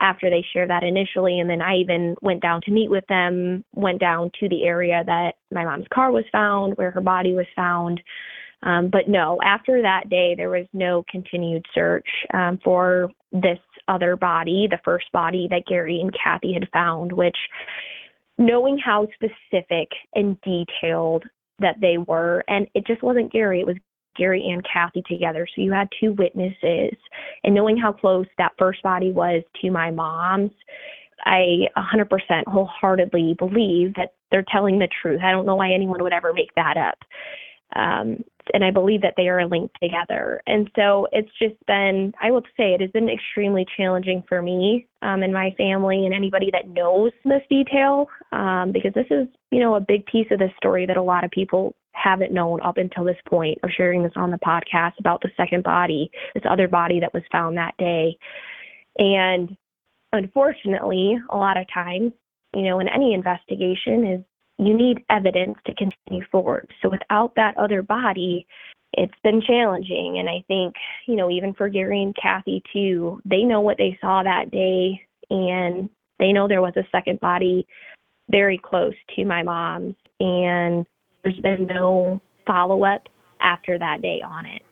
after 0.00 0.28
they 0.30 0.44
shared 0.52 0.70
that 0.70 0.82
initially. 0.82 1.40
And 1.40 1.48
then 1.48 1.62
I 1.62 1.76
even 1.76 2.16
went 2.22 2.42
down 2.42 2.60
to 2.62 2.70
meet 2.70 2.90
with 2.90 3.06
them, 3.08 3.64
went 3.74 4.00
down 4.00 4.30
to 4.40 4.48
the 4.48 4.64
area 4.64 5.02
that 5.06 5.34
my 5.50 5.64
mom's 5.64 5.86
car 5.92 6.10
was 6.10 6.24
found, 6.32 6.76
where 6.76 6.90
her 6.90 7.00
body 7.00 7.34
was 7.34 7.46
found. 7.54 8.00
Um, 8.62 8.88
but 8.90 9.08
no, 9.08 9.38
after 9.44 9.82
that 9.82 10.08
day, 10.08 10.34
there 10.36 10.50
was 10.50 10.66
no 10.72 11.04
continued 11.10 11.64
search 11.74 12.08
um, 12.34 12.58
for 12.64 13.10
this 13.32 13.58
other 13.88 14.16
body, 14.16 14.66
the 14.68 14.80
first 14.84 15.06
body 15.12 15.46
that 15.50 15.66
Gary 15.66 16.00
and 16.00 16.12
Kathy 16.12 16.52
had 16.52 16.68
found, 16.72 17.12
which 17.12 17.36
knowing 18.38 18.78
how 18.78 19.06
specific 19.14 19.88
and 20.14 20.36
detailed 20.42 21.24
that 21.58 21.80
they 21.80 21.98
were. 21.98 22.44
And 22.48 22.66
it 22.74 22.86
just 22.86 23.02
wasn't 23.02 23.32
Gary, 23.32 23.60
it 23.60 23.66
was 23.66 23.76
Gary 24.16 24.48
and 24.48 24.64
Kathy 24.70 25.02
together. 25.06 25.46
So 25.54 25.62
you 25.62 25.72
had 25.72 25.88
two 26.00 26.12
witnesses. 26.12 26.96
And 27.44 27.54
knowing 27.54 27.76
how 27.76 27.92
close 27.92 28.26
that 28.38 28.52
first 28.58 28.82
body 28.82 29.12
was 29.12 29.42
to 29.62 29.70
my 29.70 29.90
mom's, 29.90 30.52
I 31.24 31.68
100% 31.76 32.08
wholeheartedly 32.46 33.34
believe 33.38 33.94
that 33.94 34.14
they're 34.30 34.44
telling 34.50 34.78
the 34.78 34.88
truth. 35.02 35.20
I 35.22 35.30
don't 35.30 35.46
know 35.46 35.56
why 35.56 35.72
anyone 35.72 36.02
would 36.02 36.12
ever 36.12 36.32
make 36.32 36.54
that 36.56 36.76
up. 36.76 36.98
Um, 37.74 38.22
and 38.54 38.64
I 38.64 38.70
believe 38.70 39.02
that 39.02 39.14
they 39.16 39.28
are 39.28 39.46
linked 39.46 39.76
together. 39.82 40.40
And 40.46 40.70
so 40.76 41.06
it's 41.12 41.30
just 41.40 41.54
been, 41.66 42.12
I 42.20 42.30
will 42.30 42.42
say, 42.56 42.74
it 42.74 42.80
has 42.80 42.90
been 42.90 43.08
extremely 43.08 43.66
challenging 43.76 44.22
for 44.28 44.42
me 44.42 44.86
um, 45.02 45.22
and 45.22 45.32
my 45.32 45.54
family 45.56 46.04
and 46.06 46.14
anybody 46.14 46.50
that 46.52 46.68
knows 46.68 47.12
this 47.24 47.42
detail 47.48 48.06
um, 48.32 48.72
because 48.72 48.92
this 48.94 49.06
is, 49.10 49.26
you 49.50 49.60
know, 49.60 49.74
a 49.74 49.80
big 49.80 50.06
piece 50.06 50.26
of 50.30 50.38
the 50.38 50.48
story 50.56 50.86
that 50.86 50.96
a 50.96 51.02
lot 51.02 51.24
of 51.24 51.30
people 51.30 51.74
haven't 51.92 52.32
known 52.32 52.60
up 52.62 52.76
until 52.76 53.04
this 53.04 53.16
point 53.28 53.58
of 53.62 53.70
sharing 53.76 54.02
this 54.02 54.12
on 54.16 54.30
the 54.30 54.38
podcast 54.38 54.92
about 54.98 55.20
the 55.22 55.30
second 55.36 55.64
body, 55.64 56.10
this 56.34 56.44
other 56.48 56.68
body 56.68 57.00
that 57.00 57.14
was 57.14 57.22
found 57.32 57.56
that 57.56 57.74
day. 57.78 58.16
And 58.98 59.56
unfortunately, 60.12 61.18
a 61.30 61.36
lot 61.36 61.56
of 61.56 61.66
times, 61.72 62.12
you 62.54 62.62
know, 62.62 62.80
in 62.80 62.88
any 62.88 63.14
investigation 63.14 64.06
is 64.06 64.20
you 64.58 64.76
need 64.76 65.04
evidence 65.10 65.56
to 65.66 65.74
continue 65.74 66.24
forward. 66.30 66.70
So 66.82 66.88
without 66.90 67.34
that 67.36 67.56
other 67.58 67.82
body, 67.82 68.46
it's 68.92 69.14
been 69.22 69.42
challenging. 69.42 70.18
And 70.18 70.28
I 70.28 70.44
think, 70.48 70.74
you 71.06 71.16
know, 71.16 71.30
even 71.30 71.52
for 71.54 71.68
Gary 71.68 72.02
and 72.02 72.16
Kathy 72.20 72.62
too, 72.72 73.20
they 73.24 73.42
know 73.42 73.60
what 73.60 73.76
they 73.78 73.98
saw 74.00 74.22
that 74.22 74.50
day 74.50 75.00
and 75.28 75.90
they 76.18 76.32
know 76.32 76.48
there 76.48 76.62
was 76.62 76.76
a 76.76 76.88
second 76.90 77.20
body 77.20 77.66
very 78.30 78.58
close 78.58 78.94
to 79.14 79.24
my 79.24 79.42
mom's. 79.42 79.94
And 80.20 80.86
there's 81.22 81.38
been 81.40 81.66
no 81.66 82.20
follow 82.46 82.84
up 82.84 83.02
after 83.40 83.78
that 83.78 84.00
day 84.00 84.22
on 84.24 84.46
it. 84.46 84.62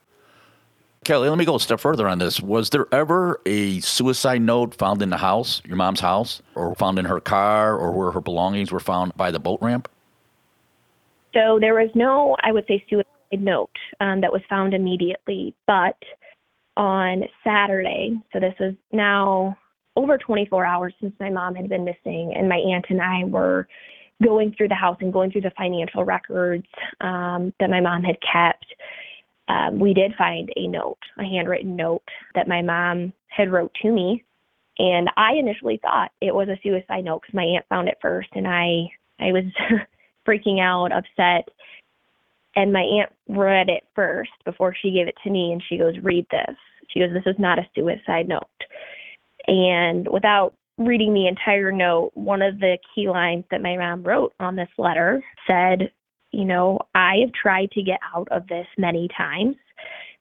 Kelly, 1.04 1.28
let 1.28 1.38
me 1.38 1.44
go 1.44 1.56
a 1.56 1.60
step 1.60 1.80
further 1.80 2.08
on 2.08 2.18
this. 2.18 2.40
Was 2.40 2.70
there 2.70 2.86
ever 2.90 3.40
a 3.44 3.80
suicide 3.80 4.40
note 4.40 4.74
found 4.74 5.02
in 5.02 5.10
the 5.10 5.18
house, 5.18 5.60
your 5.64 5.76
mom's 5.76 6.00
house, 6.00 6.40
or 6.54 6.74
found 6.74 6.98
in 6.98 7.04
her 7.04 7.20
car, 7.20 7.76
or 7.76 7.92
where 7.92 8.10
her 8.10 8.20
belongings 8.20 8.72
were 8.72 8.80
found 8.80 9.14
by 9.16 9.30
the 9.30 9.38
boat 9.38 9.58
ramp? 9.60 9.88
So 11.34 11.58
there 11.60 11.74
was 11.74 11.90
no, 11.94 12.36
I 12.42 12.52
would 12.52 12.64
say, 12.66 12.84
suicide 12.88 13.08
note 13.32 13.70
um, 14.00 14.20
that 14.22 14.32
was 14.32 14.40
found 14.48 14.72
immediately. 14.72 15.54
But 15.66 15.96
on 16.76 17.24
Saturday, 17.44 18.16
so 18.32 18.40
this 18.40 18.54
was 18.58 18.74
now 18.92 19.56
over 19.96 20.16
24 20.16 20.64
hours 20.64 20.94
since 21.00 21.12
my 21.20 21.30
mom 21.30 21.54
had 21.54 21.68
been 21.68 21.84
missing, 21.84 22.32
and 22.36 22.48
my 22.48 22.56
aunt 22.56 22.86
and 22.88 23.02
I 23.02 23.24
were 23.24 23.68
going 24.22 24.54
through 24.56 24.68
the 24.68 24.74
house 24.74 24.96
and 25.00 25.12
going 25.12 25.30
through 25.30 25.42
the 25.42 25.52
financial 25.56 26.04
records 26.04 26.66
um, 27.00 27.52
that 27.60 27.68
my 27.68 27.80
mom 27.80 28.02
had 28.02 28.16
kept 28.20 28.64
um, 29.48 29.78
we 29.78 29.94
did 29.94 30.14
find 30.16 30.50
a 30.56 30.66
note, 30.66 30.98
a 31.18 31.24
handwritten 31.24 31.76
note 31.76 32.02
that 32.34 32.48
my 32.48 32.62
mom 32.62 33.12
had 33.28 33.52
wrote 33.52 33.72
to 33.82 33.90
me, 33.90 34.24
and 34.78 35.10
I 35.16 35.34
initially 35.34 35.78
thought 35.82 36.10
it 36.20 36.34
was 36.34 36.48
a 36.48 36.58
suicide 36.62 37.04
note 37.04 37.22
because 37.22 37.34
my 37.34 37.44
aunt 37.44 37.66
found 37.68 37.88
it 37.88 37.98
first, 38.00 38.28
and 38.32 38.46
I 38.46 38.90
I 39.20 39.32
was 39.32 39.44
freaking 40.26 40.60
out, 40.60 40.92
upset. 40.92 41.48
And 42.56 42.72
my 42.72 42.82
aunt 42.82 43.12
read 43.28 43.68
it 43.68 43.82
first 43.94 44.30
before 44.44 44.74
she 44.80 44.92
gave 44.92 45.08
it 45.08 45.16
to 45.24 45.30
me, 45.30 45.52
and 45.52 45.62
she 45.68 45.76
goes, 45.76 45.98
"Read 46.02 46.26
this." 46.30 46.56
She 46.88 47.00
goes, 47.00 47.12
"This 47.12 47.26
is 47.26 47.38
not 47.38 47.58
a 47.58 47.68
suicide 47.74 48.28
note." 48.28 48.42
And 49.46 50.08
without 50.08 50.54
reading 50.78 51.14
the 51.14 51.28
entire 51.28 51.70
note, 51.70 52.12
one 52.14 52.42
of 52.42 52.58
the 52.58 52.78
key 52.94 53.08
lines 53.08 53.44
that 53.50 53.62
my 53.62 53.76
mom 53.76 54.02
wrote 54.02 54.32
on 54.40 54.56
this 54.56 54.70
letter 54.78 55.22
said, 55.46 55.90
you 56.34 56.44
know, 56.44 56.80
I 56.94 57.18
have 57.20 57.32
tried 57.32 57.70
to 57.72 57.82
get 57.82 58.00
out 58.14 58.28
of 58.30 58.46
this 58.48 58.66
many 58.76 59.08
times. 59.16 59.56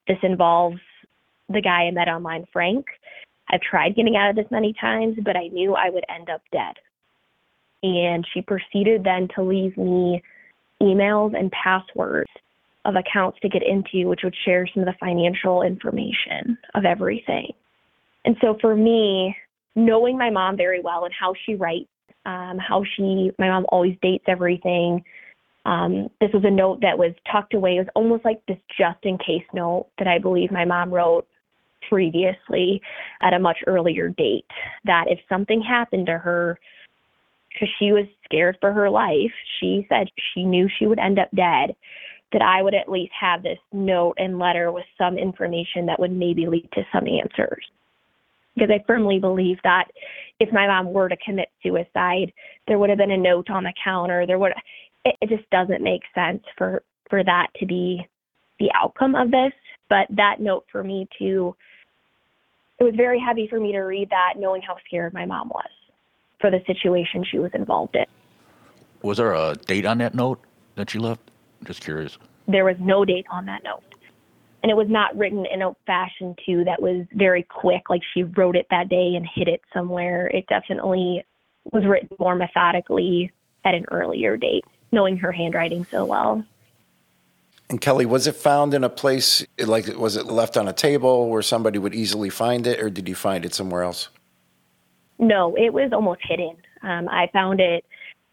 This 0.08 0.18
involves 0.22 0.80
the 1.50 1.62
guy 1.62 1.88
I 1.88 1.92
met 1.92 2.08
online, 2.08 2.46
Frank. 2.54 2.86
I've 3.50 3.62
tried 3.62 3.96
getting 3.96 4.16
out 4.16 4.30
of 4.30 4.36
this 4.36 4.52
many 4.52 4.74
times, 4.80 5.18
but 5.24 5.36
I 5.36 5.48
knew 5.48 5.76
I 5.76 5.90
would 5.90 6.06
end 6.10 6.30
up 6.30 6.42
dead. 6.52 6.76
And 7.84 8.26
she 8.34 8.42
proceeded 8.42 9.04
then 9.04 9.28
to 9.36 9.44
leave 9.44 9.76
me 9.78 10.22
emails 10.82 11.38
and 11.38 11.52
passwords 11.52 12.30
of 12.86 12.96
accounts 12.96 13.40
to 13.42 13.50
get 13.50 13.64
into, 13.64 14.08
which 14.08 14.22
would 14.24 14.36
share 14.46 14.68
some 14.74 14.84
of 14.84 14.88
the 14.88 14.96
financial 15.00 15.62
information 15.62 16.58
of 16.76 16.86
everything. 16.86 17.52
And 18.26 18.36
so 18.42 18.58
for 18.60 18.76
me, 18.76 19.36
knowing 19.76 20.18
my 20.18 20.30
mom 20.30 20.58
very 20.58 20.82
well 20.82 21.06
and 21.06 21.14
how 21.18 21.34
she 21.46 21.56
writes, 21.56 21.90
um, 22.26 22.58
how 22.58 22.84
she, 22.96 23.32
my 23.38 23.50
mom 23.50 23.66
always 23.70 23.98
dates 24.02 24.26
everything, 24.28 25.04
um, 25.66 26.10
this 26.20 26.32
was 26.34 26.44
a 26.46 26.52
note 26.52 26.82
that 26.82 26.98
was 26.98 27.14
tucked 27.32 27.54
away. 27.54 27.78
It 27.78 27.80
was 27.80 27.88
almost 27.96 28.26
like 28.26 28.46
this 28.48 28.58
just 28.78 29.00
in 29.04 29.18
case 29.18 29.46
note 29.54 29.88
that 29.98 30.08
I 30.08 30.20
believe 30.20 30.52
my 30.52 30.66
mom 30.66 30.94
wrote 30.94 31.26
previously 31.90 32.82
at 33.22 33.34
a 33.34 33.40
much 33.40 33.58
earlier 33.68 34.10
date. 34.10 34.46
That 34.86 35.06
if 35.08 35.20
something 35.30 35.62
happened 35.62 36.08
to 36.08 36.18
her, 36.18 36.60
because 37.54 37.70
she 37.78 37.92
was 37.92 38.06
scared 38.26 38.58
for 38.60 38.74
her 38.74 38.90
life, 38.90 39.32
she 39.60 39.86
said 39.88 40.08
she 40.34 40.44
knew 40.44 40.68
she 40.80 40.88
would 40.88 41.00
end 41.00 41.20
up 41.20 41.30
dead, 41.36 41.76
that 42.32 42.42
I 42.42 42.62
would 42.64 42.74
at 42.74 42.90
least 42.90 43.14
have 43.20 43.44
this 43.44 43.60
note 43.72 44.16
and 44.18 44.40
letter 44.40 44.72
with 44.72 44.86
some 44.98 45.18
information 45.18 45.86
that 45.86 46.00
would 46.00 46.12
maybe 46.12 46.48
lead 46.48 46.68
to 46.74 46.84
some 46.92 47.08
answers. 47.08 47.64
because 48.56 48.70
I 48.70 48.84
firmly 48.86 49.20
believe 49.20 49.58
that 49.64 49.86
if 50.40 50.52
my 50.52 50.68
mom 50.68 50.94
were 50.94 51.10
to 51.10 51.18
commit 51.18 51.50
suicide, 51.62 52.32
there 52.68 52.78
would 52.78 52.90
have 52.90 52.98
been 52.98 53.12
a 53.12 53.18
note 53.18 53.50
on 53.50 53.64
the 53.64 53.74
counter. 53.84 54.26
There 54.26 54.40
would 54.40 54.54
it, 55.06 55.16
it 55.22 55.30
just 55.30 55.50
doesn't 55.50 55.82
make 55.82 56.02
sense 56.16 56.44
for 56.58 56.84
for 57.10 57.24
that 57.24 57.48
to 57.60 57.66
be 57.66 58.08
the 58.60 58.70
outcome 58.74 59.16
of 59.16 59.32
this. 59.32 59.52
But 59.90 60.08
that 60.12 60.40
note 60.40 60.66
for 60.72 60.84
me 60.84 61.08
too, 61.18 61.56
it 62.80 62.84
was 62.84 62.96
very 62.96 63.20
heavy 63.20 63.48
for 63.48 63.60
me 63.60 63.72
to 63.74 63.82
read 63.82 64.10
that, 64.10 64.34
knowing 64.38 64.62
how 64.62 64.78
scared 64.86 65.14
my 65.14 65.26
mom 65.26 65.50
was 65.50 65.70
for 66.40 66.50
the 66.50 66.60
situation 66.66 67.24
she 67.30 67.40
was 67.40 67.52
involved 67.54 67.96
in. 67.96 68.06
Was 69.02 69.18
there 69.18 69.34
a 69.34 69.56
date 69.56 69.86
on 69.86 69.98
that 70.00 70.16
note 70.16 70.40
that 70.76 70.90
she 70.90 71.00
left? 71.00 71.22
Just 71.64 71.82
curious. 71.82 72.18
There 72.48 72.66
was 72.66 72.76
no 72.80 73.06
date 73.06 73.26
on 73.30 73.46
that 73.46 73.64
note. 73.64 73.84
And 74.64 74.72
it 74.72 74.76
was 74.76 74.88
not 74.90 75.16
written 75.18 75.46
in 75.46 75.62
a 75.62 75.76
fashion 75.86 76.36
too 76.46 76.64
that 76.64 76.82
was 76.82 77.06
very 77.14 77.44
quick, 77.44 77.90
like 77.90 78.02
she 78.14 78.24
wrote 78.24 78.56
it 78.56 78.66
that 78.70 78.88
day 78.88 79.14
and 79.16 79.28
hid 79.36 79.50
it 79.50 79.62
somewhere. 79.74 80.28
It 80.28 80.46
definitely 80.48 81.26
was 81.72 81.84
written 81.86 82.10
more 82.18 82.36
methodically 82.36 83.32
at 83.66 83.74
an 83.74 83.86
earlier 83.92 84.38
date, 84.38 84.66
knowing 84.94 85.18
her 85.18 85.32
handwriting 85.32 85.86
so 85.92 86.06
well. 86.06 86.46
And 87.70 87.82
Kelly, 87.82 88.06
was 88.06 88.28
it 88.28 88.36
found 88.36 88.74
in 88.74 88.84
a 88.84 88.90
place 88.90 89.46
like 89.58 89.88
was 89.98 90.16
it 90.16 90.28
left 90.28 90.56
on 90.58 90.68
a 90.68 90.74
table 90.74 91.30
where 91.30 91.42
somebody 91.42 91.80
would 91.80 91.96
easily 91.96 92.30
find 92.30 92.68
it, 92.68 92.80
or 92.80 92.90
did 92.90 93.10
you 93.10 93.16
find 93.16 93.46
it 93.46 93.54
somewhere 93.54 93.84
else? 93.84 94.10
No, 95.18 95.56
it 95.56 95.74
was 95.74 95.92
almost 95.92 96.22
hidden. 96.24 96.56
Um, 96.84 97.10
I 97.10 97.30
found 97.34 97.60
it 97.60 97.84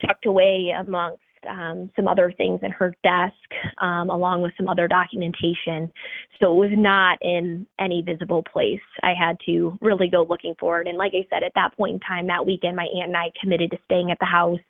tucked 0.04 0.26
away 0.26 0.74
amongst 0.76 1.22
um, 1.48 1.90
some 1.96 2.08
other 2.08 2.32
things 2.36 2.60
in 2.62 2.70
her 2.70 2.94
desk, 3.02 3.34
um, 3.80 4.10
along 4.10 4.42
with 4.42 4.52
some 4.56 4.68
other 4.68 4.88
documentation. 4.88 5.92
So 6.40 6.52
it 6.52 6.68
was 6.68 6.70
not 6.72 7.18
in 7.20 7.66
any 7.78 8.02
visible 8.02 8.42
place. 8.42 8.80
I 9.02 9.14
had 9.18 9.36
to 9.46 9.78
really 9.80 10.08
go 10.08 10.26
looking 10.28 10.54
for 10.58 10.80
it. 10.80 10.88
And 10.88 10.98
like 10.98 11.12
I 11.14 11.26
said, 11.30 11.42
at 11.42 11.52
that 11.54 11.76
point 11.76 11.94
in 11.94 12.00
time, 12.00 12.26
that 12.26 12.44
weekend, 12.44 12.76
my 12.76 12.86
aunt 12.94 13.08
and 13.08 13.16
I 13.16 13.30
committed 13.40 13.70
to 13.72 13.78
staying 13.86 14.10
at 14.10 14.18
the 14.18 14.26
house 14.26 14.60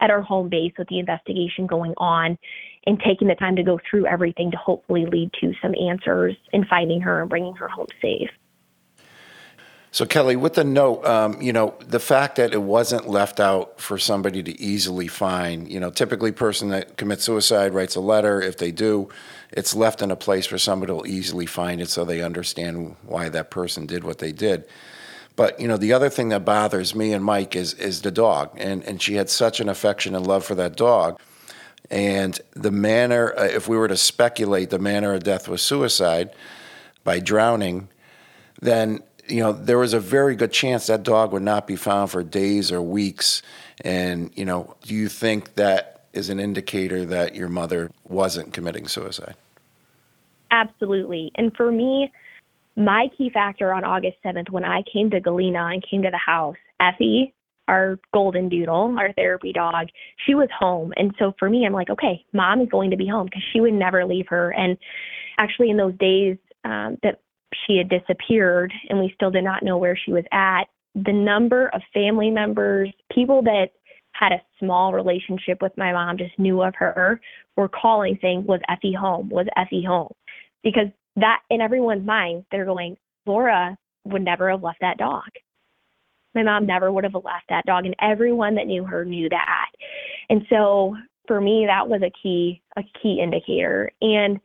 at 0.00 0.10
our 0.10 0.22
home 0.22 0.48
base 0.48 0.72
with 0.78 0.88
the 0.88 0.98
investigation 0.98 1.66
going 1.66 1.94
on 1.96 2.38
and 2.86 3.00
taking 3.06 3.28
the 3.28 3.34
time 3.34 3.56
to 3.56 3.62
go 3.62 3.78
through 3.88 4.06
everything 4.06 4.50
to 4.50 4.56
hopefully 4.56 5.06
lead 5.06 5.30
to 5.40 5.52
some 5.62 5.74
answers 5.74 6.36
and 6.52 6.66
finding 6.68 7.00
her 7.00 7.20
and 7.20 7.30
bringing 7.30 7.54
her 7.54 7.68
home 7.68 7.86
safe. 8.00 8.30
So, 9.94 10.06
Kelly, 10.06 10.36
with 10.36 10.54
the 10.54 10.64
note, 10.64 11.04
um, 11.04 11.42
you 11.42 11.52
know, 11.52 11.74
the 11.86 12.00
fact 12.00 12.36
that 12.36 12.54
it 12.54 12.62
wasn't 12.62 13.10
left 13.10 13.38
out 13.38 13.78
for 13.78 13.98
somebody 13.98 14.42
to 14.42 14.58
easily 14.58 15.06
find, 15.06 15.70
you 15.70 15.78
know, 15.78 15.90
typically 15.90 16.32
person 16.32 16.70
that 16.70 16.96
commits 16.96 17.24
suicide 17.24 17.74
writes 17.74 17.94
a 17.94 18.00
letter. 18.00 18.40
If 18.40 18.56
they 18.56 18.70
do, 18.70 19.10
it's 19.50 19.74
left 19.74 20.00
in 20.00 20.10
a 20.10 20.16
place 20.16 20.50
where 20.50 20.58
somebody 20.58 20.92
will 20.92 21.06
easily 21.06 21.44
find 21.44 21.78
it 21.82 21.90
so 21.90 22.06
they 22.06 22.22
understand 22.22 22.96
why 23.02 23.28
that 23.28 23.50
person 23.50 23.84
did 23.84 24.02
what 24.02 24.16
they 24.16 24.32
did. 24.32 24.64
But, 25.36 25.60
you 25.60 25.68
know, 25.68 25.76
the 25.76 25.92
other 25.92 26.08
thing 26.08 26.30
that 26.30 26.42
bothers 26.42 26.94
me 26.94 27.12
and 27.12 27.22
Mike 27.22 27.54
is, 27.54 27.74
is 27.74 28.00
the 28.00 28.10
dog. 28.10 28.50
And, 28.56 28.82
and 28.84 29.00
she 29.00 29.16
had 29.16 29.28
such 29.28 29.60
an 29.60 29.68
affection 29.68 30.14
and 30.14 30.26
love 30.26 30.42
for 30.42 30.54
that 30.54 30.74
dog. 30.74 31.20
And 31.90 32.40
the 32.54 32.70
manner, 32.70 33.34
uh, 33.38 33.44
if 33.44 33.68
we 33.68 33.76
were 33.76 33.88
to 33.88 33.98
speculate 33.98 34.70
the 34.70 34.78
manner 34.78 35.12
of 35.12 35.22
death 35.22 35.48
was 35.48 35.60
suicide 35.60 36.30
by 37.04 37.20
drowning, 37.20 37.88
then 38.62 39.00
you 39.28 39.40
know, 39.40 39.52
there 39.52 39.78
was 39.78 39.94
a 39.94 40.00
very 40.00 40.34
good 40.36 40.52
chance 40.52 40.86
that 40.86 41.02
dog 41.02 41.32
would 41.32 41.42
not 41.42 41.66
be 41.66 41.76
found 41.76 42.10
for 42.10 42.22
days 42.22 42.72
or 42.72 42.82
weeks. 42.82 43.42
And, 43.82 44.30
you 44.34 44.44
know, 44.44 44.76
do 44.82 44.94
you 44.94 45.08
think 45.08 45.54
that 45.54 46.06
is 46.12 46.28
an 46.28 46.40
indicator 46.40 47.04
that 47.06 47.34
your 47.34 47.48
mother 47.48 47.90
wasn't 48.04 48.52
committing 48.52 48.88
suicide? 48.88 49.34
Absolutely. 50.50 51.32
And 51.36 51.54
for 51.56 51.72
me, 51.72 52.12
my 52.76 53.08
key 53.16 53.30
factor 53.30 53.72
on 53.72 53.84
August 53.84 54.18
7th, 54.24 54.50
when 54.50 54.64
I 54.64 54.82
came 54.92 55.10
to 55.10 55.20
Galena 55.20 55.66
and 55.66 55.84
came 55.88 56.02
to 56.02 56.10
the 56.10 56.18
house, 56.18 56.56
Effie, 56.80 57.34
our 57.68 57.98
golden 58.12 58.48
doodle, 58.48 58.94
our 58.98 59.12
therapy 59.12 59.52
dog, 59.52 59.88
she 60.26 60.34
was 60.34 60.48
home. 60.56 60.92
And 60.96 61.14
so 61.18 61.34
for 61.38 61.48
me, 61.48 61.64
I'm 61.64 61.72
like, 61.72 61.90
okay, 61.90 62.24
mom 62.32 62.60
is 62.60 62.68
going 62.68 62.90
to 62.90 62.96
be 62.96 63.06
home 63.06 63.26
because 63.26 63.42
she 63.52 63.60
would 63.60 63.72
never 63.72 64.04
leave 64.04 64.26
her. 64.28 64.50
And 64.50 64.76
actually, 65.38 65.70
in 65.70 65.76
those 65.76 65.94
days 65.94 66.36
um, 66.64 66.98
that 67.02 67.20
she 67.66 67.76
had 67.76 67.88
disappeared 67.88 68.72
and 68.88 68.98
we 68.98 69.12
still 69.14 69.30
did 69.30 69.44
not 69.44 69.62
know 69.62 69.78
where 69.78 69.96
she 69.96 70.12
was 70.12 70.24
at, 70.32 70.64
the 70.94 71.12
number 71.12 71.68
of 71.68 71.80
family 71.94 72.30
members, 72.30 72.90
people 73.12 73.42
that 73.42 73.68
had 74.12 74.32
a 74.32 74.42
small 74.58 74.92
relationship 74.92 75.62
with 75.62 75.72
my 75.76 75.92
mom, 75.92 76.18
just 76.18 76.38
knew 76.38 76.62
of 76.62 76.74
her, 76.76 77.20
were 77.56 77.68
calling 77.68 78.18
saying, 78.20 78.44
Was 78.46 78.60
Effie 78.68 78.92
home? 78.92 79.28
Was 79.30 79.46
Effie 79.56 79.84
home? 79.84 80.12
Because 80.62 80.88
that 81.16 81.40
in 81.50 81.60
everyone's 81.60 82.06
mind, 82.06 82.44
they're 82.50 82.64
going, 82.64 82.96
Laura 83.26 83.76
would 84.04 84.22
never 84.22 84.50
have 84.50 84.62
left 84.62 84.80
that 84.80 84.98
dog. 84.98 85.28
My 86.34 86.42
mom 86.42 86.66
never 86.66 86.90
would 86.90 87.04
have 87.04 87.14
left 87.14 87.44
that 87.50 87.66
dog, 87.66 87.84
and 87.84 87.94
everyone 88.00 88.54
that 88.54 88.66
knew 88.66 88.84
her 88.84 89.04
knew 89.04 89.28
that. 89.28 89.66
And 90.30 90.46
so 90.48 90.96
for 91.26 91.40
me, 91.40 91.66
that 91.66 91.88
was 91.88 92.02
a 92.02 92.12
key 92.22 92.62
a 92.76 92.82
key 93.02 93.20
indicator. 93.22 93.90
And 94.00 94.40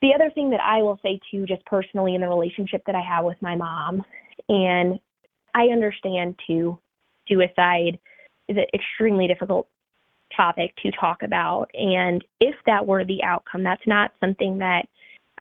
the 0.00 0.14
other 0.14 0.30
thing 0.30 0.50
that 0.50 0.60
I 0.60 0.82
will 0.82 0.98
say 1.02 1.20
too, 1.30 1.46
just 1.46 1.64
personally 1.66 2.14
in 2.14 2.20
the 2.20 2.28
relationship 2.28 2.82
that 2.86 2.94
I 2.94 3.02
have 3.02 3.24
with 3.24 3.40
my 3.40 3.56
mom, 3.56 4.04
and 4.48 4.98
I 5.54 5.66
understand 5.66 6.38
too, 6.46 6.78
suicide 7.28 7.98
is 8.48 8.56
an 8.56 8.66
extremely 8.74 9.26
difficult 9.26 9.68
topic 10.36 10.74
to 10.82 10.90
talk 10.92 11.22
about. 11.22 11.70
And 11.74 12.24
if 12.40 12.54
that 12.66 12.86
were 12.86 13.04
the 13.04 13.22
outcome, 13.22 13.62
that's 13.62 13.86
not 13.86 14.12
something 14.20 14.58
that 14.58 14.86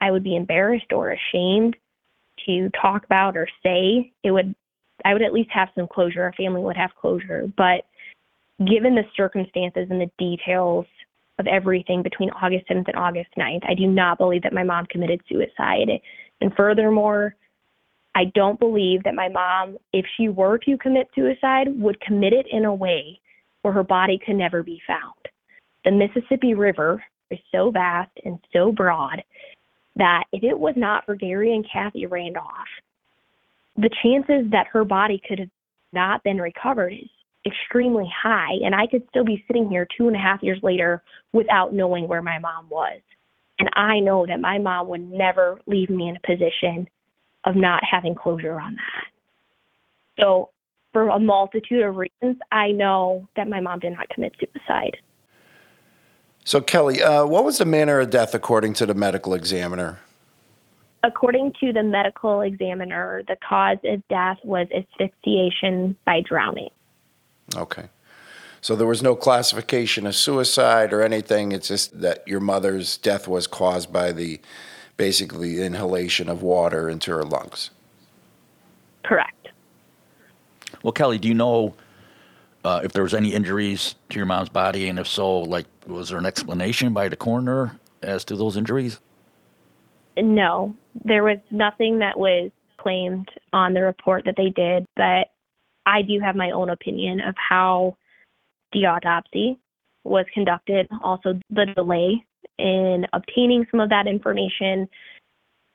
I 0.01 0.11
would 0.11 0.23
be 0.23 0.35
embarrassed 0.35 0.91
or 0.91 1.11
ashamed 1.11 1.75
to 2.45 2.69
talk 2.81 3.03
about 3.05 3.37
or 3.37 3.47
say. 3.63 4.11
It 4.23 4.31
would, 4.31 4.55
I 5.05 5.13
would 5.13 5.21
at 5.21 5.33
least 5.33 5.49
have 5.51 5.69
some 5.75 5.87
closure. 5.87 6.23
Our 6.23 6.33
family 6.33 6.61
would 6.61 6.77
have 6.77 6.95
closure. 6.99 7.51
But 7.57 7.85
given 8.65 8.95
the 8.95 9.05
circumstances 9.15 9.87
and 9.89 10.01
the 10.01 10.11
details 10.17 10.85
of 11.39 11.47
everything 11.47 12.01
between 12.01 12.29
August 12.31 12.67
7th 12.69 12.87
and 12.87 12.95
August 12.95 13.29
9th. 13.37 13.63
I 13.67 13.75
do 13.75 13.87
not 13.87 14.17
believe 14.17 14.43
that 14.43 14.53
my 14.53 14.63
mom 14.63 14.85
committed 14.87 15.21
suicide. 15.29 15.89
And 16.41 16.53
furthermore, 16.55 17.35
I 18.15 18.25
don't 18.33 18.59
believe 18.59 19.03
that 19.03 19.13
my 19.13 19.29
mom, 19.29 19.77
if 19.93 20.05
she 20.17 20.29
were 20.29 20.57
to 20.59 20.77
commit 20.77 21.07
suicide, 21.13 21.67
would 21.79 22.01
commit 22.01 22.33
it 22.33 22.47
in 22.51 22.65
a 22.65 22.73
way 22.73 23.19
where 23.61 23.73
her 23.73 23.83
body 23.83 24.19
could 24.23 24.35
never 24.35 24.63
be 24.63 24.81
found. 24.87 25.13
The 25.85 25.91
Mississippi 25.91 26.53
River 26.53 27.03
is 27.29 27.39
so 27.51 27.69
vast 27.69 28.11
and 28.25 28.39
so 28.51 28.71
broad 28.71 29.21
that 29.95 30.23
if 30.31 30.43
it 30.43 30.57
was 30.57 30.73
not 30.75 31.05
for 31.05 31.15
Gary 31.15 31.53
and 31.53 31.65
Kathy 31.71 32.05
Randolph, 32.05 32.45
the 33.75 33.89
chances 34.01 34.49
that 34.51 34.67
her 34.67 34.83
body 34.83 35.21
could 35.27 35.39
have 35.39 35.49
not 35.93 36.23
been 36.23 36.39
recovered 36.39 36.93
is 36.93 37.09
extremely 37.47 38.11
high. 38.21 38.53
And 38.63 38.75
I 38.75 38.87
could 38.87 39.03
still 39.09 39.23
be 39.23 39.43
sitting 39.47 39.69
here 39.69 39.87
two 39.97 40.07
and 40.07 40.15
a 40.15 40.19
half 40.19 40.43
years 40.43 40.59
later 40.61 41.03
without 41.33 41.73
knowing 41.73 42.07
where 42.07 42.21
my 42.21 42.39
mom 42.39 42.67
was. 42.69 42.99
And 43.59 43.69
I 43.73 43.99
know 43.99 44.25
that 44.27 44.39
my 44.39 44.59
mom 44.59 44.87
would 44.89 45.09
never 45.09 45.59
leave 45.65 45.89
me 45.89 46.09
in 46.09 46.17
a 46.17 46.27
position 46.27 46.87
of 47.45 47.55
not 47.55 47.81
having 47.89 48.13
closure 48.13 48.59
on 48.59 48.75
that. 48.75 50.21
So, 50.21 50.49
for 50.93 51.09
a 51.09 51.19
multitude 51.19 51.83
of 51.83 51.95
reasons, 51.95 52.37
I 52.51 52.71
know 52.71 53.27
that 53.35 53.47
my 53.47 53.59
mom 53.59 53.79
did 53.79 53.93
not 53.93 54.09
commit 54.09 54.33
suicide. 54.39 54.97
So, 56.43 56.61
Kelly, 56.61 57.03
uh, 57.03 57.25
what 57.25 57.43
was 57.43 57.57
the 57.57 57.65
manner 57.65 57.99
of 57.99 58.09
death 58.09 58.33
according 58.33 58.73
to 58.75 58.85
the 58.85 58.93
medical 58.93 59.33
examiner? 59.33 59.99
According 61.03 61.53
to 61.59 61.73
the 61.73 61.83
medical 61.83 62.41
examiner, 62.41 63.21
the 63.27 63.37
cause 63.47 63.77
of 63.83 64.01
death 64.07 64.37
was 64.43 64.67
asphyxiation 64.75 65.95
by 66.05 66.21
drowning. 66.27 66.69
Okay. 67.55 67.89
So 68.61 68.75
there 68.75 68.87
was 68.87 69.03
no 69.03 69.15
classification 69.15 70.05
of 70.07 70.15
suicide 70.15 70.91
or 70.91 71.01
anything. 71.01 71.51
It's 71.51 71.67
just 71.67 72.01
that 72.01 72.27
your 72.27 72.39
mother's 72.39 72.97
death 72.97 73.27
was 73.27 73.47
caused 73.47 73.93
by 73.93 74.11
the 74.11 74.41
basically 74.97 75.61
inhalation 75.61 76.27
of 76.27 76.41
water 76.41 76.89
into 76.89 77.11
her 77.11 77.23
lungs. 77.23 77.69
Correct. 79.03 79.49
Well, 80.83 80.91
Kelly, 80.91 81.17
do 81.17 81.27
you 81.27 81.33
know 81.33 81.75
uh, 82.65 82.81
if 82.83 82.91
there 82.91 83.03
was 83.03 83.13
any 83.13 83.33
injuries 83.33 83.95
to 84.09 84.17
your 84.17 84.25
mom's 84.25 84.49
body, 84.49 84.89
and 84.89 84.99
if 84.99 85.07
so, 85.07 85.39
like 85.39 85.65
was 85.85 86.09
there 86.09 86.17
an 86.17 86.25
explanation 86.25 86.93
by 86.93 87.07
the 87.07 87.15
coroner 87.15 87.79
as 88.01 88.25
to 88.25 88.35
those 88.35 88.57
injuries? 88.57 88.99
No, 90.17 90.75
there 91.05 91.23
was 91.23 91.37
nothing 91.51 91.99
that 91.99 92.19
was 92.19 92.51
claimed 92.77 93.29
on 93.53 93.73
the 93.73 93.81
report 93.81 94.25
that 94.25 94.35
they 94.35 94.49
did, 94.49 94.85
but 94.95 95.29
I 95.87 96.01
do 96.01 96.19
have 96.19 96.35
my 96.35 96.51
own 96.51 96.69
opinion 96.69 97.21
of 97.21 97.33
how 97.37 97.95
the 98.73 98.85
autopsy 98.85 99.57
was 100.03 100.25
conducted, 100.33 100.87
also 101.01 101.39
the 101.49 101.65
delay 101.75 102.23
in 102.59 103.05
obtaining 103.13 103.65
some 103.71 103.79
of 103.79 103.89
that 103.89 104.05
information. 104.05 104.87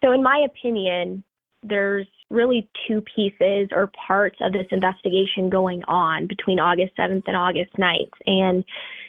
So, 0.04 0.12
in 0.12 0.22
my 0.22 0.46
opinion, 0.46 1.24
there's 1.62 2.06
really 2.28 2.68
two 2.86 3.02
pieces 3.14 3.68
or 3.72 3.90
parts 4.06 4.36
of 4.40 4.52
this 4.52 4.66
investigation 4.70 5.48
going 5.48 5.82
on 5.84 6.26
between 6.26 6.58
August 6.60 6.96
7th 6.98 7.22
and 7.26 7.36
August 7.36 7.72
9th. 7.78 8.12
And 8.26 8.64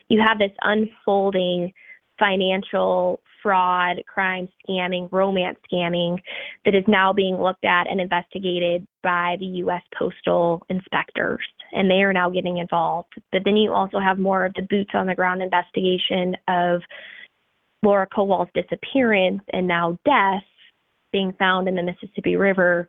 you 0.07 0.21
have 0.25 0.39
this 0.39 0.51
unfolding 0.61 1.73
financial 2.19 3.19
fraud, 3.43 4.01
crime, 4.07 4.47
scamming, 4.67 5.09
romance 5.11 5.59
scamming 5.71 6.17
that 6.65 6.73
is 6.73 6.85
now 6.87 7.13
being 7.13 7.35
looked 7.35 7.65
at 7.65 7.87
and 7.87 8.01
investigated 8.01 8.87
by 9.03 9.35
the 9.39 9.45
U.S. 9.45 9.83
Postal 9.97 10.65
inspectors, 10.69 11.41
and 11.73 11.91
they 11.91 12.01
are 12.01 12.13
now 12.13 12.29
getting 12.29 12.57
involved. 12.57 13.13
But 13.31 13.43
then 13.43 13.57
you 13.57 13.73
also 13.73 13.99
have 13.99 14.17
more 14.17 14.45
of 14.45 14.53
the 14.55 14.63
boots 14.63 14.91
on 14.93 15.05
the 15.05 15.15
ground 15.15 15.43
investigation 15.43 16.35
of 16.47 16.81
Laura 17.83 18.07
Kowal's 18.07 18.47
disappearance 18.55 19.41
and 19.51 19.67
now 19.67 19.99
death 20.05 20.43
being 21.11 21.33
found 21.37 21.67
in 21.67 21.75
the 21.75 21.83
Mississippi 21.83 22.37
River. 22.37 22.87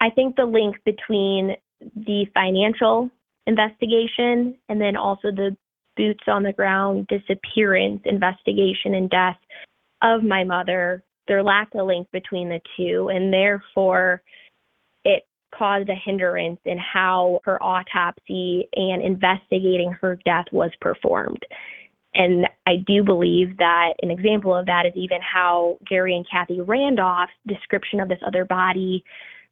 I 0.00 0.10
think 0.10 0.36
the 0.36 0.44
link 0.44 0.76
between 0.84 1.56
the 1.94 2.26
financial 2.32 3.10
investigation 3.46 4.56
and 4.68 4.80
then 4.80 4.96
also 4.96 5.30
the 5.30 5.56
boots 5.98 6.24
on 6.28 6.42
the 6.42 6.52
ground 6.52 7.08
disappearance 7.08 8.00
investigation 8.06 8.94
and 8.94 9.10
death 9.10 9.36
of 10.00 10.22
my 10.22 10.44
mother, 10.44 11.02
there 11.26 11.42
lacked 11.42 11.74
a 11.74 11.84
link 11.84 12.08
between 12.12 12.48
the 12.48 12.60
two, 12.76 13.10
and 13.12 13.32
therefore 13.32 14.22
it 15.04 15.26
caused 15.54 15.90
a 15.90 15.94
hindrance 15.94 16.60
in 16.64 16.78
how 16.78 17.40
her 17.44 17.62
autopsy 17.62 18.68
and 18.74 19.02
investigating 19.02 19.92
her 20.00 20.18
death 20.24 20.46
was 20.52 20.70
performed. 20.80 21.42
And 22.14 22.46
I 22.66 22.76
do 22.86 23.04
believe 23.04 23.56
that 23.58 23.94
an 24.02 24.10
example 24.10 24.54
of 24.54 24.66
that 24.66 24.86
is 24.86 24.92
even 24.96 25.18
how 25.20 25.78
Gary 25.88 26.16
and 26.16 26.26
Kathy 26.30 26.60
Randolph's 26.60 27.32
description 27.46 28.00
of 28.00 28.08
this 28.08 28.18
other 28.26 28.44
body 28.44 29.04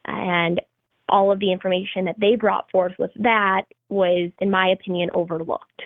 and 0.06 0.61
all 1.09 1.30
of 1.30 1.38
the 1.38 1.52
information 1.52 2.04
that 2.06 2.18
they 2.18 2.35
brought 2.35 2.70
forth 2.70 2.94
with 2.98 3.12
that 3.16 3.62
was, 3.88 4.30
in 4.40 4.50
my 4.50 4.68
opinion, 4.68 5.11
overlooked, 5.14 5.82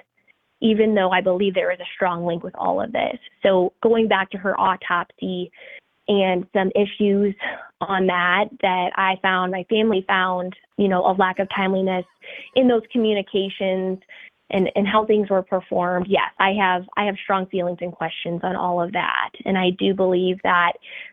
even 0.61 0.95
though 0.95 1.11
I 1.11 1.21
believe 1.21 1.55
there 1.55 1.73
is 1.73 1.81
a 1.81 1.89
strong 1.95 2.25
link 2.25 2.43
with 2.43 2.55
all 2.57 2.81
of 2.81 2.93
this. 2.93 3.19
So, 3.43 3.73
going 3.83 4.09
back 4.09 4.31
to 4.31 4.39
her 4.39 4.59
autopsy 4.59 5.51
and 6.09 6.47
some 6.53 6.71
issues 6.75 7.35
on 7.81 8.07
that 8.09 8.47
that 8.63 8.91
I 8.97 9.17
found, 9.23 9.53
my 9.53 9.65
family 9.71 10.05
found, 10.07 10.55
you 10.77 10.89
know, 10.89 11.05
a 11.07 11.13
lack 11.13 11.39
of 11.39 11.49
timeliness 11.55 12.05
in 12.57 12.69
those 12.69 12.83
communications 12.93 13.99
and, 14.51 14.69
and 14.75 14.87
how 14.87 15.07
things 15.07 15.31
were 15.31 15.43
performed. 15.43 16.07
Yes, 16.09 16.31
I 16.39 16.53
have 16.61 16.85
I 16.97 17.05
have 17.05 17.15
strong 17.23 17.47
feelings 17.47 17.79
and 17.81 17.93
questions 17.93 18.41
on 18.43 18.57
all 18.57 18.83
of 18.83 18.93
that. 18.93 19.31
And 19.45 19.57
I 19.57 19.71
do 19.79 19.95
believe 19.95 20.39
that 20.43 20.73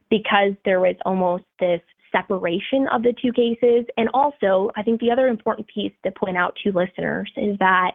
because 0.10 0.54
there 0.66 0.80
was 0.80 0.96
almost 1.06 1.44
this 1.60 1.82
separation 2.12 2.88
of 2.92 3.04
the 3.04 3.14
two 3.22 3.32
cases. 3.32 3.86
And 3.98 4.10
also, 4.14 4.72
I 4.76 4.84
think 4.84 5.00
the 5.00 5.12
other 5.12 5.28
important 5.28 5.68
piece 5.68 5.92
to 6.04 6.12
point 6.12 6.38
out 6.38 6.58
to 6.64 6.72
listeners 6.72 7.32
is 7.36 7.58
that 7.60 7.92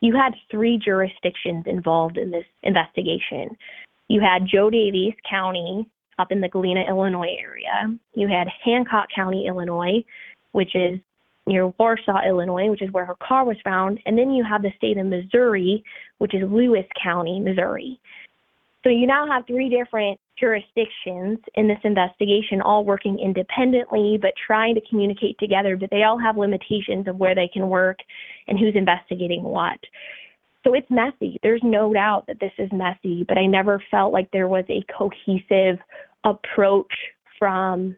you 0.00 0.14
had 0.14 0.34
three 0.50 0.78
jurisdictions 0.78 1.64
involved 1.66 2.16
in 2.18 2.30
this 2.30 2.44
investigation. 2.62 3.56
You 4.08 4.20
had 4.20 4.46
Jo 4.46 4.70
Daviess 4.70 5.16
County 5.28 5.88
up 6.18 6.32
in 6.32 6.40
the 6.40 6.48
Galena, 6.48 6.84
Illinois 6.88 7.36
area. 7.40 7.96
You 8.14 8.28
had 8.28 8.48
Hancock 8.64 9.06
County, 9.14 9.46
Illinois, 9.46 10.04
which 10.52 10.74
is 10.74 10.98
near 11.46 11.68
Warsaw, 11.78 12.20
Illinois, 12.26 12.70
which 12.70 12.82
is 12.82 12.92
where 12.92 13.04
her 13.04 13.16
car 13.26 13.44
was 13.44 13.56
found. 13.64 13.98
And 14.06 14.18
then 14.18 14.30
you 14.30 14.44
have 14.44 14.62
the 14.62 14.72
state 14.76 14.98
of 14.98 15.06
Missouri, 15.06 15.82
which 16.18 16.34
is 16.34 16.42
Lewis 16.50 16.86
County, 17.02 17.40
Missouri. 17.40 18.00
So 18.88 18.92
you 18.92 19.06
now 19.06 19.26
have 19.26 19.46
three 19.46 19.68
different 19.68 20.18
jurisdictions 20.40 21.36
in 21.56 21.68
this 21.68 21.78
investigation 21.84 22.62
all 22.62 22.86
working 22.86 23.18
independently 23.18 24.18
but 24.18 24.32
trying 24.46 24.74
to 24.76 24.80
communicate 24.88 25.38
together, 25.38 25.76
but 25.76 25.90
they 25.90 26.04
all 26.04 26.18
have 26.18 26.38
limitations 26.38 27.06
of 27.06 27.16
where 27.16 27.34
they 27.34 27.50
can 27.52 27.68
work 27.68 27.98
and 28.46 28.58
who's 28.58 28.74
investigating 28.74 29.42
what. 29.42 29.78
So 30.64 30.72
it's 30.72 30.90
messy. 30.90 31.38
There's 31.42 31.60
no 31.62 31.92
doubt 31.92 32.28
that 32.28 32.40
this 32.40 32.52
is 32.56 32.70
messy, 32.72 33.26
but 33.28 33.36
I 33.36 33.44
never 33.44 33.82
felt 33.90 34.14
like 34.14 34.30
there 34.30 34.48
was 34.48 34.64
a 34.70 34.82
cohesive 34.96 35.78
approach 36.24 36.94
from, 37.38 37.94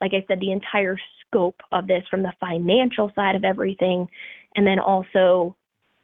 like 0.00 0.12
I 0.14 0.24
said, 0.28 0.38
the 0.38 0.52
entire 0.52 0.96
scope 1.26 1.60
of 1.72 1.88
this, 1.88 2.04
from 2.08 2.22
the 2.22 2.32
financial 2.38 3.10
side 3.16 3.34
of 3.34 3.42
everything, 3.42 4.06
and 4.54 4.64
then 4.64 4.78
also 4.78 5.56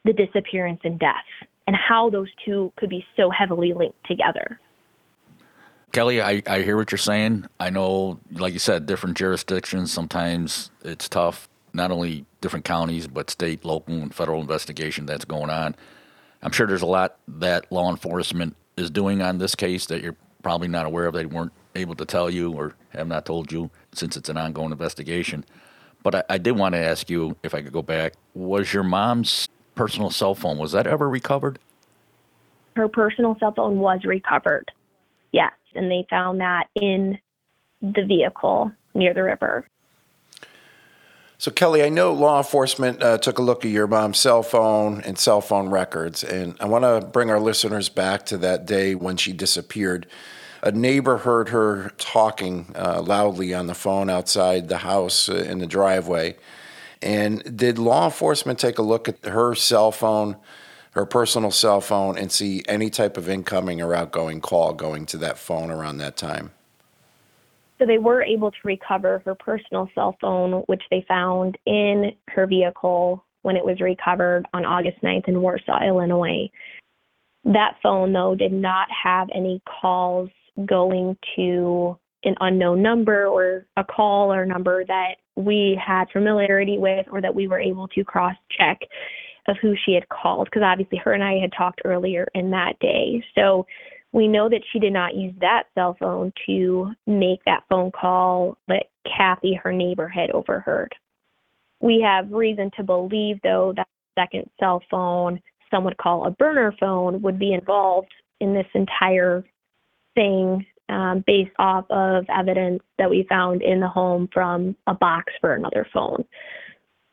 the 0.04 0.12
disappearance 0.12 0.80
and 0.82 0.98
death 0.98 1.46
and 1.66 1.76
how 1.76 2.10
those 2.10 2.28
two 2.44 2.72
could 2.76 2.90
be 2.90 3.04
so 3.16 3.30
heavily 3.30 3.72
linked 3.72 4.04
together. 4.06 4.60
Kelly, 5.92 6.20
I, 6.20 6.42
I 6.46 6.62
hear 6.62 6.76
what 6.76 6.90
you're 6.90 6.98
saying. 6.98 7.46
I 7.58 7.70
know, 7.70 8.20
like 8.32 8.52
you 8.52 8.58
said, 8.58 8.86
different 8.86 9.16
jurisdictions, 9.16 9.92
sometimes 9.92 10.70
it's 10.84 11.08
tough, 11.08 11.48
not 11.72 11.90
only 11.90 12.26
different 12.40 12.64
counties, 12.64 13.06
but 13.06 13.30
state, 13.30 13.64
local, 13.64 13.94
and 13.94 14.14
federal 14.14 14.40
investigation 14.40 15.06
that's 15.06 15.24
going 15.24 15.50
on. 15.50 15.74
I'm 16.42 16.52
sure 16.52 16.66
there's 16.66 16.82
a 16.82 16.86
lot 16.86 17.16
that 17.26 17.70
law 17.72 17.90
enforcement 17.90 18.56
is 18.76 18.90
doing 18.90 19.22
on 19.22 19.38
this 19.38 19.54
case 19.54 19.86
that 19.86 20.02
you're 20.02 20.16
probably 20.42 20.68
not 20.68 20.86
aware 20.86 21.06
of. 21.06 21.14
They 21.14 21.26
weren't 21.26 21.52
able 21.74 21.94
to 21.94 22.04
tell 22.04 22.30
you 22.30 22.52
or 22.52 22.74
have 22.90 23.08
not 23.08 23.24
told 23.24 23.50
you 23.50 23.70
since 23.92 24.16
it's 24.16 24.28
an 24.28 24.36
ongoing 24.36 24.72
investigation. 24.72 25.44
But 26.02 26.14
I, 26.14 26.24
I 26.30 26.38
did 26.38 26.52
want 26.52 26.74
to 26.74 26.78
ask 26.78 27.08
you, 27.08 27.36
if 27.42 27.54
I 27.54 27.62
could 27.62 27.72
go 27.72 27.82
back, 27.82 28.14
was 28.34 28.72
your 28.72 28.84
mom's 28.84 29.48
personal 29.76 30.10
cell 30.10 30.34
phone, 30.34 30.58
was 30.58 30.72
that 30.72 30.88
ever 30.88 31.08
recovered? 31.08 31.60
Her 32.74 32.88
personal 32.88 33.36
cell 33.38 33.54
phone 33.54 33.78
was 33.78 34.00
recovered, 34.04 34.70
yes 35.32 35.52
and 35.76 35.90
they 35.90 36.06
found 36.10 36.40
that 36.40 36.68
in 36.74 37.18
the 37.80 38.04
vehicle 38.04 38.72
near 38.94 39.14
the 39.14 39.22
river. 39.22 39.68
So, 41.38 41.50
Kelly, 41.50 41.82
I 41.82 41.90
know 41.90 42.14
law 42.14 42.38
enforcement 42.38 43.02
uh, 43.02 43.18
took 43.18 43.38
a 43.38 43.42
look 43.42 43.64
at 43.66 43.70
your 43.70 43.86
mom's 43.86 44.18
cell 44.18 44.42
phone 44.42 45.02
and 45.02 45.18
cell 45.18 45.42
phone 45.42 45.68
records, 45.68 46.24
and 46.24 46.56
I 46.60 46.64
want 46.64 46.84
to 46.84 47.06
bring 47.06 47.30
our 47.30 47.38
listeners 47.38 47.90
back 47.90 48.24
to 48.26 48.38
that 48.38 48.64
day 48.64 48.94
when 48.94 49.18
she 49.18 49.34
disappeared. 49.34 50.06
A 50.62 50.72
neighbor 50.72 51.18
heard 51.18 51.50
her 51.50 51.92
talking 51.98 52.72
uh, 52.74 53.02
loudly 53.02 53.52
on 53.52 53.66
the 53.66 53.74
phone 53.74 54.08
outside 54.08 54.68
the 54.68 54.78
house 54.78 55.28
uh, 55.28 55.34
in 55.34 55.58
the 55.58 55.66
driveway. 55.66 56.36
And 57.02 57.56
did 57.56 57.78
law 57.78 58.06
enforcement 58.06 58.58
take 58.58 58.78
a 58.78 58.82
look 58.82 59.08
at 59.08 59.24
her 59.24 59.54
cell 59.54 59.92
phone 59.92 60.36
her 60.96 61.04
personal 61.04 61.50
cell 61.50 61.82
phone 61.82 62.16
and 62.16 62.32
see 62.32 62.62
any 62.66 62.88
type 62.88 63.18
of 63.18 63.28
incoming 63.28 63.82
or 63.82 63.94
outgoing 63.94 64.40
call 64.40 64.72
going 64.72 65.04
to 65.04 65.18
that 65.18 65.36
phone 65.36 65.70
around 65.70 65.98
that 65.98 66.16
time. 66.16 66.50
So 67.78 67.84
they 67.84 67.98
were 67.98 68.22
able 68.22 68.50
to 68.50 68.56
recover 68.64 69.20
her 69.26 69.34
personal 69.34 69.90
cell 69.94 70.16
phone, 70.22 70.62
which 70.68 70.82
they 70.90 71.04
found 71.06 71.58
in 71.66 72.12
her 72.28 72.46
vehicle 72.46 73.22
when 73.42 73.56
it 73.56 73.64
was 73.64 73.78
recovered 73.82 74.46
on 74.54 74.64
August 74.64 74.96
9th 75.02 75.28
in 75.28 75.42
Warsaw, 75.42 75.86
Illinois. 75.86 76.48
That 77.44 77.76
phone, 77.82 78.14
though, 78.14 78.34
did 78.34 78.52
not 78.52 78.88
have 78.90 79.28
any 79.34 79.60
calls 79.80 80.30
going 80.64 81.18
to 81.36 81.98
an 82.24 82.36
unknown 82.40 82.80
number 82.80 83.26
or 83.26 83.66
a 83.76 83.84
call 83.84 84.32
or 84.32 84.46
number 84.46 84.82
that 84.86 85.16
we 85.36 85.80
had 85.84 86.10
familiarity 86.10 86.78
with 86.78 87.06
or 87.10 87.20
that 87.20 87.34
we 87.34 87.46
were 87.46 87.60
able 87.60 87.88
to 87.88 88.04
cross 88.04 88.34
check 88.50 88.80
of 89.48 89.56
who 89.60 89.74
she 89.84 89.92
had 89.92 90.08
called 90.08 90.46
because 90.46 90.62
obviously 90.64 90.98
her 90.98 91.12
and 91.12 91.22
I 91.22 91.38
had 91.38 91.52
talked 91.56 91.82
earlier 91.84 92.26
in 92.34 92.50
that 92.50 92.78
day. 92.80 93.22
So 93.34 93.66
we 94.12 94.26
know 94.28 94.48
that 94.48 94.62
she 94.72 94.78
did 94.78 94.92
not 94.92 95.14
use 95.14 95.34
that 95.40 95.64
cell 95.74 95.96
phone 96.00 96.32
to 96.46 96.92
make 97.06 97.44
that 97.44 97.64
phone 97.68 97.90
call 97.92 98.56
that 98.66 98.86
Kathy, 99.04 99.54
her 99.62 99.72
neighbor, 99.72 100.08
had 100.08 100.30
overheard. 100.30 100.94
We 101.80 102.00
have 102.00 102.32
reason 102.32 102.70
to 102.76 102.82
believe, 102.82 103.38
though, 103.42 103.74
that 103.76 103.88
second 104.18 104.48
cell 104.58 104.82
phone, 104.90 105.40
some 105.70 105.84
would 105.84 105.98
call 105.98 106.26
a 106.26 106.30
burner 106.30 106.74
phone, 106.80 107.20
would 107.22 107.38
be 107.38 107.52
involved 107.52 108.10
in 108.40 108.54
this 108.54 108.66
entire 108.74 109.44
thing 110.14 110.64
um, 110.88 111.24
based 111.26 111.52
off 111.58 111.84
of 111.90 112.24
evidence 112.28 112.82
that 112.98 113.10
we 113.10 113.26
found 113.28 113.62
in 113.62 113.80
the 113.80 113.88
home 113.88 114.28
from 114.32 114.76
a 114.86 114.94
box 114.94 115.32
for 115.40 115.54
another 115.54 115.86
phone 115.92 116.24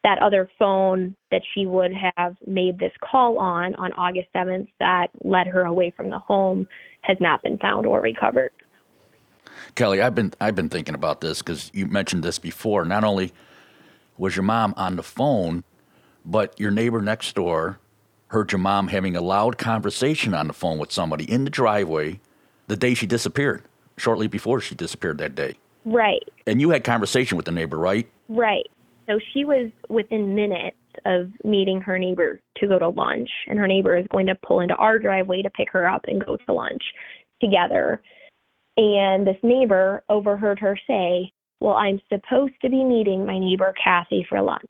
that 0.03 0.19
other 0.21 0.49
phone 0.59 1.15
that 1.31 1.41
she 1.53 1.65
would 1.65 1.91
have 2.15 2.35
made 2.45 2.77
this 2.77 2.91
call 2.99 3.39
on 3.39 3.73
on 3.75 3.93
August 3.93 4.27
7th 4.35 4.67
that 4.79 5.07
led 5.23 5.47
her 5.47 5.61
away 5.61 5.93
from 5.95 6.09
the 6.09 6.19
home 6.19 6.67
has 7.01 7.17
not 7.19 7.41
been 7.41 7.57
found 7.57 7.85
or 7.85 8.01
recovered. 8.01 8.51
Kelly, 9.75 10.01
I've 10.01 10.15
been 10.15 10.33
I've 10.41 10.55
been 10.55 10.69
thinking 10.69 10.95
about 10.95 11.21
this 11.21 11.41
because 11.41 11.71
you 11.73 11.87
mentioned 11.87 12.23
this 12.23 12.37
before. 12.37 12.85
Not 12.85 13.03
only 13.03 13.33
was 14.17 14.35
your 14.35 14.43
mom 14.43 14.73
on 14.77 14.95
the 14.95 15.03
phone, 15.03 15.63
but 16.25 16.59
your 16.59 16.71
neighbor 16.71 17.01
next 17.01 17.33
door 17.35 17.79
heard 18.27 18.51
your 18.51 18.59
mom 18.59 18.87
having 18.87 19.15
a 19.15 19.21
loud 19.21 19.57
conversation 19.57 20.33
on 20.33 20.47
the 20.47 20.53
phone 20.53 20.79
with 20.79 20.91
somebody 20.91 21.29
in 21.29 21.43
the 21.43 21.49
driveway 21.49 22.19
the 22.67 22.75
day 22.75 22.93
she 22.93 23.05
disappeared, 23.05 23.63
shortly 23.97 24.27
before 24.27 24.61
she 24.61 24.75
disappeared 24.75 25.17
that 25.19 25.35
day. 25.35 25.55
Right. 25.85 26.23
And 26.47 26.61
you 26.61 26.69
had 26.69 26.83
conversation 26.83 27.35
with 27.35 27.45
the 27.45 27.51
neighbor, 27.51 27.77
right? 27.77 28.09
Right. 28.29 28.67
So 29.07 29.19
she 29.33 29.43
was 29.43 29.69
within 29.89 30.33
minutes 30.33 30.77
of 31.05 31.29
meeting 31.43 31.81
her 31.81 31.99
neighbor 31.99 32.39
to 32.57 32.67
go 32.67 32.79
to 32.79 32.89
lunch, 32.89 33.29
and 33.47 33.59
her 33.59 33.67
neighbor 33.67 33.97
is 33.97 34.07
going 34.11 34.27
to 34.27 34.35
pull 34.35 34.61
into 34.61 34.75
our 34.75 34.97
driveway 34.97 35.41
to 35.41 35.49
pick 35.49 35.69
her 35.71 35.87
up 35.87 36.05
and 36.07 36.23
go 36.23 36.37
to 36.37 36.53
lunch 36.53 36.83
together. 37.41 38.01
And 38.77 39.27
this 39.27 39.37
neighbor 39.43 40.03
overheard 40.09 40.59
her 40.59 40.77
say, 40.87 41.31
Well, 41.59 41.73
I'm 41.73 41.99
supposed 42.09 42.53
to 42.61 42.69
be 42.69 42.83
meeting 42.83 43.25
my 43.25 43.39
neighbor 43.39 43.73
Kathy 43.81 44.25
for 44.29 44.41
lunch. 44.41 44.61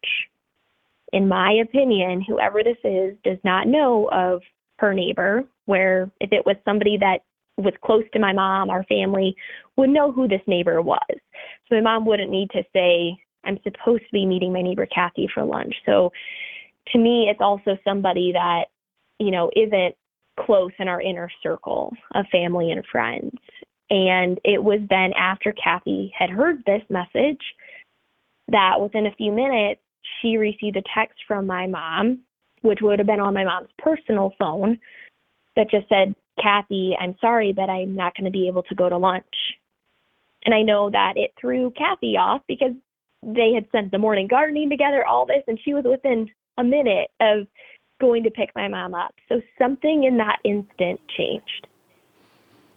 In 1.12 1.28
my 1.28 1.54
opinion, 1.62 2.24
whoever 2.28 2.64
this 2.64 2.78
is 2.84 3.16
does 3.24 3.38
not 3.44 3.68
know 3.68 4.10
of 4.12 4.42
her 4.80 4.94
neighbor, 4.94 5.44
where 5.66 6.10
if 6.20 6.32
it 6.32 6.46
was 6.46 6.56
somebody 6.66 6.98
that 6.98 7.20
was 7.58 7.74
close 7.84 8.04
to 8.14 8.20
my 8.20 8.34
mom, 8.34 8.70
our 8.70 8.84
family, 8.86 9.36
would 9.78 9.90
know 9.90 10.12
who 10.12 10.28
this 10.28 10.42
neighbor 10.48 10.82
was. 10.82 11.00
So 11.70 11.76
my 11.76 11.82
mom 11.82 12.06
wouldn't 12.06 12.32
need 12.32 12.50
to 12.52 12.64
say, 12.74 13.18
I'm 13.44 13.60
supposed 13.64 14.04
to 14.04 14.12
be 14.12 14.26
meeting 14.26 14.54
my 14.54 14.62
neighbor 14.62 14.88
Kathy 14.88 15.30
for 15.34 15.44
lunch. 15.44 15.76
So 15.86 16.12
to 16.92 16.98
me, 16.98 17.28
it's 17.30 17.42
also 17.42 17.78
somebody 17.84 18.32
that, 18.34 18.66
you 19.20 19.32
know, 19.32 19.52
isn't 19.56 19.96
close 20.40 20.72
in 20.80 20.88
our 20.88 21.02
inner 21.02 21.30
circle 21.42 21.94
of 22.16 22.26
family 22.32 22.72
and 22.72 22.84
friends. 22.92 23.38
And 23.90 24.40
it 24.44 24.64
was 24.64 24.80
then 24.90 25.14
after 25.14 25.54
Kathy 25.54 26.12
had 26.18 26.30
heard 26.30 26.64
this 26.66 26.82
message 26.90 27.42
that 28.48 28.82
within 28.82 29.06
a 29.06 29.16
few 29.16 29.32
minutes, 29.32 29.82
she 30.22 30.38
received 30.38 30.78
a 30.78 30.84
text 30.96 31.20
from 31.28 31.46
my 31.46 31.68
mom, 31.68 32.20
which 32.62 32.80
would 32.82 33.00
have 33.00 33.08
been 33.08 33.20
on 33.20 33.34
my 33.34 33.44
mom's 33.44 33.70
personal 33.78 34.34
phone, 34.40 34.80
that 35.56 35.70
just 35.70 35.88
said, 35.88 36.16
Kathy, 36.42 36.96
I'm 37.00 37.16
sorry, 37.22 37.54
but 37.54 37.70
I'm 37.70 37.96
not 37.96 38.16
going 38.16 38.26
to 38.26 38.32
be 38.32 38.48
able 38.48 38.64
to 38.64 38.76
go 38.76 38.90
to 38.90 38.98
lunch. 38.98 39.26
And 40.46 40.54
I 40.54 40.62
know 40.62 40.90
that 40.90 41.14
it 41.16 41.32
threw 41.40 41.72
Kathy 41.72 42.18
off 42.18 42.42
because 42.48 42.74
they 43.26 43.54
had 43.54 43.68
spent 43.68 43.92
the 43.92 43.98
morning 43.98 44.28
gardening 44.28 44.70
together, 44.70 45.06
all 45.06 45.26
this, 45.26 45.44
and 45.48 45.60
she 45.64 45.74
was 45.74 45.86
within 45.86 46.30
a 46.58 46.64
minute 46.64 47.10
of 47.22 47.48
going 48.02 48.24
to 48.24 48.32
pick 48.32 48.50
my 48.56 48.68
mom 48.68 48.94
up. 48.94 49.14
So 49.30 49.42
something 49.58 50.04
in 50.04 50.18
that 50.18 50.40
instant 50.44 51.00
changed. 51.16 51.68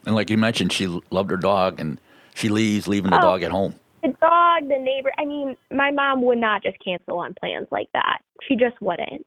And 0.04 0.14
like 0.14 0.30
you 0.30 0.38
mentioned, 0.38 0.72
she 0.72 0.86
loved 1.10 1.30
her 1.30 1.36
dog 1.36 1.80
and 1.80 2.00
she 2.34 2.48
leaves, 2.48 2.86
leaving 2.86 3.10
the 3.10 3.18
Oh. 3.18 3.22
dog 3.22 3.42
at 3.42 3.50
home. 3.50 3.74
The 4.02 4.14
dog, 4.20 4.68
the 4.68 4.78
neighbor, 4.78 5.12
I 5.18 5.24
mean, 5.24 5.56
my 5.72 5.90
mom 5.90 6.22
would 6.22 6.38
not 6.38 6.62
just 6.62 6.78
cancel 6.78 7.18
on 7.18 7.34
plans 7.34 7.66
like 7.72 7.88
that. 7.92 8.20
She 8.46 8.54
just 8.54 8.80
wouldn't. 8.80 9.26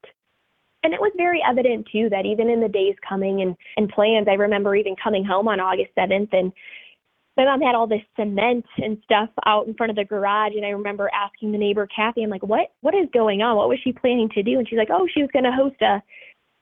And 0.83 0.93
it 0.93 0.99
was 0.99 1.11
very 1.17 1.41
evident 1.47 1.87
too 1.91 2.09
that 2.09 2.25
even 2.25 2.49
in 2.49 2.61
the 2.61 2.69
days 2.69 2.95
coming 3.07 3.41
and, 3.41 3.55
and 3.77 3.89
plans, 3.89 4.27
I 4.29 4.35
remember 4.35 4.75
even 4.75 4.95
coming 5.01 5.25
home 5.25 5.47
on 5.47 5.59
August 5.59 5.91
7th 5.97 6.29
and 6.31 6.53
my 7.39 7.45
mom 7.45 7.61
had 7.61 7.73
all 7.73 7.87
this 7.87 8.01
cement 8.17 8.65
and 8.79 8.97
stuff 9.05 9.29
out 9.45 9.65
in 9.65 9.73
front 9.73 9.91
of 9.91 9.95
the 9.95 10.03
garage 10.03 10.53
and 10.55 10.65
I 10.65 10.69
remember 10.69 11.09
asking 11.13 11.53
the 11.53 11.57
neighbor 11.57 11.87
Kathy, 11.87 12.23
I'm 12.23 12.29
like, 12.29 12.43
What 12.43 12.71
what 12.81 12.93
is 12.93 13.07
going 13.13 13.41
on? 13.41 13.55
What 13.55 13.69
was 13.69 13.79
she 13.81 13.93
planning 13.93 14.29
to 14.33 14.43
do? 14.43 14.59
And 14.59 14.67
she's 14.67 14.77
like, 14.77 14.89
Oh, 14.91 15.07
she 15.13 15.21
was 15.21 15.29
gonna 15.31 15.55
host 15.55 15.81
a 15.81 16.03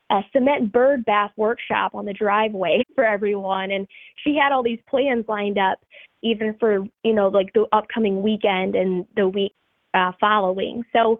a 0.09 0.21
cement 0.31 0.71
bird 0.71 1.03
bath 1.03 1.31
workshop 1.35 1.95
on 1.95 2.05
the 2.05 2.13
driveway 2.13 2.83
for 2.95 3.03
everyone 3.03 3.71
and 3.71 3.87
she 4.23 4.37
had 4.41 4.51
all 4.51 4.61
these 4.61 4.79
plans 4.87 5.25
lined 5.27 5.57
up 5.57 5.79
even 6.21 6.55
for, 6.59 6.85
you 7.03 7.13
know, 7.13 7.27
like 7.27 7.51
the 7.53 7.65
upcoming 7.71 8.21
weekend 8.21 8.75
and 8.75 9.05
the 9.15 9.27
week 9.27 9.53
uh 9.95 10.11
following. 10.19 10.83
So 10.93 11.19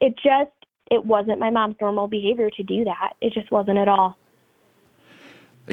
it 0.00 0.14
just 0.16 0.50
it 0.90 1.04
wasn't 1.04 1.38
my 1.38 1.50
mom's 1.50 1.76
normal 1.80 2.08
behavior 2.08 2.50
to 2.50 2.62
do 2.62 2.84
that. 2.84 3.14
It 3.20 3.32
just 3.32 3.50
wasn't 3.50 3.78
at 3.78 3.88
all. 3.88 4.16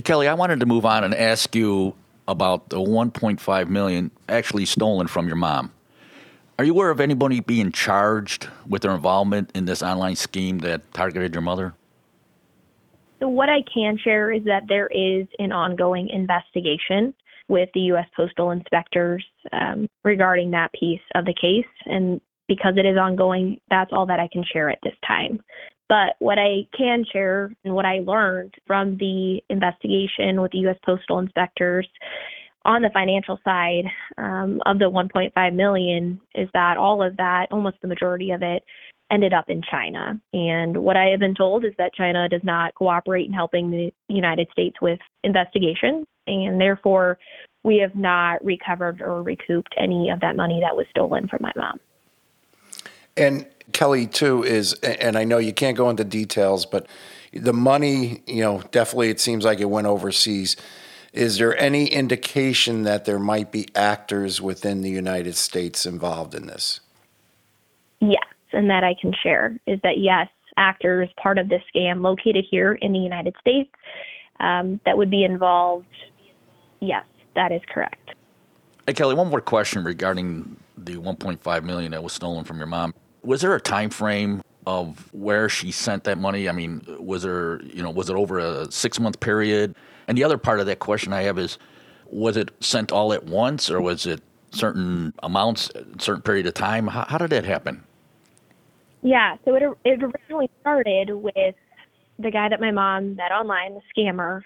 Kelly, 0.03 0.27
I 0.27 0.33
wanted 0.33 0.61
to 0.61 0.65
move 0.65 0.85
on 0.85 1.03
and 1.03 1.13
ask 1.13 1.53
you 1.55 1.93
about 2.27 2.69
the 2.69 2.77
1.5 2.77 3.67
million 3.67 4.11
actually 4.29 4.65
stolen 4.65 5.07
from 5.07 5.27
your 5.27 5.35
mom. 5.35 5.71
Are 6.57 6.63
you 6.63 6.71
aware 6.71 6.91
of 6.91 6.99
anybody 6.99 7.39
being 7.39 7.71
charged 7.71 8.47
with 8.67 8.83
their 8.83 8.93
involvement 8.93 9.51
in 9.53 9.65
this 9.65 9.81
online 9.81 10.15
scheme 10.15 10.59
that 10.59 10.93
targeted 10.93 11.33
your 11.33 11.41
mother? 11.41 11.73
So 13.19 13.27
what 13.27 13.49
I 13.49 13.63
can 13.73 13.97
share 13.97 14.31
is 14.31 14.43
that 14.45 14.63
there 14.67 14.87
is 14.87 15.27
an 15.39 15.51
ongoing 15.51 16.09
investigation 16.09 17.13
with 17.47 17.69
the 17.73 17.81
U.S. 17.81 18.07
Postal 18.15 18.51
Inspectors 18.51 19.25
um, 19.51 19.87
regarding 20.03 20.51
that 20.51 20.71
piece 20.73 21.01
of 21.15 21.25
the 21.25 21.33
case, 21.33 21.65
and 21.85 22.21
because 22.51 22.73
it 22.75 22.85
is 22.85 22.97
ongoing, 22.97 23.61
that's 23.69 23.91
all 23.93 24.05
that 24.05 24.19
I 24.19 24.27
can 24.29 24.43
share 24.51 24.69
at 24.69 24.79
this 24.83 24.95
time. 25.07 25.39
But 25.87 26.15
what 26.19 26.37
I 26.37 26.67
can 26.77 27.05
share 27.09 27.49
and 27.63 27.73
what 27.73 27.85
I 27.85 27.99
learned 27.99 28.53
from 28.67 28.97
the 28.97 29.39
investigation 29.49 30.41
with 30.41 30.51
the 30.51 30.57
U.S. 30.59 30.75
Postal 30.85 31.19
Inspectors 31.19 31.87
on 32.65 32.81
the 32.81 32.89
financial 32.93 33.39
side 33.45 33.85
um, 34.17 34.59
of 34.65 34.79
the 34.79 34.91
1.5 34.91 35.55
million 35.55 36.19
is 36.35 36.49
that 36.53 36.75
all 36.75 37.01
of 37.01 37.15
that, 37.15 37.47
almost 37.51 37.77
the 37.81 37.87
majority 37.87 38.31
of 38.31 38.41
it, 38.41 38.63
ended 39.09 39.31
up 39.31 39.45
in 39.47 39.61
China. 39.71 40.19
And 40.33 40.75
what 40.75 40.97
I 40.97 41.05
have 41.05 41.21
been 41.21 41.35
told 41.35 41.63
is 41.63 41.73
that 41.77 41.93
China 41.93 42.27
does 42.27 42.43
not 42.43 42.75
cooperate 42.75 43.27
in 43.27 43.33
helping 43.33 43.71
the 43.71 43.91
United 44.09 44.49
States 44.51 44.75
with 44.81 44.99
investigations, 45.23 46.05
and 46.27 46.59
therefore 46.59 47.17
we 47.63 47.77
have 47.77 47.95
not 47.95 48.43
recovered 48.43 49.01
or 49.01 49.23
recouped 49.23 49.73
any 49.77 50.09
of 50.09 50.19
that 50.19 50.35
money 50.35 50.59
that 50.61 50.75
was 50.75 50.85
stolen 50.89 51.29
from 51.29 51.39
my 51.41 51.51
mom. 51.55 51.79
And 53.21 53.45
Kelly, 53.71 54.07
too, 54.07 54.43
is, 54.43 54.73
and 54.81 55.17
I 55.17 55.23
know 55.23 55.37
you 55.37 55.53
can't 55.53 55.77
go 55.77 55.89
into 55.89 56.03
details, 56.03 56.65
but 56.65 56.87
the 57.31 57.53
money, 57.53 58.23
you 58.25 58.41
know, 58.41 58.61
definitely 58.71 59.09
it 59.09 59.19
seems 59.19 59.45
like 59.45 59.59
it 59.59 59.69
went 59.69 59.87
overseas. 59.87 60.57
Is 61.13 61.37
there 61.37 61.57
any 61.57 61.87
indication 61.87 62.83
that 62.83 63.05
there 63.05 63.19
might 63.19 63.51
be 63.51 63.67
actors 63.75 64.41
within 64.41 64.81
the 64.81 64.89
United 64.89 65.35
States 65.35 65.85
involved 65.85 66.33
in 66.33 66.47
this? 66.47 66.79
Yes, 67.99 68.25
and 68.53 68.69
that 68.69 68.83
I 68.83 68.95
can 68.99 69.13
share 69.21 69.57
is 69.67 69.79
that 69.83 69.99
yes, 69.99 70.27
actors 70.57 71.09
part 71.21 71.37
of 71.37 71.47
this 71.47 71.61
scam 71.73 72.01
located 72.01 72.45
here 72.49 72.73
in 72.73 72.91
the 72.91 72.99
United 72.99 73.35
States 73.39 73.69
um, 74.39 74.79
that 74.85 74.97
would 74.97 75.11
be 75.11 75.23
involved. 75.23 75.85
Yes, 76.79 77.05
that 77.35 77.51
is 77.51 77.61
correct. 77.69 78.15
Hey, 78.87 78.93
Kelly, 78.93 79.13
one 79.13 79.29
more 79.29 79.41
question 79.41 79.83
regarding 79.83 80.57
the 80.77 80.95
1.5 80.95 81.63
million 81.63 81.91
that 81.91 82.03
was 82.03 82.13
stolen 82.13 82.43
from 82.43 82.57
your 82.57 82.67
mom. 82.67 82.93
Was 83.23 83.41
there 83.41 83.55
a 83.55 83.61
time 83.61 83.89
frame 83.89 84.41
of 84.65 85.11
where 85.13 85.49
she 85.49 85.71
sent 85.71 86.03
that 86.05 86.17
money? 86.17 86.49
I 86.49 86.51
mean, 86.51 86.83
was 86.99 87.23
there, 87.23 87.61
you 87.63 87.81
know, 87.81 87.89
was 87.89 88.09
it 88.09 88.15
over 88.15 88.39
a 88.39 88.71
six 88.71 88.99
month 88.99 89.19
period? 89.19 89.75
And 90.07 90.17
the 90.17 90.23
other 90.23 90.37
part 90.37 90.59
of 90.59 90.65
that 90.65 90.79
question 90.79 91.13
I 91.13 91.23
have 91.23 91.37
is, 91.37 91.57
was 92.07 92.35
it 92.35 92.51
sent 92.59 92.91
all 92.91 93.13
at 93.13 93.23
once, 93.23 93.69
or 93.71 93.79
was 93.81 94.05
it 94.05 94.21
certain 94.51 95.13
amounts, 95.23 95.71
certain 95.97 96.21
period 96.21 96.45
of 96.45 96.53
time? 96.53 96.87
How, 96.87 97.05
how 97.07 97.17
did 97.17 97.29
that 97.29 97.45
happen? 97.45 97.83
Yeah, 99.01 99.37
so 99.45 99.55
it 99.55 99.63
it 99.83 100.03
originally 100.03 100.49
started 100.61 101.09
with 101.11 101.55
the 102.19 102.31
guy 102.31 102.49
that 102.49 102.61
my 102.61 102.71
mom 102.71 103.15
met 103.15 103.31
online, 103.31 103.73
the 103.75 103.81
scammer, 103.95 104.41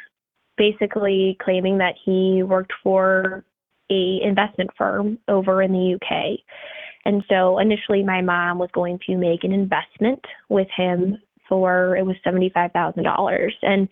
basically 0.57 1.37
claiming 1.41 1.79
that 1.79 1.95
he 2.03 2.41
worked 2.43 2.71
for 2.83 3.43
a 3.91 4.21
investment 4.21 4.71
firm 4.77 5.19
over 5.27 5.61
in 5.61 5.71
the 5.71 5.95
UK. 5.95 6.39
And 7.05 7.23
so 7.29 7.59
initially 7.59 8.03
my 8.03 8.21
mom 8.21 8.57
was 8.57 8.69
going 8.73 8.99
to 9.07 9.15
make 9.15 9.43
an 9.43 9.51
investment 9.51 10.23
with 10.49 10.67
him 10.75 11.17
for 11.47 11.95
it 11.95 12.05
was 12.05 12.15
$75,000 12.25 13.49
and 13.61 13.87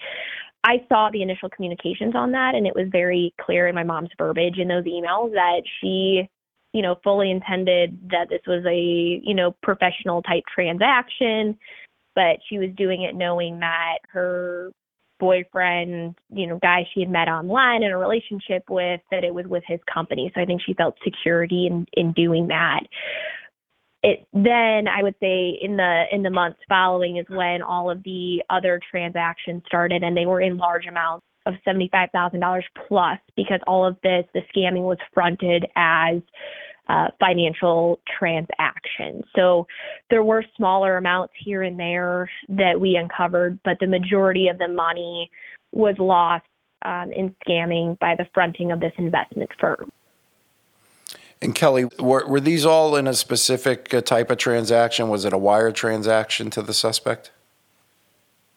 I 0.66 0.78
saw 0.88 1.10
the 1.12 1.22
initial 1.22 1.50
communications 1.50 2.16
on 2.16 2.32
that 2.32 2.56
and 2.56 2.66
it 2.66 2.74
was 2.74 2.88
very 2.92 3.34
clear 3.40 3.68
in 3.68 3.76
my 3.76 3.84
mom's 3.84 4.10
verbiage 4.18 4.58
in 4.58 4.70
those 4.70 4.86
emails 4.86 5.32
that 5.34 5.62
she 5.80 6.28
you 6.74 6.82
know, 6.82 6.96
fully 7.04 7.30
intended 7.30 7.98
that 8.10 8.30
this 8.30 8.42
was 8.48 8.66
a, 8.66 9.22
you 9.24 9.36
know, 9.36 9.56
professional 9.62 10.24
type 10.24 10.44
transaction, 10.54 11.58
but 12.16 12.40
she 12.50 12.58
was 12.58 12.70
doing 12.76 13.04
it 13.04 13.16
knowing 13.16 13.60
that 13.60 14.00
her 14.12 14.72
boyfriend, 15.24 16.16
you 16.34 16.48
know, 16.48 16.60
guy 16.62 16.86
she 16.94 17.00
had 17.00 17.10
met 17.10 17.30
online 17.30 17.82
in 17.82 17.92
a 17.92 17.98
relationship 17.98 18.64
with, 18.70 19.00
that 19.10 19.24
it 19.24 19.34
was 19.34 19.46
with 19.46 19.64
his 19.66 19.80
company. 19.92 20.30
So 20.36 20.42
I 20.42 20.46
think 20.46 20.62
she 20.66 20.74
felt 20.74 20.96
security 21.02 21.68
in, 21.68 21.86
in 21.94 22.12
doing 22.12 22.48
that. 22.48 22.82
It 24.04 24.28
then 24.34 24.90
I 24.90 25.02
would 25.02 25.16
say 25.22 25.58
in 25.62 25.78
the 25.78 26.04
in 26.12 26.24
the 26.24 26.30
months 26.30 26.60
following 26.68 27.16
is 27.18 27.26
when 27.30 27.62
all 27.62 27.90
of 27.90 28.04
the 28.04 28.44
other 28.50 28.82
transactions 28.92 29.64
started 29.66 30.04
and 30.04 30.18
they 30.18 30.26
were 30.26 30.42
in 30.42 30.58
large 30.58 30.88
amounts 30.88 31.26
of 31.46 31.54
$75,000 31.66 32.62
plus 32.88 33.20
because 33.38 33.60
all 33.66 33.86
of 33.86 33.96
this, 34.04 34.26
the 34.34 34.42
scamming 34.54 34.84
was 34.84 34.98
fronted 35.14 35.66
as 35.78 36.22
uh, 36.90 37.08
financial 37.20 38.00
transactions. 38.18 39.24
So 39.36 39.68
there 40.10 40.24
were 40.24 40.44
smaller 40.58 40.98
amounts 40.98 41.34
here 41.44 41.64
and 41.64 41.80
there 41.80 42.30
that 42.50 42.80
we 42.80 42.96
uncovered, 42.96 43.60
but 43.64 43.78
the 43.80 43.88
majority 43.88 44.48
of 44.48 44.58
the 44.58 44.68
money 44.68 45.32
was 45.72 45.96
lost 45.98 46.46
um, 46.84 47.12
in 47.14 47.36
scamming 47.46 47.98
by 48.00 48.16
the 48.16 48.28
fronting 48.34 48.72
of 48.72 48.80
this 48.80 48.94
investment 48.98 49.50
firm. 49.60 49.92
And 51.42 51.54
Kelly, 51.54 51.86
were, 52.00 52.26
were 52.26 52.40
these 52.40 52.66
all 52.66 52.96
in 52.96 53.08
a 53.08 53.14
specific 53.14 53.94
uh, 53.94 54.02
type 54.02 54.32
of 54.32 54.38
transaction? 54.38 55.10
Was 55.10 55.26
it 55.26 55.34
a 55.34 55.38
wire 55.38 55.72
transaction 55.72 56.50
to 56.52 56.62
the 56.62 56.74
suspect? 56.74 57.32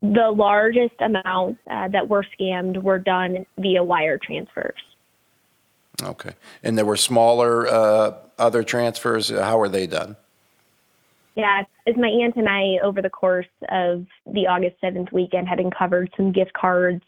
The 0.02 0.30
largest 0.30 0.94
amounts 1.00 1.60
uh, 1.68 1.88
that 1.88 2.08
were 2.08 2.24
scammed 2.38 2.82
were 2.82 2.98
done 2.98 3.46
via 3.58 3.82
wire 3.82 4.18
transfers. 4.22 4.78
Okay. 6.02 6.32
And 6.62 6.76
there 6.76 6.84
were 6.84 6.96
smaller 6.96 7.66
uh, 7.66 8.14
other 8.38 8.62
transfers. 8.62 9.28
How 9.30 9.58
were 9.58 9.68
they 9.68 9.86
done? 9.86 10.16
Yeah, 11.36 11.64
as 11.86 11.94
my 11.96 12.08
aunt 12.08 12.36
and 12.36 12.48
I, 12.48 12.82
over 12.82 13.02
the 13.02 13.10
course 13.10 13.46
of 13.68 14.06
the 14.26 14.46
August 14.46 14.76
7th 14.82 15.12
weekend, 15.12 15.46
had 15.46 15.60
uncovered 15.60 16.10
some 16.16 16.32
gift 16.32 16.54
cards, 16.54 17.02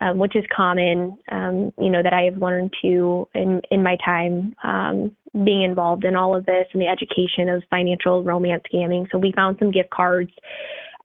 um, 0.00 0.18
which 0.18 0.34
is 0.34 0.44
common, 0.54 1.16
um, 1.30 1.72
you 1.78 1.88
know, 1.88 2.02
that 2.02 2.12
I 2.12 2.22
have 2.22 2.38
learned 2.38 2.74
to 2.82 3.28
in, 3.34 3.62
in 3.70 3.84
my 3.84 3.96
time 4.04 4.56
um, 4.64 5.16
being 5.44 5.62
involved 5.62 6.04
in 6.04 6.16
all 6.16 6.34
of 6.34 6.44
this 6.44 6.66
and 6.72 6.82
the 6.82 6.88
education 6.88 7.48
of 7.48 7.62
financial 7.70 8.24
romance 8.24 8.64
scamming. 8.72 9.08
So 9.12 9.18
we 9.18 9.30
found 9.32 9.58
some 9.60 9.70
gift 9.70 9.90
cards, 9.90 10.32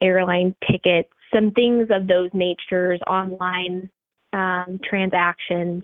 airline 0.01 0.55
tickets, 0.69 1.09
some 1.31 1.51
things 1.51 1.89
of 1.91 2.07
those 2.07 2.31
natures 2.34 2.99
online 3.05 3.89
um, 4.34 4.79
transactions 4.88 5.84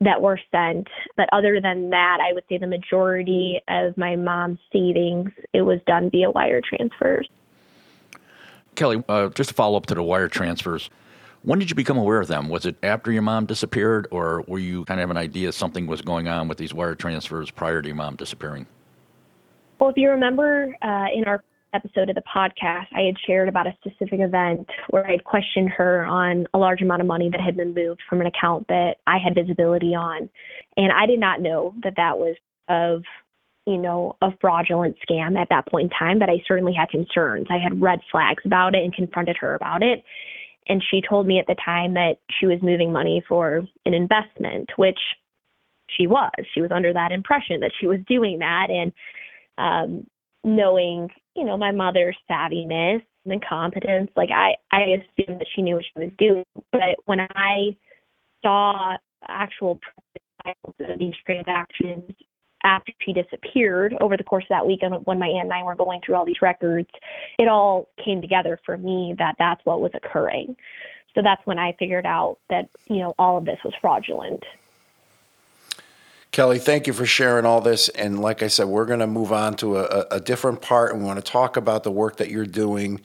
that 0.00 0.20
were 0.20 0.38
sent. 0.50 0.88
But 1.16 1.28
other 1.32 1.60
than 1.60 1.90
that, 1.90 2.18
I 2.20 2.32
would 2.32 2.44
say 2.48 2.58
the 2.58 2.66
majority 2.66 3.60
of 3.68 3.96
my 3.96 4.16
mom's 4.16 4.58
savings 4.72 5.30
it 5.52 5.62
was 5.62 5.80
done 5.86 6.10
via 6.10 6.30
wire 6.30 6.60
transfers. 6.60 7.28
Kelly, 8.74 9.02
uh, 9.08 9.28
just 9.28 9.50
to 9.50 9.54
follow 9.54 9.76
up 9.76 9.86
to 9.86 9.94
the 9.94 10.02
wire 10.02 10.28
transfers, 10.28 10.90
when 11.42 11.58
did 11.58 11.70
you 11.70 11.76
become 11.76 11.98
aware 11.98 12.20
of 12.20 12.26
them? 12.26 12.48
Was 12.48 12.66
it 12.66 12.76
after 12.82 13.12
your 13.12 13.22
mom 13.22 13.46
disappeared, 13.46 14.08
or 14.10 14.42
were 14.48 14.58
you 14.58 14.84
kind 14.86 15.00
of 15.00 15.10
an 15.10 15.16
idea 15.16 15.52
something 15.52 15.86
was 15.86 16.00
going 16.00 16.26
on 16.26 16.48
with 16.48 16.58
these 16.58 16.74
wire 16.74 16.94
transfers 16.94 17.50
prior 17.50 17.82
to 17.82 17.88
your 17.88 17.96
mom 17.96 18.16
disappearing? 18.16 18.66
Well, 19.78 19.90
if 19.90 19.96
you 19.96 20.10
remember 20.10 20.74
uh, 20.82 21.06
in 21.14 21.24
our 21.26 21.44
episode 21.74 22.08
of 22.08 22.14
the 22.14 22.22
podcast, 22.22 22.86
I 22.94 23.02
had 23.02 23.16
shared 23.26 23.48
about 23.48 23.66
a 23.66 23.76
specific 23.80 24.20
event 24.20 24.68
where 24.90 25.06
I 25.06 25.12
had 25.12 25.24
questioned 25.24 25.70
her 25.70 26.04
on 26.04 26.46
a 26.54 26.58
large 26.58 26.80
amount 26.80 27.00
of 27.00 27.06
money 27.06 27.28
that 27.30 27.40
had 27.40 27.56
been 27.56 27.74
moved 27.74 28.00
from 28.08 28.20
an 28.20 28.26
account 28.26 28.68
that 28.68 28.96
I 29.06 29.18
had 29.18 29.34
visibility 29.34 29.94
on. 29.94 30.30
And 30.76 30.92
I 30.92 31.06
did 31.06 31.18
not 31.18 31.40
know 31.40 31.74
that 31.82 31.94
that 31.96 32.18
was 32.18 32.36
of, 32.68 33.02
you 33.66 33.78
know, 33.78 34.16
a 34.22 34.30
fraudulent 34.40 34.96
scam 35.08 35.36
at 35.38 35.48
that 35.50 35.66
point 35.66 35.92
in 35.92 35.98
time, 35.98 36.18
but 36.18 36.30
I 36.30 36.42
certainly 36.46 36.74
had 36.74 36.88
concerns. 36.90 37.48
I 37.50 37.58
had 37.58 37.80
red 37.80 38.00
flags 38.10 38.42
about 38.46 38.74
it 38.74 38.84
and 38.84 38.94
confronted 38.94 39.36
her 39.40 39.54
about 39.54 39.82
it. 39.82 40.04
And 40.66 40.82
she 40.90 41.02
told 41.06 41.26
me 41.26 41.38
at 41.38 41.46
the 41.46 41.56
time 41.62 41.94
that 41.94 42.18
she 42.38 42.46
was 42.46 42.62
moving 42.62 42.92
money 42.92 43.22
for 43.28 43.66
an 43.84 43.94
investment, 43.94 44.70
which 44.76 44.98
she 45.88 46.06
was. 46.06 46.30
She 46.54 46.62
was 46.62 46.70
under 46.70 46.92
that 46.92 47.12
impression 47.12 47.60
that 47.60 47.72
she 47.78 47.86
was 47.86 47.98
doing 48.08 48.38
that. 48.38 48.68
And 48.70 48.92
um, 49.58 50.06
knowing, 50.42 51.10
you 51.34 51.44
know, 51.44 51.56
my 51.56 51.72
mother's 51.72 52.16
savviness 52.30 53.02
and 53.26 53.44
competence, 53.44 54.10
like 54.16 54.30
I, 54.30 54.56
I 54.70 54.82
assumed 54.82 55.40
that 55.40 55.46
she 55.54 55.62
knew 55.62 55.76
what 55.76 55.84
she 55.84 56.04
was 56.04 56.12
doing. 56.18 56.44
But 56.72 56.96
when 57.06 57.20
I 57.20 57.76
saw 58.42 58.96
actual 59.26 59.80
of 60.44 60.98
these 60.98 61.14
transactions 61.24 62.10
after 62.62 62.92
she 63.00 63.12
disappeared 63.12 63.94
over 64.00 64.16
the 64.16 64.24
course 64.24 64.44
of 64.44 64.48
that 64.50 64.66
weekend 64.66 64.94
when 65.04 65.18
my 65.18 65.26
aunt 65.26 65.44
and 65.44 65.52
I 65.52 65.62
were 65.62 65.74
going 65.74 66.00
through 66.04 66.16
all 66.16 66.24
these 66.24 66.42
records, 66.42 66.88
it 67.38 67.48
all 67.48 67.88
came 68.02 68.20
together 68.20 68.58
for 68.64 68.76
me 68.76 69.14
that 69.18 69.36
that's 69.38 69.64
what 69.64 69.80
was 69.80 69.92
occurring. 69.94 70.56
So 71.14 71.22
that's 71.22 71.44
when 71.46 71.58
I 71.58 71.74
figured 71.78 72.06
out 72.06 72.38
that, 72.50 72.68
you 72.88 72.98
know, 72.98 73.14
all 73.18 73.38
of 73.38 73.44
this 73.44 73.58
was 73.64 73.74
fraudulent. 73.80 74.42
Kelly, 76.34 76.58
thank 76.58 76.88
you 76.88 76.92
for 76.92 77.06
sharing 77.06 77.46
all 77.46 77.60
this. 77.60 77.88
And 77.90 78.18
like 78.18 78.42
I 78.42 78.48
said, 78.48 78.66
we're 78.66 78.86
going 78.86 78.98
to 78.98 79.06
move 79.06 79.32
on 79.32 79.54
to 79.58 79.76
a, 79.76 80.04
a 80.10 80.18
different 80.18 80.60
part 80.60 80.90
and 80.90 80.98
we 80.98 81.06
want 81.06 81.24
to 81.24 81.30
talk 81.30 81.56
about 81.56 81.84
the 81.84 81.92
work 81.92 82.16
that 82.16 82.28
you're 82.28 82.44
doing 82.44 83.00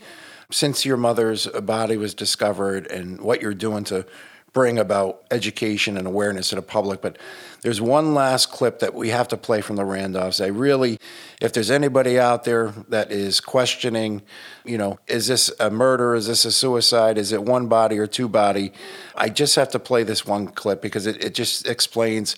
since 0.49 0.84
your 0.84 0.97
mother's 0.97 1.45
body 1.45 1.95
was 1.95 2.15
discovered 2.15 2.88
and 2.88 3.21
what 3.21 3.39
you're 3.39 3.53
doing 3.53 3.84
to 3.84 4.03
bring 4.51 4.80
about 4.80 5.25
education 5.30 5.95
and 5.95 6.07
awareness 6.07 6.49
to 6.49 6.55
the 6.55 6.63
public. 6.63 7.03
But 7.03 7.19
there's 7.61 7.80
one 7.80 8.15
last 8.15 8.49
clip 8.49 8.80
that 8.80 8.95
we 8.95 9.09
have 9.09 9.27
to 9.27 9.38
play 9.38 9.61
from 9.61 9.75
the 9.75 9.84
Randolphs. 9.84 10.43
I 10.43 10.47
really, 10.47 10.99
if 11.39 11.53
there's 11.53 11.69
anybody 11.69 12.19
out 12.19 12.45
there 12.45 12.73
that 12.88 13.11
is 13.11 13.41
questioning, 13.41 14.23
you 14.65 14.80
know, 14.80 14.97
is 15.05 15.27
this 15.27 15.51
a 15.59 15.69
murder? 15.69 16.15
Is 16.15 16.25
this 16.25 16.45
a 16.45 16.51
suicide? 16.51 17.19
Is 17.19 17.32
it 17.32 17.43
one 17.43 17.67
body 17.67 17.99
or 17.99 18.07
two 18.07 18.27
body? 18.27 18.73
I 19.13 19.30
just 19.30 19.55
have 19.55 19.69
to 19.69 19.77
play 19.77 20.01
this 20.01 20.25
one 20.25 20.47
clip 20.47 20.82
because 20.82 21.05
it, 21.05 21.23
it 21.23 21.36
just 21.36 21.67
explains 21.67 22.36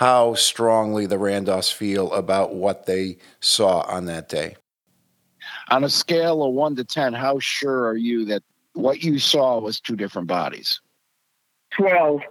how 0.00 0.32
strongly 0.32 1.04
the 1.04 1.18
Randolphs 1.18 1.70
feel 1.70 2.10
about 2.14 2.54
what 2.54 2.86
they 2.86 3.18
saw 3.40 3.82
on 3.82 4.06
that 4.06 4.30
day. 4.30 4.56
On 5.68 5.84
a 5.84 5.90
scale 5.90 6.42
of 6.42 6.54
one 6.54 6.74
to 6.76 6.84
10, 6.84 7.12
how 7.12 7.38
sure 7.38 7.86
are 7.86 7.98
you 7.98 8.24
that 8.24 8.42
what 8.72 9.04
you 9.04 9.18
saw 9.18 9.60
was 9.60 9.78
two 9.78 9.96
different 9.96 10.26
bodies? 10.26 10.80
12. 11.76 12.22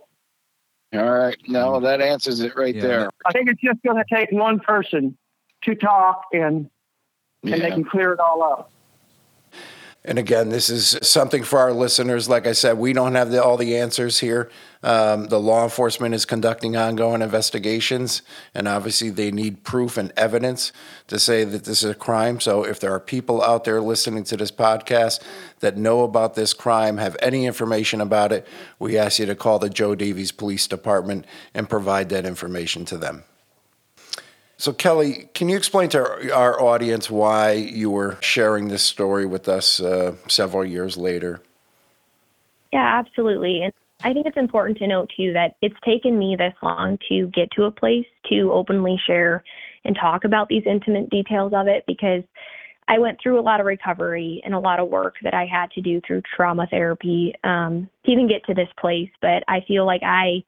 All 0.96 1.12
right. 1.12 1.38
No, 1.48 1.74
mm. 1.74 1.84
that 1.84 2.02
answers 2.02 2.40
it 2.40 2.56
right 2.56 2.74
Yeah, 2.74 2.82
there. 2.82 3.10
I 3.28 3.32
think 3.34 3.50
it's 3.50 3.62
just 3.62 3.84
going 3.84 4.04
to 4.04 4.16
take 4.16 4.32
one 4.32 4.60
person 4.60 5.16
to 5.66 5.76
talk 5.76 6.24
and, 6.34 6.72
and 7.44 7.62
they 7.62 7.70
can 7.70 7.86
clear 7.86 8.14
it 8.14 8.20
all 8.20 8.42
up. 8.42 8.72
And 10.04 10.18
again, 10.18 10.50
this 10.50 10.72
is 10.72 10.98
something 11.08 11.44
for 11.44 11.60
our 11.60 11.72
listeners. 11.72 12.28
Like 12.28 12.48
I 12.48 12.54
said, 12.54 12.80
we 12.80 12.94
don't 12.94 13.14
have 13.14 13.30
the, 13.30 13.44
all 13.44 13.58
the 13.58 13.78
answers 13.78 14.20
here. 14.20 14.50
Um, 14.82 15.26
the 15.26 15.40
law 15.42 15.64
enforcement 15.64 16.16
is 16.16 16.24
conducting 16.24 16.78
ongoing 16.78 17.22
investigations, 17.22 18.22
and 18.54 18.66
obviously 18.66 19.10
they 19.10 19.30
need 19.30 19.64
proof 19.64 19.98
and 19.98 20.14
evidence 20.16 20.72
to 21.08 21.20
say 21.20 21.44
that 21.44 21.66
this 21.66 21.84
is 21.84 21.92
a 21.92 21.96
crime. 21.96 22.40
So 22.40 22.64
if 22.64 22.80
there 22.80 22.94
are 22.94 23.00
people 23.00 23.44
out 23.44 23.66
there 23.66 23.82
listening 23.82 24.24
to 24.26 24.38
this 24.38 24.52
podcast 24.52 25.22
that 25.60 25.76
know 25.76 26.04
about 26.04 26.36
this 26.36 26.54
crime, 26.54 26.98
have 26.98 27.18
any 27.22 27.46
information 27.46 28.00
about 28.00 28.32
it, 28.32 28.48
we 28.80 28.98
ask 28.98 29.20
you 29.20 29.26
to 29.26 29.36
call 29.36 29.60
the 29.60 29.70
Jo 29.70 29.96
Daviess 29.96 30.36
Police 30.36 30.66
Department 30.66 31.26
and 31.54 31.70
provide 31.70 32.08
that 32.10 32.26
information 32.26 32.86
to 32.86 32.98
them. 32.98 33.24
So, 34.56 34.74
Kelly, 34.74 35.30
can 35.34 35.48
you 35.48 35.58
explain 35.58 35.90
to 35.90 36.00
our, 36.00 36.34
our 36.34 36.62
audience 36.62 37.10
why 37.10 37.54
you 37.54 37.90
were 37.90 38.18
sharing 38.22 38.68
this 38.68 38.84
story 38.84 39.26
with 39.26 39.48
us 39.48 39.80
uh, 39.80 40.16
several 40.28 40.66
years 40.66 40.98
later? 40.98 41.42
Yeah, 42.72 43.00
absolutely. 43.00 43.64
And 43.64 43.74
I 44.02 44.14
think 44.14 44.26
it's 44.26 44.38
important 44.38 44.78
to 44.80 44.88
note 44.88 45.12
too 45.16 45.34
that 45.34 45.56
it's 45.62 45.76
taken 45.86 46.18
me 46.18 46.36
this 46.38 46.54
long 46.64 46.98
to 47.10 47.28
get 47.28 47.52
to 47.52 47.66
a 47.66 47.72
place 47.72 48.06
to 48.30 48.52
openly 48.52 49.00
share 49.06 49.44
and 49.84 49.96
talk 49.96 50.24
about 50.24 50.48
these 50.48 50.64
intimate 50.66 51.10
details 51.10 51.52
of 51.54 51.68
it 51.68 51.84
because 51.86 52.24
I 52.88 52.98
went 52.98 53.20
through 53.22 53.40
a 53.40 53.42
lot 53.42 53.60
of 53.60 53.66
recovery 53.66 54.42
and 54.44 54.54
a 54.54 54.60
lot 54.60 54.80
of 54.80 54.90
work 54.90 55.16
that 55.24 55.34
I 55.34 55.46
had 55.46 55.70
to 55.72 55.82
do 55.82 56.02
through 56.06 56.24
trauma 56.36 56.66
therapy 56.68 57.34
um, 57.44 57.90
to 58.06 58.12
even 58.12 58.28
get 58.28 58.44
to 58.46 58.54
this 58.54 58.70
place. 58.80 59.10
But 59.22 59.44
I 59.48 59.62
feel 59.68 59.86
like 59.86 60.02
I 60.04 60.44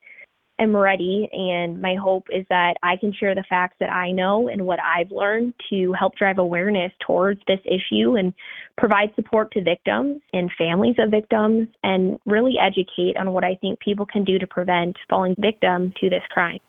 am 0.62 0.76
ready, 0.76 1.28
and 1.34 1.82
my 1.82 1.96
hope 1.96 2.28
is 2.32 2.46
that 2.50 2.76
I 2.84 2.96
can 2.96 3.12
share 3.12 3.36
the 3.36 3.44
facts 3.50 3.76
that 3.80 3.92
I 3.92 4.12
know 4.12 4.48
and 4.48 4.66
what 4.66 4.80
I've 4.80 5.12
learned 5.12 5.54
to 5.70 5.92
help 5.94 6.16
drive 6.16 6.38
awareness 6.38 6.92
towards 7.06 7.42
this 7.48 7.60
issue 7.66 8.16
and 8.16 8.34
provide 8.78 9.14
support 9.16 9.52
to 9.54 9.62
victims 9.62 10.22
and 10.34 10.52
families 10.58 10.96
of 11.00 11.10
victims, 11.12 11.68
and 11.84 12.20
really 12.26 12.56
educate 12.60 13.18
on 13.18 13.34
what 13.34 13.44
I 13.44 13.56
think 13.56 13.80
people 13.80 14.06
can 14.06 14.24
do 14.24 14.40
to 14.40 14.48
prevent 14.48 14.98
falling 15.10 15.36
victim 15.38 15.94
to 16.00 16.10
this 16.10 16.24
crime. 16.30 16.60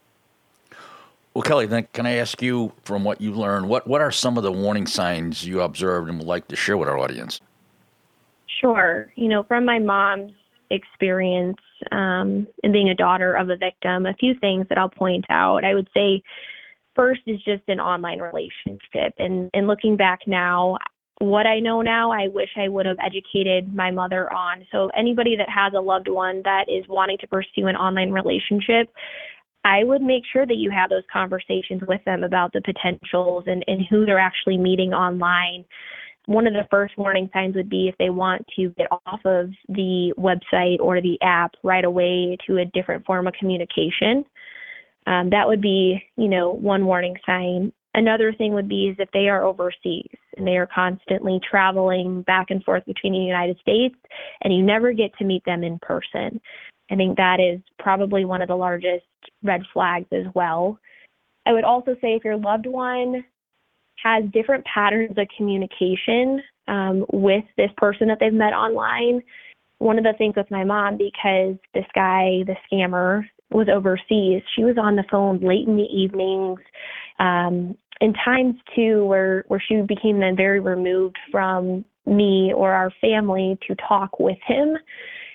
Well, 1.35 1.43
Kelly, 1.43 1.67
then 1.67 1.87
can 1.93 2.05
I 2.05 2.17
ask 2.17 2.43
you, 2.43 2.73
from 2.85 3.05
what 3.05 3.21
you 3.21 3.33
learned, 3.33 3.69
what, 3.69 3.87
what 3.87 4.01
are 4.01 4.11
some 4.11 4.37
of 4.37 4.43
the 4.43 4.53
warning 4.53 4.87
signs 4.87 5.47
you 5.47 5.63
observed 5.63 6.09
and 6.09 6.19
would 6.19 6.27
like 6.27 6.49
to 6.49 6.57
share 6.57 6.77
with 6.77 6.89
our 6.89 6.99
audience? 6.99 7.41
Sure. 8.61 9.11
You 9.17 9.29
know, 9.29 9.43
from 9.43 9.65
my 9.65 9.79
mom's 9.79 10.33
experience 10.73 11.59
um, 11.93 12.47
and 12.63 12.73
being 12.73 12.89
a 12.89 12.95
daughter 12.95 13.35
of 13.35 13.51
a 13.51 13.57
victim, 13.57 14.07
a 14.07 14.15
few 14.15 14.35
things 14.41 14.67
that 14.69 14.79
I'll 14.79 14.89
point 14.89 15.25
out. 15.31 15.65
I 15.65 15.75
would 15.75 15.89
say 15.95 16.23
first 16.95 17.21
is 17.27 17.39
just 17.45 17.63
an 17.69 17.81
online 17.81 18.21
relationship. 18.21 19.15
And, 19.19 19.51
and 19.55 19.67
looking 19.67 19.97
back 19.97 20.21
now, 20.27 20.79
what 21.19 21.47
I 21.47 21.61
know 21.61 21.83
now, 21.83 22.11
I 22.11 22.29
wish 22.29 22.49
I 22.57 22.69
would 22.69 22.87
have 22.87 22.97
educated 23.05 23.73
my 23.75 23.91
mother 23.91 24.33
on. 24.33 24.67
So, 24.73 24.91
anybody 24.97 25.37
that 25.37 25.49
has 25.49 25.73
a 25.73 25.81
loved 25.81 26.09
one 26.09 26.43
that 26.45 26.65
is 26.69 26.85
wanting 26.89 27.19
to 27.19 27.29
pursue 27.29 27.69
an 27.69 27.77
online 27.77 28.11
relationship, 28.11 28.93
I 29.65 29.85
would 29.85 30.03
make 30.03 30.25
sure 30.33 30.47
that 30.47 30.57
you 30.57 30.71
have 30.73 30.91
those 30.91 31.05
conversations 31.13 31.83
with 31.87 32.05
them 32.05 32.25
about 32.25 32.53
the 32.53 32.61
potentials 32.63 33.45
and, 33.47 33.65
and 33.69 33.87
who 33.89 34.05
they're 34.05 34.19
actually 34.19 34.59
meeting 34.59 34.93
online. 34.93 35.65
One 36.27 36.47
of 36.47 36.53
the 36.53 36.69
first 36.71 36.97
warning 36.97 37.29
signs 37.33 37.57
would 37.57 37.69
be 37.69 37.89
if 37.89 37.97
they 37.99 38.11
want 38.11 38.47
to 38.57 38.71
get 38.79 38.87
off 39.07 39.21
of 39.25 39.51
the 39.69 40.15
website 40.17 40.79
or 40.81 41.01
the 41.01 41.19
app 41.21 41.53
right 41.63 41.85
away 41.85 42.37
to 42.47 42.59
a 42.59 42.65
different 42.65 43.05
form 43.05 43.27
of 43.27 43.35
communication. 43.35 44.25
Um, 45.07 45.31
that 45.31 45.49
would 45.49 45.61
be, 45.61 46.03
you 46.17 46.29
know, 46.29 46.53
one 46.53 46.87
warning 46.87 47.17
sign. 47.27 47.73
Another 47.95 48.33
thing 48.33 48.55
would 48.55 48.69
be 48.69 48.89
is 48.89 48.97
if 48.99 49.11
they 49.13 49.29
are 49.29 49.45
overseas 49.45 50.17
and 50.37 50.47
they 50.47 50.57
are 50.57 50.69
constantly 50.73 51.41
traveling 51.49 52.23
back 52.23 52.47
and 52.51 52.63
forth 52.65 52.85
between 52.87 53.13
the 53.13 53.19
United 53.19 53.59
States 53.59 53.97
and 54.43 54.55
you 54.55 54.63
never 54.63 54.93
get 54.93 55.11
to 55.19 55.25
meet 55.25 55.45
them 55.45 55.65
in 55.65 55.79
person. 55.81 56.41
I 56.91 56.97
think 56.97 57.17
that 57.17 57.41
is 57.41 57.61
probably 57.79 58.25
one 58.25 58.43
of 58.43 58.49
the 58.49 58.55
largest 58.55 59.05
red 59.43 59.63
flags 59.73 60.07
as 60.13 60.27
well. 60.35 60.79
I 61.47 61.53
would 61.53 61.65
also 61.65 61.97
say 62.01 62.15
if 62.15 62.25
your 62.25 62.37
loved 62.37 62.67
one 62.67 63.25
has 64.03 64.25
different 64.33 64.65
patterns 64.65 65.17
of 65.17 65.27
communication 65.37 66.43
um, 66.69 67.05
with 67.13 67.45
this 67.57 67.71
person 67.77 68.09
that 68.09 68.19
they've 68.21 68.33
met 68.33 68.53
online, 68.53 69.23
one 69.79 69.99
of 69.99 70.05
the 70.05 70.15
things 70.17 70.35
with 70.37 70.51
my 70.51 70.65
mom, 70.65 70.97
because 70.97 71.57
this 71.75 71.87
guy, 71.95 72.45
the 72.47 72.57
scammer, 72.71 73.25
was 73.51 73.69
overseas, 73.69 74.43
she 74.57 74.65
was 74.65 74.77
on 74.81 74.97
the 74.97 75.05
phone 75.11 75.39
late 75.41 75.67
in 75.67 75.77
the 75.77 75.83
evenings, 75.83 76.59
um, 77.19 77.77
in 78.01 78.15
times 78.15 78.55
too 78.75 79.05
where 79.05 79.45
where 79.49 79.63
she 79.67 79.81
became 79.83 80.19
then 80.19 80.35
very 80.37 80.59
removed 80.59 81.17
from 81.31 81.85
me 82.07 82.53
or 82.55 82.73
our 82.73 82.91
family 83.01 83.59
to 83.69 83.77
talk 83.77 84.19
with 84.19 84.39
him. 84.47 84.77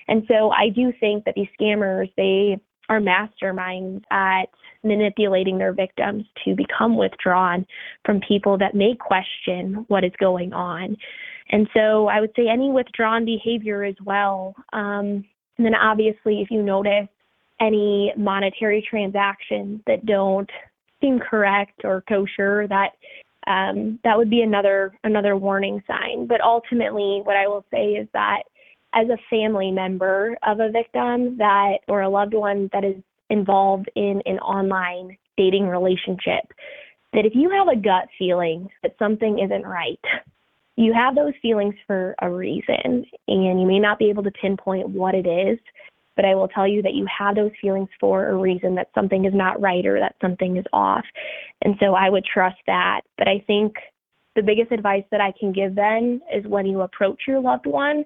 And 0.07 0.23
so 0.27 0.49
I 0.49 0.69
do 0.69 0.91
think 0.99 1.25
that 1.25 1.35
these 1.35 1.47
scammers, 1.59 2.11
they 2.17 2.59
are 2.89 2.99
masterminds 2.99 4.03
at 4.11 4.45
manipulating 4.83 5.57
their 5.57 5.73
victims 5.73 6.23
to 6.45 6.55
become 6.55 6.95
withdrawn 6.97 7.65
from 8.05 8.21
people 8.21 8.57
that 8.57 8.75
may 8.75 8.95
question 8.95 9.85
what 9.87 10.03
is 10.03 10.13
going 10.19 10.53
on. 10.53 10.95
And 11.49 11.67
so 11.75 12.07
I 12.07 12.21
would 12.21 12.31
say 12.35 12.47
any 12.47 12.71
withdrawn 12.71 13.25
behavior 13.25 13.83
as 13.83 13.95
well. 14.03 14.55
Um, 14.73 15.25
And 15.57 15.65
then 15.65 15.75
obviously, 15.75 16.41
if 16.41 16.51
you 16.51 16.61
notice 16.61 17.09
any 17.59 18.13
monetary 18.15 18.85
transactions 18.87 19.81
that 19.87 20.05
don't 20.05 20.49
seem 21.01 21.19
correct 21.19 21.81
or 21.83 22.03
kosher, 22.07 22.67
that 22.67 22.91
um, 23.47 23.99
that 24.03 24.17
would 24.17 24.29
be 24.29 24.41
another 24.41 24.93
another 25.03 25.35
warning 25.35 25.81
sign. 25.87 26.27
But 26.27 26.41
ultimately, 26.41 27.21
what 27.23 27.35
I 27.35 27.47
will 27.47 27.65
say 27.71 27.93
is 27.93 28.07
that 28.13 28.43
as 28.93 29.07
a 29.09 29.17
family 29.29 29.71
member 29.71 30.37
of 30.45 30.59
a 30.59 30.71
victim 30.71 31.37
that 31.37 31.79
or 31.87 32.01
a 32.01 32.09
loved 32.09 32.33
one 32.33 32.69
that 32.73 32.83
is 32.83 32.95
involved 33.29 33.89
in 33.95 34.21
an 34.25 34.39
online 34.39 35.17
dating 35.37 35.67
relationship, 35.67 36.51
that 37.13 37.25
if 37.25 37.33
you 37.35 37.49
have 37.49 37.67
a 37.67 37.75
gut 37.75 38.07
feeling 38.17 38.69
that 38.83 38.95
something 38.97 39.39
isn't 39.39 39.65
right, 39.65 39.99
you 40.75 40.93
have 40.93 41.15
those 41.15 41.33
feelings 41.41 41.75
for 41.85 42.15
a 42.21 42.29
reason, 42.29 43.05
and 43.27 43.61
you 43.61 43.67
may 43.67 43.79
not 43.79 43.99
be 43.99 44.09
able 44.09 44.23
to 44.23 44.31
pinpoint 44.31 44.87
what 44.89 45.15
it 45.15 45.25
is, 45.25 45.57
but 46.15 46.25
I 46.25 46.35
will 46.35 46.47
tell 46.47 46.67
you 46.67 46.81
that 46.81 46.93
you 46.93 47.05
have 47.05 47.35
those 47.35 47.51
feelings 47.61 47.89
for 47.99 48.29
a 48.29 48.35
reason 48.35 48.75
that 48.75 48.89
something 48.95 49.25
is 49.25 49.33
not 49.33 49.61
right 49.61 49.85
or 49.85 49.99
that 49.99 50.15
something 50.21 50.57
is 50.57 50.65
off. 50.73 51.05
And 51.61 51.75
so 51.79 51.93
I 51.93 52.09
would 52.09 52.25
trust 52.25 52.57
that. 52.67 53.01
But 53.17 53.27
I 53.27 53.43
think 53.45 53.75
the 54.35 54.41
biggest 54.41 54.71
advice 54.71 55.03
that 55.11 55.21
I 55.21 55.31
can 55.39 55.51
give 55.51 55.75
then 55.75 56.21
is 56.33 56.45
when 56.45 56.65
you 56.65 56.81
approach 56.81 57.23
your 57.27 57.39
loved 57.39 57.65
one, 57.65 58.03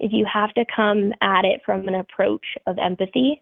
if 0.00 0.12
you 0.12 0.26
have 0.32 0.52
to 0.54 0.64
come 0.74 1.12
at 1.20 1.44
it 1.44 1.60
from 1.64 1.88
an 1.88 1.94
approach 1.94 2.44
of 2.66 2.78
empathy 2.78 3.40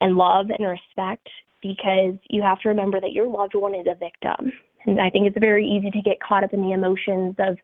and 0.00 0.16
love 0.16 0.46
and 0.50 0.66
respect, 0.66 1.28
because 1.62 2.14
you 2.28 2.42
have 2.42 2.60
to 2.60 2.68
remember 2.68 3.00
that 3.00 3.12
your 3.12 3.26
loved 3.26 3.54
one 3.54 3.74
is 3.74 3.86
a 3.86 3.94
victim. 3.94 4.52
And 4.86 5.00
I 5.00 5.10
think 5.10 5.26
it's 5.26 5.38
very 5.38 5.66
easy 5.66 5.90
to 5.90 6.02
get 6.02 6.20
caught 6.20 6.44
up 6.44 6.54
in 6.54 6.62
the 6.62 6.72
emotions 6.72 7.34
of, 7.38 7.58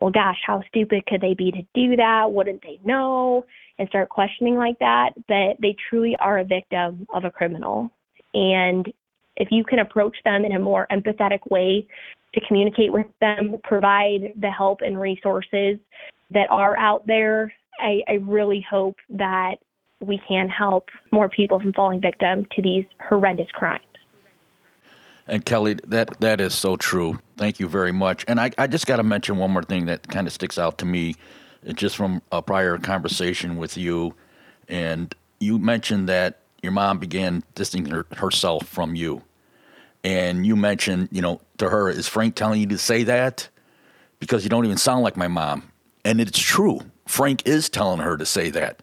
well, 0.00 0.10
gosh, 0.10 0.38
how 0.44 0.62
stupid 0.68 1.06
could 1.06 1.20
they 1.20 1.34
be 1.34 1.52
to 1.52 1.62
do 1.74 1.96
that? 1.96 2.32
Wouldn't 2.32 2.62
they 2.62 2.80
know? 2.84 3.44
and 3.78 3.88
start 3.88 4.08
questioning 4.08 4.56
like 4.56 4.78
that, 4.78 5.10
that 5.28 5.54
they 5.60 5.76
truly 5.88 6.16
are 6.20 6.38
a 6.38 6.44
victim 6.44 7.06
of 7.14 7.24
a 7.24 7.30
criminal. 7.30 7.90
And 8.34 8.90
if 9.36 9.48
you 9.50 9.64
can 9.64 9.80
approach 9.80 10.16
them 10.24 10.44
in 10.44 10.52
a 10.52 10.58
more 10.58 10.86
empathetic 10.90 11.40
way 11.50 11.86
to 12.34 12.40
communicate 12.46 12.92
with 12.92 13.06
them, 13.20 13.56
provide 13.64 14.32
the 14.40 14.50
help 14.50 14.80
and 14.80 14.98
resources 14.98 15.78
that 16.30 16.50
are 16.50 16.76
out 16.78 17.06
there, 17.06 17.52
I, 17.78 18.02
I 18.08 18.14
really 18.14 18.64
hope 18.68 18.96
that 19.10 19.56
we 20.00 20.20
can 20.28 20.48
help 20.48 20.88
more 21.10 21.28
people 21.28 21.58
from 21.60 21.72
falling 21.72 22.00
victim 22.00 22.46
to 22.54 22.62
these 22.62 22.84
horrendous 23.08 23.50
crimes. 23.52 23.82
And 25.28 25.44
Kelly, 25.44 25.74
that 25.86 26.20
that 26.20 26.40
is 26.40 26.54
so 26.54 26.76
true. 26.76 27.18
Thank 27.36 27.58
you 27.58 27.68
very 27.68 27.92
much. 27.92 28.24
And 28.28 28.40
I, 28.40 28.52
I 28.58 28.66
just 28.66 28.86
got 28.86 28.96
to 28.96 29.02
mention 29.02 29.38
one 29.38 29.50
more 29.50 29.62
thing 29.62 29.86
that 29.86 30.06
kind 30.08 30.26
of 30.26 30.32
sticks 30.32 30.58
out 30.58 30.78
to 30.78 30.86
me 30.86 31.16
uh, 31.68 31.72
just 31.72 31.96
from 31.96 32.22
a 32.30 32.40
prior 32.42 32.78
conversation 32.78 33.56
with 33.56 33.76
you, 33.76 34.14
and 34.68 35.14
you 35.40 35.58
mentioned 35.58 36.08
that 36.08 36.42
your 36.62 36.72
mom 36.72 36.98
began 36.98 37.42
distancing 37.54 37.92
her, 37.92 38.06
herself 38.16 38.66
from 38.66 38.94
you. 38.94 39.22
And 40.04 40.46
you 40.46 40.54
mentioned, 40.54 41.08
you 41.10 41.20
know, 41.20 41.40
to 41.58 41.68
her, 41.68 41.88
is 41.88 42.06
Frank 42.06 42.36
telling 42.36 42.60
you 42.60 42.66
to 42.68 42.78
say 42.78 43.02
that? 43.04 43.48
Because 44.20 44.44
you 44.44 44.50
don't 44.50 44.64
even 44.64 44.76
sound 44.76 45.02
like 45.02 45.16
my 45.16 45.28
mom. 45.28 45.70
And 46.04 46.20
it's 46.20 46.38
true. 46.38 46.80
Frank 47.06 47.46
is 47.46 47.68
telling 47.68 48.00
her 48.00 48.16
to 48.16 48.26
say 48.26 48.50
that. 48.50 48.82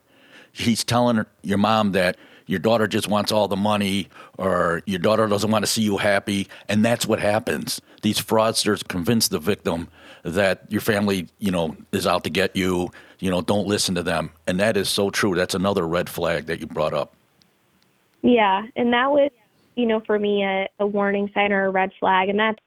He's 0.52 0.84
telling 0.84 1.18
her, 1.18 1.28
your 1.42 1.58
mom 1.58 1.92
that 1.94 2.18
your 2.46 2.60
daughter 2.60 2.88
just 2.88 3.08
wants 3.08 3.32
all 3.32 3.48
the 3.48 3.56
money 3.56 4.10
or 4.38 4.82
your 4.86 5.00
daughter 5.00 5.28
doesn't 5.28 5.50
want 5.50 5.64
to 5.64 5.72
see 5.72 5.82
you 5.82 5.98
happy. 5.98 6.48
And 6.68 6.84
that's 6.84 7.06
what 7.06 7.20
happens. 7.20 7.82
These 8.02 8.20
fraudsters 8.20 8.88
convince 8.88 9.30
the 9.30 9.40
victim 9.40 9.88
that 10.24 10.66
your 10.70 10.82
family, 10.82 11.28
you 11.40 11.52
know, 11.52 11.76
is 11.92 12.06
out 12.06 12.24
to 12.26 12.30
get 12.30 12.56
you. 12.56 12.92
You 13.20 13.30
know, 13.30 13.42
don't 13.42 13.68
listen 13.68 13.96
to 13.96 14.04
them. 14.04 14.32
And 14.46 14.60
that 14.60 14.76
is 14.76 14.90
so 14.90 15.10
true. 15.10 15.36
That's 15.36 15.56
another 15.56 15.88
red 15.88 16.10
flag 16.10 16.48
that 16.48 16.60
you 16.60 16.68
brought 16.68 16.94
up. 16.94 17.16
Yeah. 18.22 18.68
And 18.76 18.94
that 18.94 19.12
was, 19.12 19.32
you 19.76 19.86
know, 19.86 20.02
for 20.02 20.20
me, 20.20 20.44
a, 20.44 20.68
a 20.80 20.86
warning 20.86 21.30
sign 21.34 21.52
or 21.52 21.66
a 21.66 21.70
red 21.70 21.92
flag. 22.00 22.30
And 22.30 22.40
that's 22.40 22.60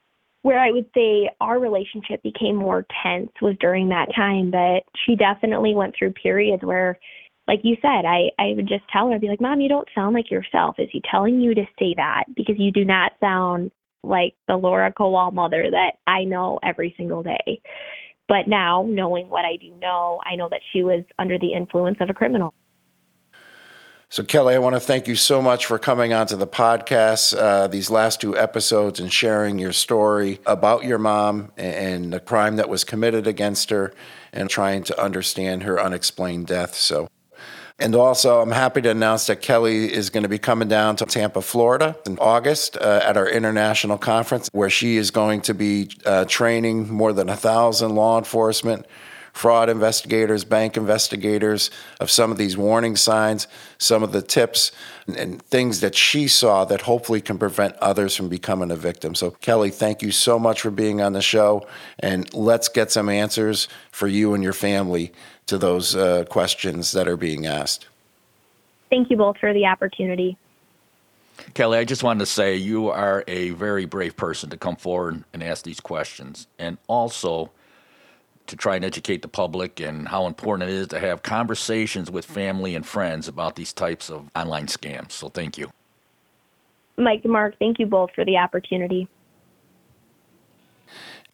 where 0.46 0.60
I 0.60 0.70
would 0.70 0.88
say 0.94 1.28
our 1.40 1.58
relationship 1.58 2.22
became 2.22 2.54
more 2.54 2.86
tense 3.02 3.32
was 3.42 3.56
during 3.58 3.88
that 3.88 4.14
time. 4.14 4.52
But 4.52 4.84
she 5.04 5.16
definitely 5.16 5.74
went 5.74 5.96
through 5.98 6.12
periods 6.12 6.62
where, 6.62 7.00
like 7.48 7.58
you 7.64 7.76
said, 7.82 8.04
I, 8.04 8.30
I 8.38 8.52
would 8.54 8.68
just 8.68 8.84
tell 8.92 9.08
her, 9.08 9.14
I'd 9.16 9.20
be 9.20 9.26
like, 9.26 9.40
Mom, 9.40 9.60
you 9.60 9.68
don't 9.68 9.88
sound 9.92 10.14
like 10.14 10.30
yourself. 10.30 10.76
Is 10.78 10.88
he 10.92 11.02
telling 11.10 11.40
you 11.40 11.52
to 11.56 11.64
say 11.80 11.94
that? 11.96 12.26
Because 12.36 12.54
you 12.58 12.70
do 12.70 12.84
not 12.84 13.10
sound 13.18 13.72
like 14.04 14.34
the 14.46 14.54
Laura 14.54 14.92
Kowal 14.92 15.32
mother 15.32 15.66
that 15.68 15.94
I 16.06 16.22
know 16.22 16.60
every 16.62 16.94
single 16.96 17.24
day. 17.24 17.60
But 18.28 18.46
now, 18.46 18.86
knowing 18.88 19.28
what 19.28 19.44
I 19.44 19.56
do 19.56 19.74
know, 19.80 20.20
I 20.24 20.36
know 20.36 20.48
that 20.48 20.60
she 20.72 20.84
was 20.84 21.02
under 21.18 21.40
the 21.40 21.54
influence 21.54 21.96
of 22.00 22.08
a 22.08 22.14
criminal. 22.14 22.54
So, 24.08 24.22
Kelly, 24.22 24.54
I 24.54 24.58
want 24.58 24.76
to 24.76 24.80
thank 24.80 25.08
you 25.08 25.16
so 25.16 25.42
much 25.42 25.66
for 25.66 25.80
coming 25.80 26.12
onto 26.12 26.36
the 26.36 26.46
podcast, 26.46 27.36
uh, 27.36 27.66
these 27.66 27.90
last 27.90 28.20
two 28.20 28.38
episodes, 28.38 29.00
and 29.00 29.12
sharing 29.12 29.58
your 29.58 29.72
story 29.72 30.38
about 30.46 30.84
your 30.84 30.98
mom 30.98 31.50
and 31.56 32.12
the 32.12 32.20
crime 32.20 32.54
that 32.56 32.68
was 32.68 32.84
committed 32.84 33.26
against 33.26 33.70
her 33.70 33.92
and 34.32 34.48
trying 34.48 34.84
to 34.84 35.02
understand 35.02 35.64
her 35.64 35.80
unexplained 35.80 36.46
death. 36.46 36.76
So, 36.76 37.08
and 37.80 37.96
also, 37.96 38.40
I'm 38.40 38.52
happy 38.52 38.80
to 38.82 38.90
announce 38.90 39.26
that 39.26 39.42
Kelly 39.42 39.92
is 39.92 40.08
going 40.08 40.22
to 40.22 40.28
be 40.28 40.38
coming 40.38 40.68
down 40.68 40.94
to 40.96 41.04
Tampa, 41.04 41.42
Florida 41.42 41.96
in 42.06 42.16
August 42.20 42.76
uh, 42.76 43.00
at 43.02 43.16
our 43.16 43.28
international 43.28 43.98
conference, 43.98 44.48
where 44.52 44.70
she 44.70 44.98
is 44.98 45.10
going 45.10 45.40
to 45.42 45.52
be 45.52 45.90
uh, 46.04 46.26
training 46.26 46.88
more 46.88 47.12
than 47.12 47.28
a 47.28 47.36
thousand 47.36 47.96
law 47.96 48.18
enforcement, 48.18 48.86
fraud 49.36 49.68
investigators, 49.68 50.44
bank 50.44 50.78
investigators 50.78 51.70
of 52.00 52.10
some 52.10 52.30
of 52.30 52.38
these 52.38 52.56
warning 52.56 52.96
signs, 52.96 53.46
some 53.76 54.02
of 54.02 54.10
the 54.10 54.22
tips 54.22 54.72
and 55.14 55.42
things 55.42 55.80
that 55.80 55.94
she 55.94 56.26
saw 56.26 56.64
that 56.64 56.80
hopefully 56.80 57.20
can 57.20 57.36
prevent 57.36 57.76
others 57.76 58.16
from 58.16 58.30
becoming 58.30 58.70
a 58.70 58.76
victim. 58.76 59.14
So, 59.14 59.32
Kelly, 59.32 59.68
thank 59.68 60.00
you 60.00 60.10
so 60.10 60.38
much 60.38 60.62
for 60.62 60.70
being 60.70 61.02
on 61.02 61.12
the 61.12 61.20
show, 61.20 61.66
and 61.98 62.32
let's 62.32 62.70
get 62.70 62.90
some 62.90 63.10
answers 63.10 63.68
for 63.92 64.08
you 64.08 64.32
and 64.32 64.42
your 64.42 64.54
family 64.54 65.12
to 65.44 65.58
those 65.58 65.94
uh, 65.94 66.24
questions 66.30 66.92
that 66.92 67.06
are 67.06 67.18
being 67.18 67.44
asked. 67.44 67.86
Thank 68.88 69.10
you 69.10 69.18
both 69.18 69.36
for 69.36 69.52
the 69.52 69.66
opportunity. 69.66 70.38
Kelly, 71.52 71.76
I 71.76 71.84
just 71.84 72.02
wanted 72.02 72.20
to 72.20 72.26
say 72.26 72.56
you 72.56 72.88
are 72.88 73.22
a 73.28 73.50
very 73.50 73.84
brave 73.84 74.16
person 74.16 74.48
to 74.48 74.56
come 74.56 74.76
forward 74.76 75.24
and 75.34 75.42
ask 75.42 75.62
these 75.62 75.80
questions, 75.80 76.46
and 76.58 76.78
also 76.86 77.50
to 78.46 78.56
try 78.56 78.76
and 78.76 78.84
educate 78.84 79.22
the 79.22 79.28
public 79.28 79.80
and 79.80 80.08
how 80.08 80.26
important 80.26 80.70
it 80.70 80.74
is 80.74 80.88
to 80.88 80.98
have 80.98 81.22
conversations 81.22 82.10
with 82.10 82.24
family 82.24 82.74
and 82.74 82.86
friends 82.86 83.28
about 83.28 83.56
these 83.56 83.72
types 83.72 84.10
of 84.10 84.30
online 84.34 84.66
scams. 84.66 85.12
So, 85.12 85.28
thank 85.28 85.58
you. 85.58 85.70
Mike 86.96 87.20
and 87.24 87.32
Mark, 87.32 87.58
thank 87.58 87.78
you 87.78 87.86
both 87.86 88.10
for 88.14 88.24
the 88.24 88.38
opportunity. 88.38 89.08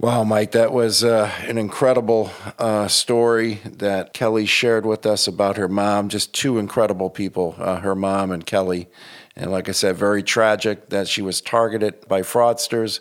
Wow, 0.03 0.25
Mike, 0.25 0.51
that 0.51 0.73
was 0.73 1.05
uh, 1.05 1.31
an 1.43 1.59
incredible 1.59 2.33
uh, 2.59 2.89
story 2.89 3.61
that 3.65 4.13
Kelly 4.13 4.47
shared 4.47 4.85
with 4.85 5.07
us 5.07 5.29
about 5.29 5.57
her 5.57 5.69
mom. 5.69 6.09
Just 6.09 6.35
two 6.35 6.59
incredible 6.59 7.09
people, 7.09 7.55
uh, 7.57 7.77
her 7.77 7.95
mom 7.95 8.33
and 8.33 8.45
Kelly. 8.45 8.89
And 9.37 9.53
like 9.53 9.69
I 9.69 9.73
said, 9.73 9.97
very 9.97 10.25
tragic 10.25 10.89
that 10.89 11.07
she 11.07 11.23
was 11.23 11.41
targeted 11.41 12.09
by 12.09 12.23
fraudsters. 12.23 12.99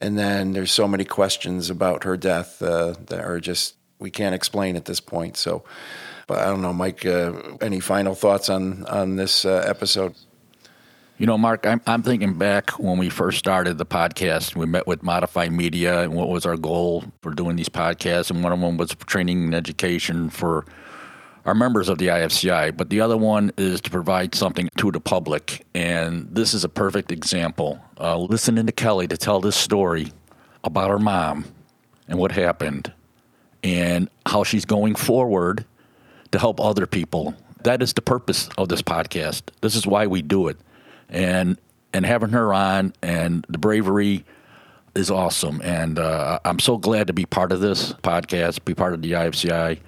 And 0.00 0.18
then 0.18 0.52
there's 0.52 0.72
so 0.72 0.88
many 0.88 1.04
questions 1.04 1.68
about 1.68 2.04
her 2.04 2.16
death 2.16 2.62
uh, 2.62 2.94
that 3.06 3.20
are 3.20 3.38
just, 3.38 3.74
we 3.98 4.10
can't 4.10 4.34
explain 4.34 4.76
at 4.76 4.86
this 4.86 5.00
point. 5.00 5.36
So, 5.36 5.62
but 6.26 6.38
I 6.38 6.46
don't 6.46 6.62
know, 6.62 6.72
Mike, 6.72 7.04
uh, 7.04 7.32
any 7.60 7.80
final 7.80 8.14
thoughts 8.14 8.48
on, 8.48 8.84
on 8.86 9.16
this 9.16 9.44
uh, 9.44 9.64
episode? 9.66 10.14
You 11.18 11.26
know, 11.26 11.36
Mark, 11.36 11.66
I'm, 11.66 11.82
I'm 11.86 12.02
thinking 12.02 12.38
back 12.38 12.70
when 12.78 12.96
we 12.96 13.10
first 13.10 13.38
started 13.38 13.76
the 13.76 13.84
podcast. 13.84 14.56
We 14.56 14.64
met 14.64 14.86
with 14.86 15.02
Modified 15.02 15.52
Media, 15.52 16.00
and 16.00 16.14
what 16.14 16.28
was 16.28 16.46
our 16.46 16.56
goal 16.56 17.04
for 17.20 17.32
doing 17.32 17.56
these 17.56 17.68
podcasts? 17.68 18.30
And 18.30 18.42
one 18.42 18.54
of 18.54 18.60
them 18.60 18.78
was 18.78 18.94
training 19.04 19.44
and 19.44 19.54
education 19.54 20.30
for 20.30 20.64
our 21.44 21.54
members 21.54 21.88
of 21.88 21.98
the 21.98 22.08
IFCI. 22.08 22.76
But 22.76 22.90
the 22.90 23.00
other 23.00 23.16
one 23.16 23.52
is 23.56 23.80
to 23.82 23.90
provide 23.90 24.34
something 24.34 24.68
to 24.76 24.90
the 24.90 25.00
public. 25.00 25.64
And 25.74 26.28
this 26.30 26.54
is 26.54 26.64
a 26.64 26.68
perfect 26.68 27.12
example. 27.12 27.80
Uh, 27.98 28.18
listening 28.18 28.66
to 28.66 28.72
Kelly 28.72 29.06
to 29.08 29.16
tell 29.16 29.40
this 29.40 29.56
story 29.56 30.12
about 30.64 30.90
her 30.90 30.98
mom 30.98 31.44
and 32.08 32.18
what 32.18 32.32
happened 32.32 32.92
and 33.62 34.08
how 34.26 34.44
she's 34.44 34.64
going 34.64 34.94
forward 34.94 35.64
to 36.32 36.38
help 36.38 36.60
other 36.60 36.86
people. 36.86 37.34
That 37.62 37.82
is 37.82 37.92
the 37.92 38.02
purpose 38.02 38.48
of 38.56 38.68
this 38.68 38.82
podcast. 38.82 39.42
This 39.60 39.74
is 39.74 39.86
why 39.86 40.06
we 40.06 40.22
do 40.22 40.48
it 40.48 40.56
and 41.10 41.58
and 41.92 42.06
having 42.06 42.30
her 42.30 42.54
on 42.54 42.94
and 43.02 43.44
the 43.48 43.58
bravery 43.58 44.24
is 44.94 45.10
awesome. 45.10 45.60
And 45.62 45.98
uh, 45.98 46.38
I'm 46.44 46.58
so 46.58 46.76
glad 46.76 47.08
to 47.08 47.12
be 47.12 47.26
part 47.26 47.52
of 47.52 47.60
this 47.60 47.92
podcast, 47.92 48.64
be 48.64 48.74
part 48.74 48.94
of 48.94 49.02
the 49.02 49.12
IFCI, 49.12 49.78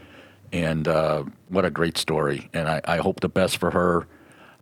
and 0.53 0.87
uh, 0.87 1.25
what 1.49 1.65
a 1.65 1.71
great 1.71 1.97
story. 1.97 2.49
And 2.53 2.69
I, 2.69 2.81
I, 2.85 2.97
hope 2.99 3.21
the 3.21 3.29
best 3.29 3.57
for 3.57 3.71
her. 3.71 4.07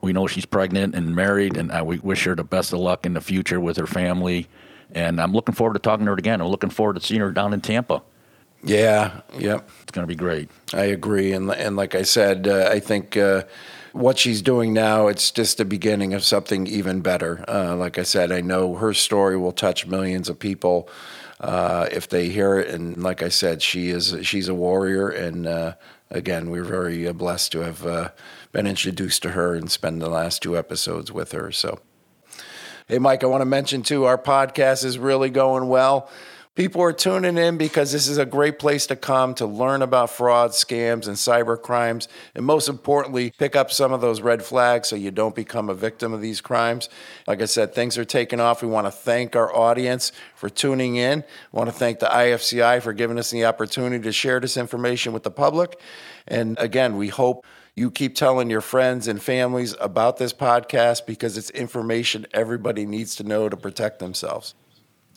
We 0.00 0.12
know 0.12 0.26
she's 0.26 0.46
pregnant 0.46 0.94
and 0.94 1.14
married, 1.14 1.56
and 1.56 1.72
I, 1.72 1.82
we 1.82 1.98
wish 1.98 2.24
her 2.24 2.34
the 2.34 2.44
best 2.44 2.72
of 2.72 2.78
luck 2.78 3.04
in 3.04 3.14
the 3.14 3.20
future 3.20 3.60
with 3.60 3.76
her 3.76 3.86
family. 3.86 4.48
And 4.92 5.20
I'm 5.20 5.32
looking 5.32 5.54
forward 5.54 5.74
to 5.74 5.80
talking 5.80 6.06
to 6.06 6.12
her 6.12 6.16
again. 6.16 6.40
I'm 6.40 6.48
looking 6.48 6.70
forward 6.70 6.94
to 6.94 7.00
seeing 7.00 7.20
her 7.20 7.32
down 7.32 7.52
in 7.52 7.60
Tampa. 7.60 8.02
Yeah, 8.62 9.20
yep. 9.38 9.68
It's 9.82 9.92
going 9.92 10.06
to 10.06 10.08
be 10.08 10.16
great. 10.16 10.48
I 10.72 10.84
agree. 10.84 11.32
And, 11.32 11.50
and 11.50 11.76
like 11.76 11.94
I 11.94 12.02
said, 12.02 12.46
uh, 12.46 12.68
I 12.70 12.78
think 12.80 13.16
uh, 13.16 13.44
what 13.92 14.18
she's 14.18 14.42
doing 14.42 14.72
now, 14.72 15.08
it's 15.08 15.30
just 15.30 15.58
the 15.58 15.64
beginning 15.64 16.14
of 16.14 16.22
something 16.22 16.66
even 16.66 17.00
better. 17.00 17.44
Uh, 17.48 17.74
like 17.76 17.98
I 17.98 18.02
said, 18.02 18.32
I 18.32 18.40
know 18.40 18.74
her 18.74 18.92
story 18.92 19.36
will 19.36 19.52
touch 19.52 19.86
millions 19.86 20.28
of 20.28 20.38
people 20.38 20.88
uh, 21.40 21.88
if 21.90 22.08
they 22.08 22.28
hear 22.28 22.58
it. 22.58 22.68
And 22.68 23.02
like 23.02 23.22
I 23.22 23.28
said, 23.28 23.62
she 23.62 23.90
is 23.90 24.16
she's 24.22 24.48
a 24.48 24.54
warrior. 24.54 25.08
And 25.08 25.46
uh, 25.46 25.74
again, 26.10 26.50
we're 26.50 26.64
very 26.64 27.08
uh, 27.08 27.12
blessed 27.12 27.52
to 27.52 27.60
have 27.60 27.86
uh, 27.86 28.10
been 28.52 28.66
introduced 28.66 29.22
to 29.22 29.30
her 29.30 29.54
and 29.54 29.70
spend 29.70 30.00
the 30.00 30.10
last 30.10 30.42
two 30.42 30.56
episodes 30.56 31.10
with 31.10 31.32
her. 31.32 31.50
So, 31.50 31.80
hey, 32.86 32.98
Mike, 32.98 33.24
I 33.24 33.26
want 33.26 33.40
to 33.40 33.46
mention 33.46 33.82
too, 33.82 34.04
our 34.04 34.18
podcast 34.18 34.84
is 34.84 34.98
really 34.98 35.30
going 35.30 35.68
well. 35.68 36.10
People 36.60 36.82
are 36.82 36.92
tuning 36.92 37.38
in 37.38 37.56
because 37.56 37.90
this 37.90 38.06
is 38.06 38.18
a 38.18 38.26
great 38.26 38.58
place 38.58 38.86
to 38.88 38.94
come 38.94 39.32
to 39.36 39.46
learn 39.46 39.80
about 39.80 40.10
fraud, 40.10 40.50
scams, 40.50 41.06
and 41.06 41.16
cyber 41.16 41.58
crimes. 41.58 42.06
And 42.34 42.44
most 42.44 42.68
importantly, 42.68 43.32
pick 43.38 43.56
up 43.56 43.70
some 43.72 43.94
of 43.94 44.02
those 44.02 44.20
red 44.20 44.42
flags 44.42 44.88
so 44.88 44.94
you 44.94 45.10
don't 45.10 45.34
become 45.34 45.70
a 45.70 45.74
victim 45.74 46.12
of 46.12 46.20
these 46.20 46.42
crimes. 46.42 46.90
Like 47.26 47.40
I 47.40 47.46
said, 47.46 47.74
things 47.74 47.96
are 47.96 48.04
taking 48.04 48.40
off. 48.40 48.60
We 48.60 48.68
want 48.68 48.86
to 48.86 48.90
thank 48.90 49.34
our 49.36 49.50
audience 49.56 50.12
for 50.34 50.50
tuning 50.50 50.96
in. 50.96 51.24
We 51.50 51.56
want 51.56 51.70
to 51.70 51.74
thank 51.74 51.98
the 51.98 52.08
IFCI 52.08 52.82
for 52.82 52.92
giving 52.92 53.18
us 53.18 53.30
the 53.30 53.46
opportunity 53.46 54.04
to 54.04 54.12
share 54.12 54.38
this 54.38 54.58
information 54.58 55.14
with 55.14 55.22
the 55.22 55.30
public. 55.30 55.80
And 56.28 56.58
again, 56.58 56.98
we 56.98 57.08
hope 57.08 57.46
you 57.74 57.90
keep 57.90 58.14
telling 58.14 58.50
your 58.50 58.60
friends 58.60 59.08
and 59.08 59.22
families 59.22 59.74
about 59.80 60.18
this 60.18 60.34
podcast 60.34 61.06
because 61.06 61.38
it's 61.38 61.48
information 61.48 62.26
everybody 62.34 62.84
needs 62.84 63.16
to 63.16 63.24
know 63.24 63.48
to 63.48 63.56
protect 63.56 63.98
themselves. 63.98 64.54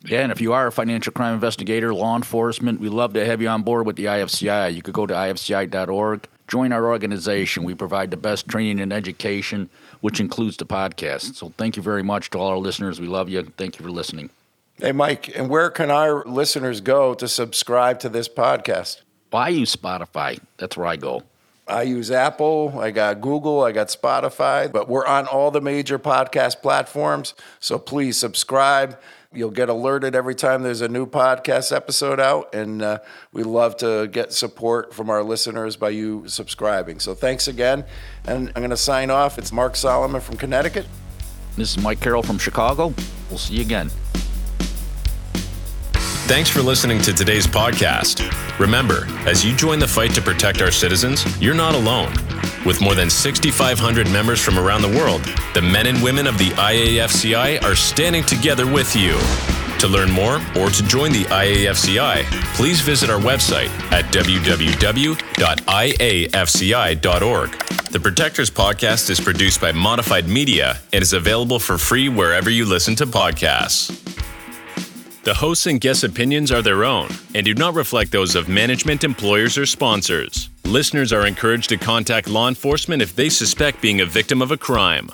Yeah, 0.06 0.20
and 0.20 0.32
if 0.32 0.42
you 0.42 0.52
are 0.52 0.68
a 0.68 0.72
financial 0.72 1.14
crime 1.14 1.34
investigator, 1.34 1.94
law 1.94 2.16
enforcement, 2.16 2.82
we 2.82 2.90
love 2.90 3.14
to 3.14 3.26
have 3.26 3.42
you 3.42 3.48
on 3.48 3.64
board 3.64 3.86
with 3.86 3.96
the 3.96 4.06
IFCI. 4.06 4.74
You 4.74 4.82
could 4.82 4.94
go 4.94 5.06
to 5.06 5.14
ifci.org, 5.14 6.28
join 6.48 6.74
our 6.74 6.88
organization. 6.88 7.64
We 7.64 7.74
provide 7.74 8.12
the 8.12 8.18
best 8.18 8.48
training 8.50 8.82
and 8.82 8.92
education, 8.92 9.70
which 10.02 10.20
includes 10.20 10.58
the 10.58 10.66
podcast. 10.66 11.36
So 11.36 11.54
thank 11.58 11.78
you 11.78 11.84
very 11.84 12.04
much 12.04 12.32
to 12.32 12.38
all 12.38 12.50
our 12.50 12.58
listeners. 12.58 13.00
We 13.00 13.08
love 13.08 13.30
you. 13.30 13.44
Thank 13.58 13.80
you 13.80 13.86
for 13.86 13.92
listening. 13.92 14.30
Hey, 14.76 14.92
Mike, 14.92 15.34
and 15.38 15.50
where 15.50 15.70
can 15.70 15.90
our 15.90 16.26
listeners 16.26 16.82
go 16.82 17.14
to 17.14 17.28
subscribe 17.28 18.00
to 18.00 18.10
this 18.10 18.28
podcast? 18.28 19.02
Well, 19.32 19.44
I 19.44 19.50
use 19.50 19.74
Spotify. 19.74 20.40
That's 20.58 20.76
where 20.76 20.88
I 20.88 20.98
go. 20.98 21.24
I 21.66 21.84
use 21.84 22.12
Apple, 22.12 22.78
I 22.78 22.92
got 22.92 23.22
Google, 23.22 23.64
I 23.64 23.72
got 23.72 23.88
Spotify, 23.88 24.70
but 24.70 24.90
we're 24.90 25.06
on 25.06 25.28
all 25.28 25.50
the 25.50 25.62
major 25.62 25.98
podcast 25.98 26.62
platforms. 26.62 27.34
So 27.62 27.80
please 27.80 28.18
subscribe. 28.18 29.00
You'll 29.36 29.50
get 29.50 29.68
alerted 29.68 30.16
every 30.16 30.36
time 30.36 30.62
there's 30.62 30.82
a 30.82 30.88
new 30.88 31.08
podcast 31.08 31.76
episode 31.76 32.20
out. 32.20 32.54
And 32.54 32.82
uh, 32.84 33.00
we 33.32 33.42
love 33.42 33.76
to 33.78 34.08
get 34.08 34.32
support 34.32 34.94
from 34.94 35.10
our 35.10 35.24
listeners 35.24 35.76
by 35.76 35.90
you 35.90 36.28
subscribing. 36.28 37.00
So 37.00 37.16
thanks 37.16 37.48
again. 37.48 37.84
And 38.26 38.50
I'm 38.50 38.62
going 38.62 38.70
to 38.70 38.78
sign 38.78 39.10
off. 39.10 39.40
It's 39.40 39.52
Mark 39.52 39.76
Solomon 39.76 40.22
from 40.22 40.38
Connecticut. 40.38 40.86
This 41.56 41.76
is 41.76 41.84
Mike 41.84 42.00
Carroll 42.00 42.22
from 42.22 42.38
Chicago. 42.38 42.94
We'll 43.30 43.40
see 43.40 43.56
you 43.56 43.62
again. 43.62 43.90
Thanks 46.26 46.50
for 46.50 46.62
listening 46.62 47.02
to 47.02 47.14
today's 47.14 47.48
podcast. 47.48 48.30
Remember, 48.60 49.06
as 49.28 49.44
you 49.44 49.56
join 49.56 49.80
the 49.80 49.88
fight 49.88 50.14
to 50.16 50.22
protect 50.22 50.62
our 50.62 50.72
citizens, 50.72 51.26
you're 51.42 51.56
not 51.56 51.76
alone. 51.76 52.14
With 52.66 52.80
more 52.80 52.96
than 52.96 53.10
6,500 53.10 54.10
members 54.10 54.40
from 54.42 54.58
around 54.58 54.82
the 54.84 54.88
world, 54.88 55.22
the 55.54 55.62
men 55.62 55.88
and 55.88 56.02
women 56.02 56.28
of 56.28 56.38
the 56.38 56.50
IAFCI 56.52 57.62
are 57.62 57.76
standing 57.76 58.24
together 58.24 58.66
with 58.66 58.96
you. 58.96 59.18
To 59.80 59.88
learn 59.90 60.10
more 60.12 60.40
or 60.58 60.70
to 60.70 60.84
join 60.84 61.12
the 61.12 61.26
IAFCI, 61.26 62.24
please 62.56 62.80
visit 62.80 63.10
our 63.10 63.20
website 63.20 63.68
at 63.92 64.06
www.iafci.org. 64.14 64.70
The 67.92 68.00
Protectors 68.00 68.50
podcast 68.50 69.10
is 69.10 69.20
produced 69.20 69.60
by 69.60 69.74
Modified 69.74 70.28
Media 70.30 70.80
and 70.94 71.02
is 71.02 71.12
available 71.12 71.60
for 71.60 71.78
free 71.78 72.08
wherever 72.08 72.50
you 72.50 72.66
listen 72.66 72.96
to 72.96 73.06
podcasts. 73.06 74.23
The 75.24 75.34
hosts 75.34 75.68
and 75.68 75.80
guests' 75.80 76.04
opinions 76.04 76.52
are 76.52 76.62
their 76.62 76.84
own 76.84 77.08
and 77.34 77.46
do 77.46 77.54
not 77.54 77.76
reflect 77.76 78.12
those 78.12 78.36
of 78.36 78.50
management, 78.50 79.06
employers, 79.06 79.58
or 79.58 79.66
sponsors. 79.66 80.50
Listeners 80.66 81.14
are 81.14 81.26
encouraged 81.26 81.70
to 81.70 81.78
contact 81.78 82.28
law 82.28 82.50
enforcement 82.50 83.02
if 83.02 83.16
they 83.16 83.30
suspect 83.30 83.82
being 83.82 84.02
a 84.02 84.06
victim 84.06 84.42
of 84.42 84.52
a 84.52 84.58
crime. 84.58 85.10